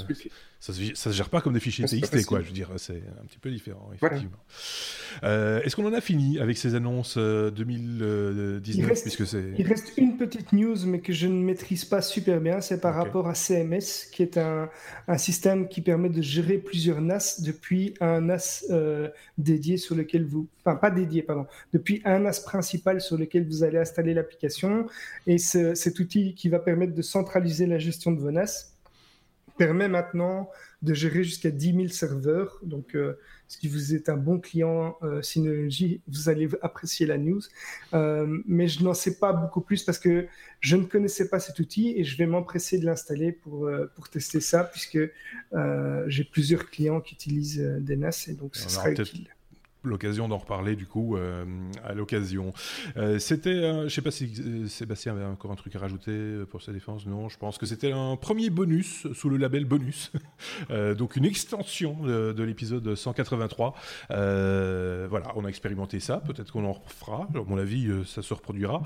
ça, 0.61 0.73
se, 0.73 0.95
ça 0.95 1.11
se 1.11 1.17
gère 1.17 1.29
pas 1.29 1.41
comme 1.41 1.55
des 1.55 1.61
fichiers 1.61 1.87
TXT, 1.87 2.25
quoi. 2.25 2.41
Je 2.41 2.47
veux 2.47 2.53
dire, 2.53 2.71
c'est 2.77 3.03
un 3.21 3.25
petit 3.27 3.39
peu 3.39 3.51
différent, 3.51 3.91
effectivement. 3.95 4.39
Est-ce 5.23 5.75
qu'on 5.75 5.87
en 5.87 5.93
a 5.93 6.01
fini 6.01 6.39
avec 6.39 6.57
ces 6.57 6.75
annonces 6.75 7.19
2019 7.19 8.63
il 8.67 8.85
reste, 8.87 9.03
puisque 9.03 9.27
c'est... 9.27 9.53
il 9.59 9.67
reste 9.67 9.93
une 9.97 10.17
petite 10.17 10.53
news, 10.53 10.77
mais 10.87 11.01
que 11.01 11.13
je 11.13 11.27
ne 11.27 11.43
maîtrise 11.43 11.85
pas 11.85 12.01
super 12.01 12.41
bien. 12.41 12.61
C'est 12.61 12.81
par 12.81 12.95
rapport 12.95 13.29
à 13.29 13.35
CMS, 13.35 14.09
qui 14.13 14.23
est 14.23 14.39
un 14.39 14.53
un, 15.09 15.19
système 15.19 15.69
qui 15.69 15.81
permet 15.81 16.09
de 16.09 16.23
gérer 16.23 16.59
plusieurs 16.59 17.01
NAS 17.01 17.41
depuis 17.41 17.95
un 18.01 18.21
NAS 18.23 18.65
euh, 18.71 19.09
dédié 19.39 19.77
sur 19.77 19.95
lequel 19.95 20.25
vous, 20.25 20.47
enfin 20.65 20.77
pas 20.77 20.91
dédié, 20.91 21.23
pardon, 21.23 21.47
depuis 21.73 22.03
un 22.05 22.21
NAS 22.21 22.41
principal 22.45 23.01
sur 23.01 23.17
lequel 23.17 23.47
vous 23.47 23.65
allez 23.65 23.79
installer 23.79 24.15
l'application. 24.15 24.87
Et 25.27 25.39
cet 25.39 25.99
outil 25.99 26.35
qui 26.35 26.49
va 26.49 26.59
permettre 26.59 26.95
de 26.95 27.03
centraliser 27.03 27.67
la 27.67 27.79
gestion 27.79 28.13
de 28.13 28.21
vos 28.21 28.31
NAS 28.31 28.73
permet 29.59 29.89
maintenant 29.89 30.51
de 30.83 30.95
gérer 30.95 31.23
jusqu'à 31.23 31.51
10 31.51 31.75
000 31.75 31.89
serveurs. 31.89 32.59
Donc, 32.63 32.97
euh, 32.97 33.19
si 33.47 33.69
vous 33.69 33.95
êtes 33.95 34.09
un 34.09 34.17
bon 34.17 34.41
client 34.41 34.97
euh, 35.03 35.23
Synology, 35.23 36.01
vous 36.09 36.29
allez 36.29 36.49
apprécier 36.63 37.07
la 37.07 37.19
news. 37.19 37.43
Euh, 37.95 38.27
mais 38.47 38.67
je 38.67 38.83
n'en 38.83 38.95
sais 38.95 39.19
pas 39.19 39.33
beaucoup 39.33 39.61
plus 39.61 39.85
parce 39.85 39.99
que 39.99 40.27
je 40.61 40.77
ne 40.77 40.85
connaissais 40.85 41.29
pas 41.29 41.39
cet 41.39 41.59
outil 41.61 41.95
et 41.97 42.05
je 42.05 42.17
vais 42.17 42.27
m'empresser 42.27 42.79
de 42.79 42.87
l'installer 42.87 43.31
pour, 43.31 43.71
pour 43.95 44.09
tester 44.09 44.41
ça 44.41 44.65
puisque 44.65 44.99
j'ai 46.07 46.25
plusieurs 46.25 46.71
clients 46.71 47.01
qui 47.01 47.15
utilisent 47.15 47.61
des 47.81 47.97
NAS 47.97 48.27
et 48.29 48.35
donc 48.35 48.57
ce 48.57 48.69
sera 48.69 48.91
utile 48.91 49.29
l'occasion 49.85 50.29
d'en 50.29 50.39
reparler 50.39 50.77
du 50.77 50.87
coup 50.87 51.17
euh, 51.17 51.45
à 51.85 51.93
l'occasion. 51.95 52.53
Euh, 52.97 53.19
c'était, 53.19 53.51
euh, 53.51 53.89
je 53.89 53.95
sais 53.95 54.03
pas 54.03 54.11
si 54.11 54.69
Sébastien 54.69 55.13
avait 55.13 55.25
encore 55.25 55.51
un 55.51 55.57
truc 55.57 55.75
à 55.77 55.79
rajouter 55.79 56.45
pour 56.51 56.63
sa 56.63 56.73
défense. 56.73 57.07
Non, 57.07 57.29
je 57.29 57.39
pense 57.39 57.59
que 57.59 57.67
c'était 57.67 57.93
un 57.93 58.17
premier 58.17 58.51
bonus 58.51 59.07
sous 59.13 59.29
le 59.29 59.37
label 59.37 59.65
bonus, 59.65 60.13
donc 60.97 61.17
une 61.17 61.25
extension 61.25 62.03
de, 62.03 62.43
l'épisode 62.43 62.95
183. 62.95 63.75
voilà, 64.09 65.33
on 65.37 65.45
a 65.45 65.49
expérimenté 65.49 66.01
ça. 66.01 66.19
Peut-être 66.19 66.53
qu'on 66.53 66.65
en 66.65 66.73
refera. 66.73 67.29
À 67.35 67.43
mon 67.47 67.59
avis, 67.59 67.89
ça 68.07 68.23
se 68.23 68.35
reproduira 68.35 68.83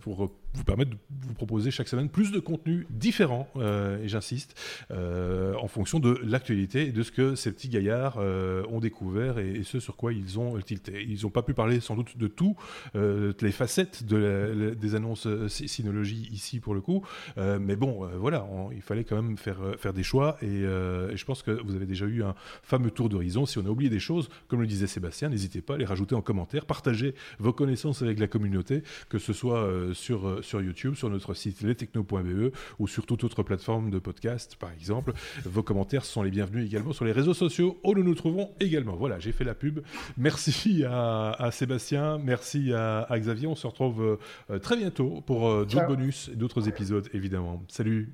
pour 0.00 0.30
vous 0.54 0.64
permettre 0.64 0.90
de 0.90 0.96
vous 1.26 1.34
proposer 1.34 1.70
chaque 1.70 1.88
semaine 1.88 2.08
plus 2.08 2.32
de 2.32 2.40
contenu 2.40 2.86
différent, 2.90 3.48
et 3.56 4.08
j'insiste, 4.08 4.58
en 4.90 5.68
fonction 5.68 5.98
de 6.00 6.18
l'actualité 6.24 6.88
et 6.88 6.92
de 6.92 7.02
ce 7.02 7.12
que 7.12 7.34
ces 7.34 7.52
petits 7.52 7.68
gaillards 7.68 8.18
ont 8.18 8.80
découvert 8.80 9.38
et, 9.38 9.50
et 9.50 9.62
ce 9.62 9.80
sur 9.80 9.96
quoi 9.96 10.12
ils 10.12 10.38
ont 10.38 10.58
tilté. 10.60 11.04
Ils 11.08 11.22
n'ont 11.22 11.30
pas 11.30 11.42
pu 11.42 11.54
parler 11.54 11.80
sans 11.80 11.96
doute 11.96 12.16
de 12.16 12.26
tout, 12.26 12.56
euh, 12.94 13.32
les 13.40 13.52
facettes 13.52 14.04
de 14.04 14.74
des 14.78 14.94
annonces 14.94 15.26
euh, 15.26 15.48
Synology 15.48 16.28
ici 16.32 16.60
pour 16.60 16.74
le 16.74 16.80
coup, 16.80 17.04
euh, 17.38 17.58
mais 17.60 17.76
bon, 17.76 18.08
voilà, 18.18 18.46
il 18.72 18.82
fallait 18.82 19.04
quand 19.04 19.20
même 19.20 19.36
faire, 19.36 19.58
faire 19.78 19.92
des 19.92 20.02
choix 20.02 20.36
et, 20.42 20.60
je 20.60 21.24
pense 21.24 21.42
que 21.42 21.50
vous 21.50 21.74
avez 21.74 21.86
déjà 21.86 22.06
eu 22.06 22.22
un 22.22 22.34
fameux 22.62 22.90
tour 22.90 23.08
d'horizon. 23.08 23.46
Si 23.46 23.58
on 23.58 23.66
a 23.66 23.68
oublié 23.68 23.90
des 23.90 23.98
choses, 23.98 24.28
comme 24.48 24.60
le 24.60 24.66
disait 24.66 24.86
Sébastien, 24.86 25.28
n'hésitez 25.28 25.60
pas 25.60 25.74
à 25.74 25.76
les 25.76 25.84
rajouter 25.84 26.14
en 26.14 26.22
commentaire, 26.22 26.66
partagez 26.66 27.14
vos 27.38 27.52
connaissances 27.52 28.02
avec 28.02 28.18
la 28.18 28.26
communauté, 28.26 28.82
que 29.08 29.18
ce 29.18 29.32
soit 29.32 29.68
sur, 29.92 30.39
sur 30.42 30.60
YouTube, 30.60 30.94
sur 30.94 31.10
notre 31.10 31.34
site 31.34 31.62
lestechno.be 31.62 32.52
ou 32.78 32.88
sur 32.88 33.06
toute 33.06 33.24
autre 33.24 33.42
plateforme 33.42 33.90
de 33.90 33.98
podcast 33.98 34.56
par 34.56 34.72
exemple. 34.72 35.12
Vos 35.44 35.62
commentaires 35.62 36.04
sont 36.04 36.22
les 36.22 36.30
bienvenus 36.30 36.66
également 36.66 36.92
sur 36.92 37.04
les 37.04 37.12
réseaux 37.12 37.34
sociaux 37.34 37.78
où 37.84 37.94
nous 37.94 38.04
nous 38.04 38.14
trouvons 38.14 38.50
également. 38.60 38.96
Voilà, 38.96 39.18
j'ai 39.18 39.32
fait 39.32 39.44
la 39.44 39.54
pub. 39.54 39.80
Merci 40.16 40.84
à, 40.84 41.50
Sébastien, 41.52 42.18
merci 42.18 42.72
à, 42.72 43.06
Xavier. 43.18 43.46
On 43.46 43.54
se 43.54 43.66
retrouve 43.66 44.18
euh, 44.50 44.58
très 44.58 44.76
bientôt 44.76 45.22
pour 45.26 45.48
euh, 45.48 45.64
d'autres 45.64 45.86
bonus 45.86 46.30
et 46.32 46.36
d'autres 46.36 46.68
épisodes, 46.68 47.08
évidemment. 47.12 47.62
Salut 47.68 48.12